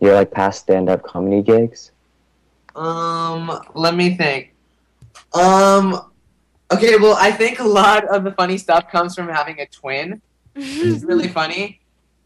your 0.00 0.14
like 0.14 0.30
past 0.30 0.62
stand-up 0.62 1.02
comedy 1.02 1.42
gigs? 1.42 1.92
Um, 2.74 3.60
let 3.74 3.94
me 3.94 4.14
think. 4.14 4.52
Um, 5.32 6.10
okay, 6.70 6.96
well, 6.96 7.16
I 7.18 7.30
think 7.30 7.58
a 7.58 7.64
lot 7.64 8.04
of 8.04 8.24
the 8.24 8.32
funny 8.32 8.58
stuff 8.58 8.90
comes 8.90 9.14
from 9.14 9.28
having 9.28 9.60
a 9.60 9.66
twin. 9.66 10.20
It's 10.54 11.04
really 11.04 11.28
funny, 11.40 11.80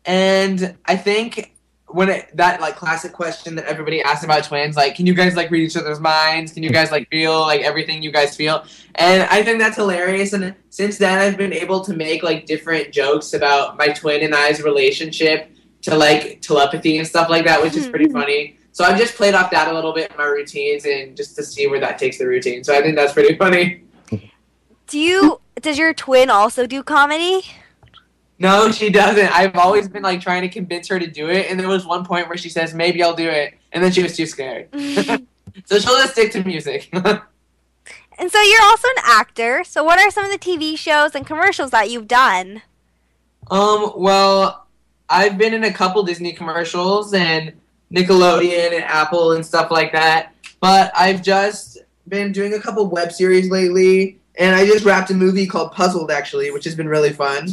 and 0.05 0.77
I 0.85 0.97
think 0.97 1.55
when 1.93 2.09
it, 2.09 2.37
that 2.37 2.61
like 2.61 2.77
classic 2.77 3.13
question 3.13 3.55
that 3.57 3.67
everybody 3.67 4.03
asks 4.03 4.25
about 4.25 4.45
twins, 4.45 4.77
like, 4.77 4.95
can 4.95 5.07
you 5.07 5.15
guys 5.15 5.37
like 5.37 5.51
read 5.51 5.65
each 5.65 5.77
other's 5.77 6.01
minds? 6.01 6.53
Can 6.53 6.63
you 6.63 6.71
guys 6.71 6.91
like 6.91 7.09
feel 7.11 7.41
like 7.41 7.63
everything 7.63 8.03
you 8.03 8.13
guys 8.13 8.37
feel? 8.37 8.65
And 8.97 9.23
I 9.25 9.43
think 9.43 9.59
that's 9.59 9.77
hilarious. 9.77 10.33
And 10.33 10.55
since 10.71 10.99
then, 10.99 11.19
I've 11.19 11.37
been 11.37 11.53
able 11.53 11.83
to 11.85 11.95
make 11.95 12.23
like 12.23 12.47
different 12.47 12.93
jokes 12.93 13.35
about 13.35 13.77
my 13.77 13.89
twin 13.89 14.23
and 14.23 14.35
I's 14.35 14.63
relationship 14.63 15.51
to 15.83 15.97
like 15.97 16.41
telepathy 16.41 16.99
and 16.99 17.07
stuff 17.07 17.29
like 17.29 17.45
that, 17.45 17.63
which 17.63 17.77
is 17.77 17.89
pretty 17.89 18.07
hmm. 18.07 18.13
funny. 18.13 18.57
So 18.73 18.85
I've 18.85 18.99
just 18.99 19.15
played 19.17 19.35
off 19.35 19.51
that 19.51 19.69
a 19.69 19.75
little 19.75 19.93
bit 19.93 20.11
in 20.11 20.17
my 20.17 20.25
routines 20.25 20.85
and 20.85 21.17
just 21.17 21.35
to 21.37 21.43
see 21.43 21.67
where 21.67 21.81
that 21.81 21.99
takes 21.99 22.19
the 22.19 22.27
routine. 22.27 22.63
So 22.63 22.77
I 22.77 22.83
think 22.83 22.97
that's 22.97 23.13
pretty 23.13 23.37
funny. 23.37 23.83
Do 24.87 24.99
you? 24.99 25.41
Does 25.61 25.79
your 25.79 25.93
twin 25.93 26.31
also 26.31 26.67
do 26.67 26.83
comedy? 26.83 27.43
No, 28.41 28.73
she 28.73 28.91
doesn't. 28.91 29.31
I've 29.37 29.55
always 29.55 29.87
been 29.87 30.03
like 30.03 30.21
trying 30.21 30.43
to 30.43 30.49
convince 30.49 30.89
her 30.89 30.99
to 30.99 31.07
do 31.07 31.29
it, 31.29 31.51
and 31.51 31.61
there 31.61 31.69
was 31.69 31.87
one 31.87 32.05
point 32.05 32.27
where 32.27 32.39
she 32.39 32.49
says, 32.49 32.75
"Maybe 32.75 33.03
I'll 33.03 33.15
do 33.15 33.29
it," 33.29 33.55
and 33.71 33.85
then 33.85 33.93
she 33.93 34.03
was 34.03 34.17
too 34.17 34.27
scared. 34.27 34.69
so 34.73 35.79
she'll 35.79 35.97
just 35.97 36.13
stick 36.13 36.33
to 36.33 36.43
music. 36.43 36.93
And 38.19 38.31
so 38.31 38.39
you're 38.39 38.63
also 38.65 38.87
an 38.99 39.03
actor. 39.07 39.65
So 39.65 39.83
what 39.83 39.99
are 39.99 40.11
some 40.11 40.27
of 40.27 40.31
the 40.31 40.39
TV 40.39 40.77
shows 40.77 41.15
and 41.15 41.27
commercials 41.27 41.71
that 41.71 41.89
you've 41.89 42.07
done? 42.07 42.61
um, 43.51 43.93
well, 43.97 44.67
I've 45.09 45.39
been 45.39 45.55
in 45.55 45.65
a 45.65 45.73
couple 45.73 46.03
Disney 46.03 46.33
commercials 46.33 47.15
and 47.15 47.53
Nickelodeon 47.93 48.75
and 48.75 48.85
Apple 48.85 49.33
and 49.33 49.45
stuff 49.45 49.71
like 49.71 49.93
that. 49.93 50.35
But 50.61 50.93
I've 50.95 51.23
just 51.23 51.79
been 52.09 52.33
doing 52.33 52.55
a 52.55 52.61
couple 52.61 52.87
web 52.89 53.11
series 53.11 53.51
lately, 53.51 54.21
and 54.37 54.55
I 54.55 54.67
just 54.67 54.85
wrapped 54.85 55.11
a 55.11 55.15
movie 55.15 55.47
called 55.47 55.73
Puzzled 55.73 56.11
actually, 56.11 56.51
which 56.51 56.65
has 56.65 56.75
been 56.75 56.89
really 56.89 57.13
fun. 57.13 57.49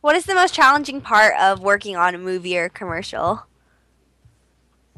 What 0.00 0.14
is 0.14 0.26
the 0.26 0.34
most 0.34 0.54
challenging 0.54 1.00
part 1.00 1.34
of 1.40 1.60
working 1.60 1.96
on 1.96 2.14
a 2.14 2.18
movie 2.18 2.56
or 2.56 2.68
commercial? 2.68 3.42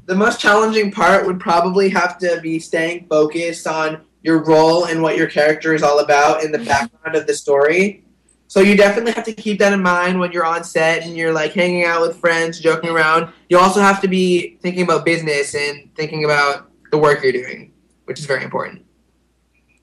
The 0.05 0.15
most 0.15 0.41
challenging 0.41 0.93
part 0.93 1.27
would 1.27 1.41
probably 1.41 1.89
have 1.89 2.19
to 2.19 2.39
be 2.43 2.59
staying 2.59 3.07
focused 3.09 3.67
on 3.67 4.03
your 4.23 4.45
role 4.45 4.87
and 4.87 5.01
what 5.01 5.17
your 5.17 5.27
character 5.27 5.73
is 5.75 5.83
all 5.83 6.01
about 6.01 6.45
in 6.45 6.53
the 6.53 6.59
background 6.59 7.17
of 7.17 7.27
the 7.27 7.33
story. 7.33 8.05
So 8.47 8.61
you 8.61 8.77
definitely 8.77 9.13
have 9.13 9.25
to 9.25 9.33
keep 9.33 9.59
that 9.61 9.73
in 9.73 9.81
mind 9.83 10.19
when 10.19 10.33
you're 10.33 10.45
on 10.45 10.65
set 10.65 11.05
and 11.05 11.17
you're 11.17 11.33
like 11.33 11.55
hanging 11.55 11.85
out 11.85 12.03
with 12.03 12.19
friends, 12.19 12.61
joking 12.61 12.91
around. 12.91 13.33
You 13.49 13.59
also 13.59 13.81
have 13.81 14.03
to 14.03 14.09
be 14.09 14.59
thinking 14.61 14.83
about 14.83 15.07
business 15.07 15.55
and 15.55 15.95
thinking 15.95 16.25
about 16.25 16.71
the 16.91 16.99
work 16.99 17.23
you're 17.23 17.33
doing, 17.33 17.73
which 18.05 18.19
is 18.19 18.27
very 18.27 18.45
important. 18.45 18.85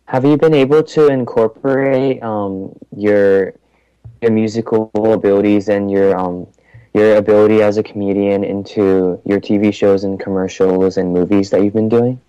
Have 0.06 0.26
you 0.26 0.38
been 0.38 0.54
able 0.54 0.84
to 0.84 1.08
incorporate 1.08 2.22
um, 2.22 2.78
your 2.96 3.56
your 4.22 4.32
musical 4.32 4.92
abilities 4.96 5.70
and 5.70 5.90
your 5.92 6.18
um, 6.18 6.48
your 6.94 7.18
ability 7.18 7.62
as 7.62 7.78
a 7.78 7.84
comedian 7.84 8.44
into 8.44 9.22
your 9.26 9.40
TV 9.40 9.74
shows 9.74 10.04
and 10.04 10.20
commercials 10.20 10.98
and 10.98 11.14
movies 11.14 11.50
that 11.52 11.64
you've 11.64 11.74
been 11.74 11.90
doing? 11.90 12.20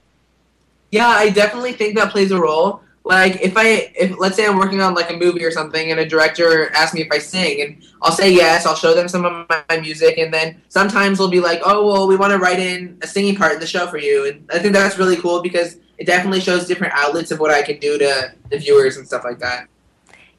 Yeah, 0.90 1.08
I 1.08 1.30
definitely 1.30 1.72
think 1.72 1.96
that 1.96 2.10
plays 2.10 2.30
a 2.30 2.40
role. 2.40 2.82
Like 3.04 3.40
if 3.40 3.56
I 3.56 3.90
if 3.96 4.18
let's 4.18 4.36
say 4.36 4.46
I'm 4.46 4.58
working 4.58 4.82
on 4.82 4.94
like 4.94 5.10
a 5.10 5.16
movie 5.16 5.42
or 5.42 5.50
something 5.50 5.90
and 5.90 5.98
a 5.98 6.06
director 6.06 6.70
asks 6.74 6.94
me 6.94 7.00
if 7.00 7.08
I 7.10 7.18
sing 7.18 7.62
and 7.62 7.82
I'll 8.02 8.12
say 8.12 8.30
yes, 8.30 8.66
I'll 8.66 8.74
show 8.74 8.94
them 8.94 9.08
some 9.08 9.24
of 9.24 9.46
my, 9.48 9.78
music 9.80 10.18
and 10.18 10.32
then 10.32 10.60
sometimes 10.68 11.18
they'll 11.18 11.30
be 11.30 11.40
like, 11.40 11.60
"Oh, 11.64 11.86
well, 11.86 12.08
we 12.08 12.16
want 12.16 12.32
to 12.32 12.38
write 12.38 12.58
in 12.58 12.98
a 13.00 13.06
singing 13.06 13.36
part 13.36 13.54
in 13.54 13.60
the 13.60 13.66
show 13.66 13.86
for 13.86 13.96
you." 13.96 14.28
And 14.28 14.50
I 14.52 14.58
think 14.58 14.74
that's 14.74 14.98
really 14.98 15.16
cool 15.16 15.40
because 15.40 15.76
it 15.96 16.06
definitely 16.06 16.40
shows 16.40 16.66
different 16.66 16.92
outlets 16.94 17.30
of 17.30 17.38
what 17.38 17.50
I 17.50 17.62
can 17.62 17.78
do 17.78 17.96
to 17.96 18.34
the 18.50 18.58
viewers 18.58 18.96
and 18.96 19.06
stuff 19.06 19.24
like 19.24 19.38
that. 19.38 19.68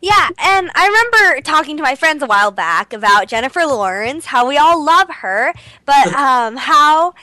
Yeah, 0.02 0.30
and 0.38 0.72
I 0.76 0.88
remember 0.88 1.42
talking 1.42 1.76
to 1.78 1.84
my 1.84 1.96
friends 1.96 2.24
a 2.24 2.26
while 2.26 2.52
back 2.52 2.94
about 2.94 3.28
Jennifer 3.28 3.66
Lawrence, 3.66 4.26
how 4.26 4.48
we 4.48 4.58
all 4.58 4.84
love 4.84 5.10
her, 5.10 5.54
but 5.86 6.08
um, 6.14 6.56
how 6.56 7.14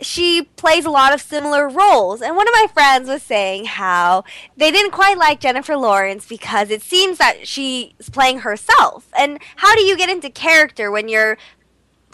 she 0.00 0.42
plays 0.56 0.86
a 0.86 0.90
lot 0.90 1.12
of 1.12 1.20
similar 1.20 1.68
roles. 1.68 2.22
And 2.22 2.34
one 2.34 2.48
of 2.48 2.52
my 2.52 2.66
friends 2.72 3.08
was 3.08 3.22
saying 3.22 3.66
how 3.66 4.24
they 4.56 4.70
didn't 4.70 4.92
quite 4.92 5.18
like 5.18 5.40
Jennifer 5.40 5.76
Lawrence 5.76 6.26
because 6.26 6.70
it 6.70 6.82
seems 6.82 7.18
that 7.18 7.46
she's 7.46 7.92
playing 8.10 8.40
herself. 8.40 9.08
And 9.16 9.38
how 9.56 9.74
do 9.74 9.82
you 9.82 9.96
get 9.96 10.08
into 10.08 10.30
character 10.30 10.90
when 10.90 11.08
you're 11.08 11.36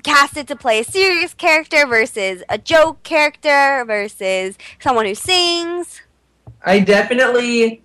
casted 0.03 0.49
to 0.49 0.57
play 0.57 0.81
a 0.81 0.85
serious 0.85 1.35
character 1.35 1.87
versus 1.87 2.43
a 2.49 2.59
joke 2.59 3.03
character 3.03 3.85
versus 3.87 4.59
someone 4.81 5.07
who 5.07 5.15
sings? 5.15 6.03
I 6.65 6.81
definitely 6.81 7.83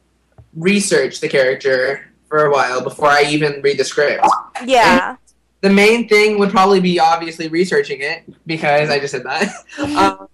research 0.55 1.19
the 1.19 1.30
character 1.30 2.11
for 2.36 2.47
a 2.47 2.51
while 2.51 2.83
before 2.83 3.07
I 3.07 3.23
even 3.23 3.61
read 3.61 3.77
the 3.77 3.86
script. 3.86 4.27
Yeah. 4.65 5.15
The 5.61 5.69
main 5.69 6.09
thing 6.09 6.38
would 6.38 6.49
probably 6.49 6.81
be 6.81 6.99
obviously 6.99 7.47
researching 7.47 8.01
it 8.01 8.23
because 8.45 8.89
I 8.89 8.99
just 8.99 9.13
said 9.13 9.23
that. 9.23 9.53
um, 9.79 10.27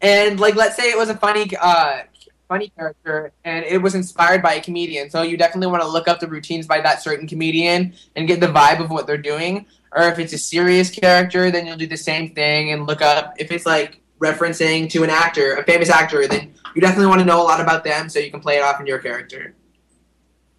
and 0.00 0.40
like, 0.40 0.56
let's 0.56 0.76
say 0.76 0.84
it 0.90 0.96
was 0.96 1.10
a 1.10 1.14
funny, 1.14 1.50
uh, 1.60 2.04
funny 2.48 2.70
character, 2.70 3.32
and 3.44 3.66
it 3.66 3.82
was 3.82 3.94
inspired 3.94 4.42
by 4.42 4.54
a 4.54 4.62
comedian. 4.62 5.10
So 5.10 5.20
you 5.20 5.36
definitely 5.36 5.66
want 5.66 5.82
to 5.82 5.88
look 5.88 6.08
up 6.08 6.20
the 6.20 6.26
routines 6.26 6.66
by 6.66 6.80
that 6.80 7.02
certain 7.02 7.28
comedian 7.28 7.92
and 8.16 8.26
get 8.26 8.40
the 8.40 8.46
vibe 8.46 8.80
of 8.80 8.88
what 8.88 9.06
they're 9.06 9.18
doing. 9.18 9.66
Or 9.92 10.08
if 10.08 10.18
it's 10.18 10.32
a 10.32 10.38
serious 10.38 10.88
character, 10.90 11.50
then 11.50 11.66
you'll 11.66 11.76
do 11.76 11.86
the 11.86 11.98
same 11.98 12.34
thing 12.34 12.72
and 12.72 12.86
look 12.86 13.02
up 13.02 13.34
if 13.38 13.52
it's 13.52 13.66
like 13.66 14.00
referencing 14.20 14.88
to 14.88 15.04
an 15.04 15.10
actor, 15.10 15.56
a 15.56 15.64
famous 15.64 15.90
actor. 15.90 16.26
Then 16.26 16.54
you 16.74 16.80
definitely 16.80 17.08
want 17.08 17.20
to 17.20 17.26
know 17.26 17.42
a 17.42 17.44
lot 17.44 17.60
about 17.60 17.84
them 17.84 18.08
so 18.08 18.20
you 18.20 18.30
can 18.30 18.40
play 18.40 18.56
it 18.56 18.62
off 18.62 18.80
in 18.80 18.86
your 18.86 19.00
character. 19.00 19.54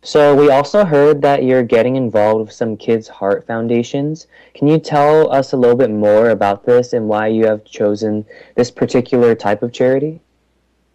So 0.06 0.36
we 0.36 0.50
also 0.50 0.84
heard 0.84 1.22
that 1.22 1.44
you're 1.44 1.64
getting 1.64 1.96
involved 1.96 2.48
with 2.48 2.54
some 2.54 2.76
kids' 2.76 3.08
heart 3.08 3.48
foundations. 3.48 4.28
Can 4.54 4.68
you 4.68 4.78
tell 4.78 5.32
us 5.32 5.54
a 5.54 5.58
little 5.58 5.78
bit 5.78 5.92
more 5.92 6.32
about 6.32 6.66
this 6.66 6.92
and 6.92 7.08
why 7.08 7.28
you 7.28 7.46
have 7.46 7.64
chosen 7.64 8.26
this 8.56 8.70
particular 8.70 9.34
type 9.34 9.64
of 9.64 9.72
charity? 9.72 10.20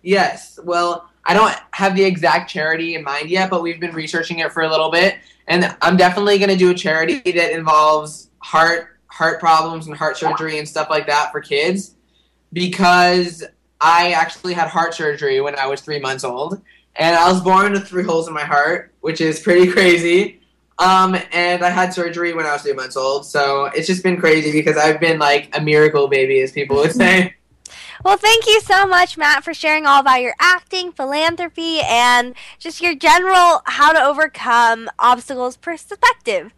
Yes. 0.02 0.58
Well, 0.62 1.08
I 1.24 1.32
don't 1.32 1.54
have 1.72 1.96
the 1.96 2.04
exact 2.04 2.50
charity 2.50 2.96
in 2.96 3.02
mind 3.02 3.30
yet, 3.30 3.48
but 3.48 3.62
we've 3.62 3.80
been 3.80 3.94
researching 3.94 4.40
it 4.40 4.52
for 4.52 4.62
a 4.62 4.68
little 4.68 4.90
bit, 4.90 5.16
and 5.46 5.74
I'm 5.80 5.96
definitely 5.96 6.36
going 6.36 6.50
to 6.50 6.56
do 6.56 6.70
a 6.70 6.74
charity 6.74 7.20
that 7.32 7.52
involves 7.52 8.28
heart 8.40 8.98
heart 9.06 9.40
problems 9.40 9.86
and 9.86 9.96
heart 9.96 10.18
surgery 10.18 10.58
and 10.58 10.68
stuff 10.68 10.90
like 10.90 11.06
that 11.06 11.32
for 11.32 11.40
kids 11.40 11.94
because 12.52 13.42
I 13.80 14.12
actually 14.12 14.52
had 14.52 14.68
heart 14.68 14.94
surgery 14.94 15.40
when 15.40 15.58
I 15.58 15.66
was 15.66 15.80
3 15.80 15.98
months 15.98 16.24
old 16.24 16.62
and 16.98 17.16
I 17.16 17.30
was 17.30 17.40
born 17.40 17.72
with 17.72 17.86
three 17.86 18.04
holes 18.04 18.28
in 18.28 18.34
my 18.34 18.44
heart, 18.44 18.92
which 19.08 19.22
is 19.22 19.40
pretty 19.40 19.66
crazy. 19.76 20.38
Um, 20.78 21.16
and 21.32 21.64
I 21.64 21.70
had 21.70 21.94
surgery 21.94 22.34
when 22.34 22.44
I 22.44 22.52
was 22.52 22.60
three 22.62 22.74
months 22.74 22.94
old, 22.94 23.24
so 23.24 23.64
it's 23.74 23.86
just 23.86 24.02
been 24.02 24.18
crazy 24.20 24.52
because 24.52 24.76
I've 24.76 25.00
been 25.00 25.18
like 25.18 25.48
a 25.56 25.62
miracle 25.62 26.08
baby, 26.08 26.40
as 26.42 26.52
people 26.52 26.76
would 26.76 26.92
say. 26.92 27.34
Well, 28.04 28.16
thank 28.16 28.46
you 28.46 28.60
so 28.60 28.86
much, 28.86 29.18
Matt, 29.18 29.42
for 29.42 29.52
sharing 29.52 29.84
all 29.84 29.98
about 29.98 30.22
your 30.22 30.34
acting, 30.38 30.92
philanthropy, 30.92 31.80
and 31.80 32.36
just 32.60 32.80
your 32.80 32.94
general 32.94 33.60
how 33.64 33.92
to 33.92 34.00
overcome 34.00 34.88
obstacles 35.00 35.56
perspective. 35.56 36.54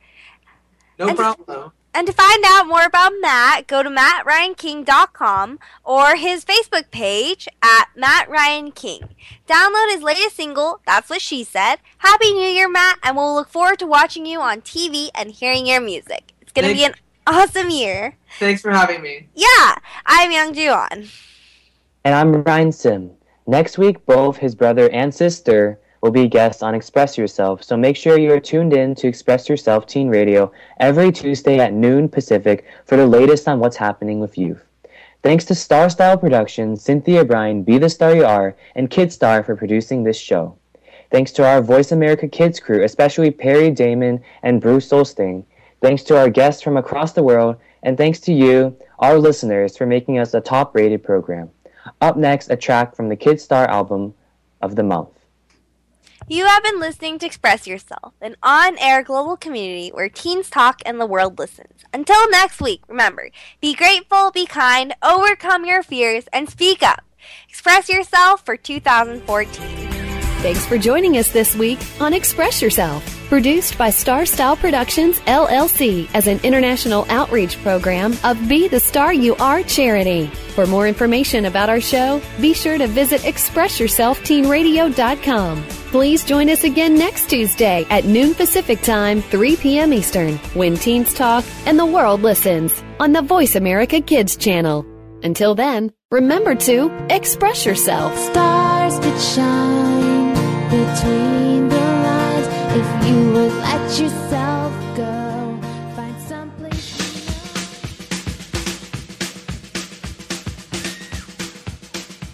No 0.99 1.09
And- 1.09 1.17
problem. 1.17 1.73
And 1.93 2.07
to 2.07 2.13
find 2.13 2.45
out 2.47 2.69
more 2.69 2.85
about 2.85 3.13
Matt, 3.21 3.67
go 3.67 3.83
to 3.83 3.91
mattryanking.com 3.91 5.59
or 5.85 6.15
his 6.15 6.45
Facebook 6.45 6.91
page 6.93 7.49
at 7.63 7.89
Matt 7.97 8.31
Ryan 8.31 8.71
King. 8.71 9.09
Download 9.49 9.91
his 9.91 10.03
latest 10.03 10.37
single, 10.37 10.81
That's 10.87 11.11
What 11.11 11.21
She 11.21 11.43
Said. 11.43 11.77
Happy 11.99 12.33
New 12.33 12.49
Year, 12.49 12.69
Matt, 12.69 12.99
and 13.03 13.17
we'll 13.17 13.35
look 13.35 13.49
forward 13.49 13.81
to 13.81 13.87
watching 13.87 14.25
you 14.25 14.41
on 14.41 14.61
TV 14.61 15.09
and 15.17 15.33
hearing 15.33 15.67
your 15.67 15.81
music. 15.81 16.33
It's 16.41 16.53
going 16.53 16.69
to 16.69 16.75
be 16.75 16.85
an 16.85 16.95
awesome 17.27 17.71
year. 17.71 18.17
Thanks 18.39 18.63
for 18.63 18.71
having 18.71 19.03
me. 19.03 19.29
Yeah, 19.35 19.75
I'm 20.07 20.31
Youngjoo 20.31 20.73
Ahn. 20.73 21.09
And 22.05 22.15
I'm 22.15 22.43
Ryan 22.45 22.71
Sim. 22.71 23.11
Next 23.49 23.79
week, 23.79 24.07
both 24.07 24.37
his 24.37 24.55
brother 24.55 24.89
and 24.91 25.13
sister 25.13 25.80
will 26.01 26.11
be 26.11 26.29
guests 26.29 26.63
on 26.63 26.75
Express 26.75 27.19
Yourself, 27.19 27.63
so 27.63 27.77
make 27.77 27.97
sure 27.97 28.19
you 28.19 28.33
are 28.33 28.41
tuned 28.41 28.73
in 28.73 28.95
to 28.95 29.07
Express 29.07 29.49
Yourself 29.49 29.87
Teen 29.87 30.09
Radio 30.09 30.51
every 30.79 31.13
Tuesday 31.13 31.59
at 31.59 31.73
noon 31.73 32.09
Pacific 32.09 32.65
for 32.87 32.97
the 32.97 33.07
latest 33.07 33.47
on 33.47 33.59
what's 33.59 33.77
happening 33.77 34.19
with 34.19 34.39
youth. 34.39 34.65
Thanks 35.23 35.45
to 35.45 35.55
Star 35.55 35.91
Style 35.91 36.17
Productions, 36.17 36.83
Cynthia 36.83 37.25
Brian, 37.25 37.63
Be 37.63 37.77
the 37.77 37.91
Star 37.91 38.15
You 38.17 38.25
Are, 38.25 38.57
and 38.75 38.89
Kid 38.89 39.13
Star 39.13 39.43
for 39.43 39.55
producing 39.55 40.03
this 40.03 40.17
show. 40.17 40.57
Thanks 41.11 41.33
to 41.33 41.47
our 41.47 41.61
Voice 41.61 41.93
America 41.93 42.27
Kids 42.27 42.59
crew, 42.59 42.83
especially 42.85 43.31
Perry 43.31 43.71
Damon 43.71 44.23
and 44.43 44.61
Bruce 44.61 44.89
Solsting. 44.89 45.45
Thanks 45.83 46.03
to 46.05 46.19
our 46.19 46.31
guests 46.31 46.63
from 46.63 46.79
across 46.79 47.13
the 47.13 47.23
world, 47.23 47.57
and 47.83 47.99
thanks 47.99 48.21
to 48.21 48.33
you, 48.33 48.75
our 49.01 49.19
listeners, 49.19 49.77
for 49.77 49.85
making 49.85 50.19
us 50.19 50.33
a 50.33 50.41
top 50.41 50.75
rated 50.75 51.03
program. 51.03 51.51
Up 52.01 52.17
next, 52.17 52.49
a 52.49 52.57
track 52.57 52.97
from 52.97 53.11
the 53.11 53.17
Kid 53.17 53.41
Star 53.41 53.69
album 53.69 54.15
of 54.63 54.77
the 54.77 54.83
month. 54.83 55.11
You 56.29 56.47
have 56.47 56.63
been 56.63 56.79
listening 56.79 57.19
to 57.19 57.27
Express 57.27 57.67
Yourself, 57.67 58.15
an 58.21 58.37
on 58.43 58.79
air 58.79 59.03
global 59.03 59.37
community 59.37 59.89
where 59.89 60.09
teens 60.09 60.49
talk 60.49 60.81
and 60.87 61.01
the 61.01 61.07
world 61.07 61.39
listens. 61.39 61.85
Until 61.93 62.31
next 62.31 62.61
week, 62.61 62.83
remember 62.89 63.31
be 63.61 63.75
grateful, 63.75 64.31
be 64.31 64.47
kind, 64.47 64.95
overcome 65.03 65.65
your 65.65 65.83
fears, 65.83 66.25
and 66.33 66.49
speak 66.49 66.83
up. 66.83 67.03
Express 67.49 67.89
Yourself 67.89 68.45
for 68.45 68.57
2014. 68.57 69.91
Thanks 70.41 70.65
for 70.67 70.79
joining 70.79 71.17
us 71.17 71.33
this 71.33 71.57
week 71.57 71.81
on 72.01 72.15
Express 72.15 72.63
Yourself, 72.63 73.05
produced 73.31 73.79
by 73.79 73.89
Star 73.89 74.27
Style 74.27 74.57
Productions 74.57 75.21
LLC 75.21 76.07
as 76.15 76.27
an 76.27 76.41
international 76.43 77.07
outreach 77.09 77.57
program 77.63 78.15
of 78.25 78.49
Be 78.49 78.67
the 78.67 78.81
Star 78.81 79.15
You 79.15 79.37
Are 79.37 79.63
charity. 79.63 80.27
For 80.27 80.67
more 80.67 80.89
information 80.89 81.45
about 81.45 81.69
our 81.71 81.81
show, 81.81 82.21
be 82.41 82.53
sure 82.53 82.77
to 82.77 82.89
visit 82.89 83.21
expressyourselfteenradio.com. 83.23 85.63
Please 85.63 86.25
join 86.25 86.51
us 86.51 86.65
again 86.65 86.99
next 86.99 87.31
Tuesday 87.31 87.87
at 87.89 88.05
noon 88.05 88.35
Pacific 88.35 88.83
Time, 88.83 89.23
3 89.23 89.55
p.m. 89.57 89.93
Eastern, 89.93 90.37
when 90.55 90.75
teens 90.77 91.15
talk 91.15 91.45
and 91.67 91.79
the 91.79 91.87
world 91.87 92.23
listens 92.23 92.83
on 92.99 93.13
the 93.13 93.23
Voice 93.23 93.55
America 93.55 94.01
Kids 94.01 94.37
channel. 94.37 94.85
Until 95.23 95.55
then, 95.55 95.93
remember 96.11 96.57
to 96.57 96.91
express 97.11 97.65
yourself. 97.65 98.19
Stars 98.19 98.99
could 98.99 99.21
shine 99.21 100.35
between 100.69 101.60
let 103.73 104.01
yourself 104.01 104.73
go. 104.97 105.59
Find 105.95 106.21
someplace. 106.23 106.91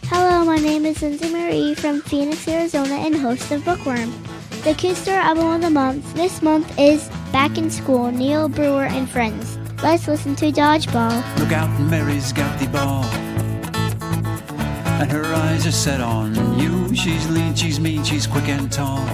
Hello, 0.04 0.44
my 0.46 0.56
name 0.56 0.86
is 0.86 1.02
Lindsay 1.02 1.30
Marie 1.30 1.74
from 1.74 2.00
Phoenix, 2.00 2.48
Arizona, 2.48 2.94
and 2.94 3.14
host 3.14 3.50
of 3.52 3.62
Bookworm. 3.66 4.12
The 4.64 4.74
Kid 4.74 4.96
Star 4.96 5.18
album 5.18 5.46
of 5.46 5.60
the 5.60 5.70
month 5.70 6.14
this 6.14 6.40
month 6.40 6.78
is 6.78 7.10
Back 7.32 7.58
in 7.58 7.70
School, 7.70 8.10
Neil 8.10 8.48
Brewer 8.48 8.84
and 8.84 9.08
Friends. 9.08 9.58
Let's 9.82 10.08
listen 10.08 10.36
to 10.36 10.50
Dodgeball. 10.50 11.38
Look 11.38 11.52
out, 11.52 11.68
Mary's 11.78 12.32
got 12.32 12.58
the 12.58 12.66
ball. 12.68 13.04
And 15.00 15.12
her 15.12 15.26
eyes 15.34 15.66
are 15.66 15.70
set 15.70 16.00
on 16.00 16.58
you. 16.58 16.94
She's 16.94 17.28
lean, 17.28 17.54
she's 17.54 17.78
mean, 17.78 18.02
she's 18.04 18.26
quick 18.26 18.48
and 18.48 18.72
tall. 18.72 19.06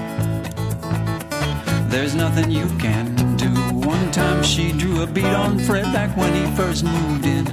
There's 1.92 2.14
nothing 2.14 2.50
you 2.50 2.66
can 2.78 3.36
do. 3.36 3.50
One 3.86 4.10
time 4.12 4.42
she 4.42 4.72
drew 4.72 5.02
a 5.02 5.06
beat 5.06 5.26
on 5.26 5.58
Fred 5.58 5.84
back 5.92 6.16
when 6.16 6.32
he 6.32 6.50
first 6.56 6.84
moved 6.84 7.26
in. 7.26 7.44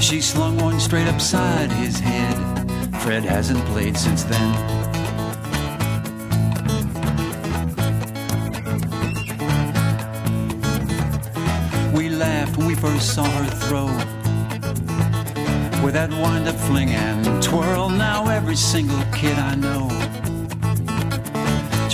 She 0.00 0.20
slung 0.20 0.58
one 0.58 0.80
straight 0.80 1.06
upside 1.06 1.70
his 1.70 2.00
head. 2.00 2.34
Fred 3.02 3.22
hasn't 3.22 3.64
played 3.66 3.96
since 3.96 4.24
then. 4.24 4.50
We 11.94 12.08
laughed 12.08 12.56
when 12.56 12.66
we 12.66 12.74
first 12.74 13.14
saw 13.14 13.22
her 13.22 13.50
throw. 13.68 13.86
With 15.84 15.94
that 15.94 16.10
wind 16.10 16.48
up 16.48 16.56
fling 16.56 16.88
and 16.88 17.40
twirl, 17.40 17.88
now 17.88 18.26
every 18.26 18.56
single 18.56 19.04
kid 19.12 19.38
I 19.38 19.54
know 19.54 19.94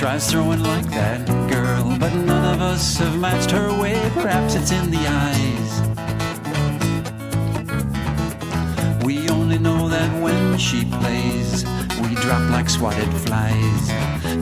tries 0.01 0.31
throwing 0.31 0.63
like 0.63 0.87
that 0.87 1.29
girl, 1.51 1.95
but 1.99 2.15
none 2.15 2.55
of 2.55 2.63
us 2.63 2.97
have 2.97 3.21
matched 3.21 3.51
her 3.51 3.69
way. 3.79 4.01
Perhaps 4.15 4.55
it's 4.55 4.73
in 4.73 4.91
the 4.91 5.05
eyes. 5.07 5.73
We 9.05 9.29
only 9.29 9.59
know 9.59 9.91
that 9.91 10.11
when 10.23 10.57
she 10.57 10.87
plays, 10.87 11.67
we 12.01 12.15
drop 12.15 12.49
like 12.51 12.71
swatted 12.71 13.13
flies. 13.13 13.91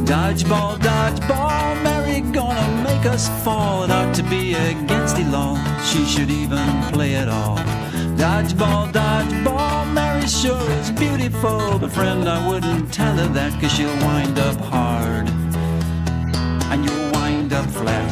Dodgeball, 0.06 0.78
dodgeball, 0.78 1.82
Mary 1.82 2.20
gonna 2.20 2.84
make 2.84 3.04
us 3.04 3.28
fall. 3.42 3.82
It 3.82 3.90
ought 3.90 4.14
to 4.14 4.22
be 4.22 4.54
against 4.54 5.16
the 5.16 5.24
law. 5.24 5.58
She 5.82 6.04
should 6.04 6.30
even 6.30 6.68
play 6.92 7.14
it 7.14 7.28
all. 7.28 7.58
Dodgeball, 8.16 8.92
dodgeball, 8.92 9.92
Mary 9.92 10.28
sure 10.28 10.70
is 10.78 10.92
beautiful. 10.92 11.80
But 11.80 11.90
friend, 11.90 12.28
I 12.28 12.48
wouldn't 12.48 12.94
tell 12.94 13.16
her 13.16 13.26
that, 13.26 13.60
cause 13.60 13.72
she'll 13.72 13.88
wind 14.06 14.38
up 14.38 14.60
hard. 14.60 15.37
Up 17.58 17.66
flat. 17.70 18.08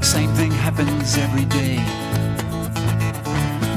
Same 0.00 0.30
thing 0.34 0.52
happens 0.52 1.16
every 1.16 1.44
day. 1.46 1.78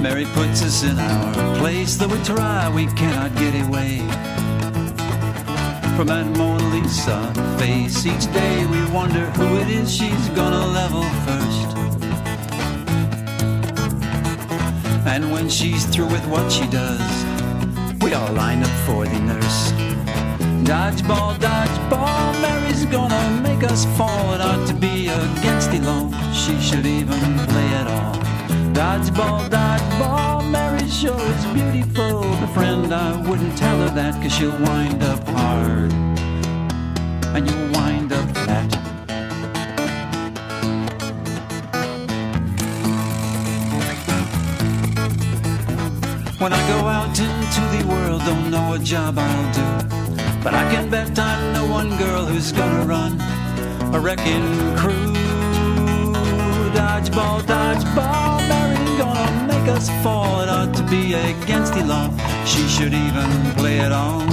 Mary 0.04 0.26
puts 0.36 0.62
us 0.62 0.84
in 0.84 1.00
our 1.00 1.58
place, 1.58 1.96
though 1.98 2.08
we 2.08 2.22
try, 2.24 2.70
we 2.70 2.86
cannot 2.94 3.34
get 3.38 3.56
away 3.66 3.98
from 5.96 6.06
that 6.06 6.28
Mona 6.38 6.64
Lisa 6.76 7.18
face. 7.58 8.06
Each 8.06 8.32
day 8.32 8.68
we 8.68 8.86
wonder 8.94 9.26
who 9.32 9.58
it 9.58 9.70
is 9.70 9.92
she's 9.92 10.30
gonna 10.30 10.68
level 10.68 11.06
first. 11.26 11.70
And 15.08 15.32
when 15.32 15.50
she's 15.50 15.86
through 15.86 16.12
with 16.12 16.28
what 16.28 16.52
she 16.52 16.68
does, 16.68 17.15
we 18.06 18.14
all 18.14 18.32
line 18.34 18.62
up 18.62 18.70
for 18.86 19.04
the 19.04 19.20
nurse. 19.20 19.72
Dodgeball, 20.64 21.34
dodgeball, 21.40 22.40
Mary's 22.40 22.86
gonna 22.86 23.42
make 23.42 23.64
us 23.64 23.86
fall. 23.98 24.36
It 24.36 24.42
ought 24.42 24.68
to 24.68 24.76
be 24.76 25.08
against 25.08 25.72
the 25.72 25.80
law. 25.80 26.12
She 26.32 26.56
should 26.62 26.86
even 26.86 27.20
play 27.52 27.70
it 27.82 27.88
all. 27.88 28.14
Dodgeball, 28.80 29.50
dodgeball, 29.50 30.48
Mary 30.52 30.88
sure 30.88 31.20
is 31.20 31.46
beautiful. 31.58 32.22
But 32.42 32.52
friend, 32.54 32.94
I 32.94 33.28
wouldn't 33.28 33.58
tell 33.58 33.78
her 33.80 33.90
that, 33.96 34.14
cause 34.22 34.34
she'll 34.36 34.52
wind 34.52 35.02
up 35.02 35.28
hard. 35.30 35.92
And 37.34 37.50
you'll 37.50 37.65
what 48.76 48.84
job 48.84 49.18
I'll 49.18 49.54
do. 49.54 49.88
But 50.44 50.54
I 50.54 50.70
can 50.70 50.90
bet 50.90 51.18
I 51.18 51.54
know 51.54 51.66
one 51.72 51.98
girl 51.98 52.26
who's 52.26 52.52
gonna 52.52 52.84
run 52.86 53.14
a 53.96 54.00
wrecking 54.00 54.48
crew. 54.76 55.14
Dodgeball, 56.76 57.40
dodgeball, 57.54 58.38
Mary 58.50 58.98
gonna 58.98 59.48
make 59.48 59.68
us 59.78 59.88
fall. 60.04 60.42
It 60.42 60.50
ought 60.50 60.74
to 60.76 60.84
be 60.84 61.14
against 61.14 61.74
the 61.74 61.86
law. 61.86 62.10
She 62.46 62.68
should 62.68 62.94
even 62.94 63.30
play 63.56 63.78
it 63.80 63.94
on. 63.94 64.28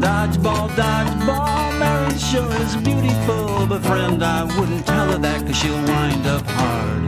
Dodgeball, 0.00 0.68
dodgeball, 0.82 1.78
Mary 1.80 2.18
sure 2.18 2.52
is 2.62 2.76
beautiful. 2.76 3.66
But 3.66 3.82
friend, 3.82 4.22
I 4.22 4.44
wouldn't 4.44 4.86
tell 4.86 5.10
her 5.10 5.18
that, 5.18 5.44
cause 5.44 5.56
she'll 5.58 5.82
wind 5.92 6.24
up 6.36 6.46
hard. 6.46 7.02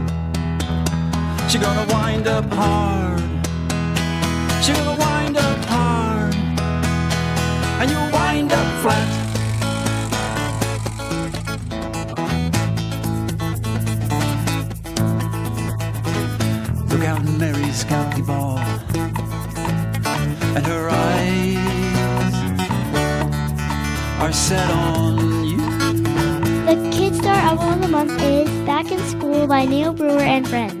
She 1.49 1.57
gonna 1.57 1.87
wind 1.93 2.27
up 2.27 2.51
hard. 2.51 3.21
She 4.63 4.73
gonna 4.73 4.99
wind 4.99 5.37
up. 5.37 5.70
And 7.91 7.99
you'll 7.99 8.11
wind 8.11 8.51
up 8.53 8.81
flat. 8.81 9.09
Look 16.89 17.03
out, 17.03 17.23
Mary's 17.37 17.83
got 17.83 18.15
the 18.15 18.23
ball. 18.23 18.59
And 20.55 20.65
her 20.65 20.89
eyes 20.89 22.33
are 24.21 24.31
set 24.31 24.69
on 24.69 25.45
you. 25.45 25.57
The 26.65 26.89
Kid 26.93 27.15
Star 27.15 27.35
album 27.35 27.73
of 27.73 27.81
the 27.81 27.87
month 27.87 28.21
is 28.21 28.49
Back 28.65 28.91
in 28.91 28.99
School 29.09 29.47
by 29.47 29.65
Neil 29.65 29.93
Brewer 29.93 30.21
and 30.21 30.47
Friends. 30.47 30.80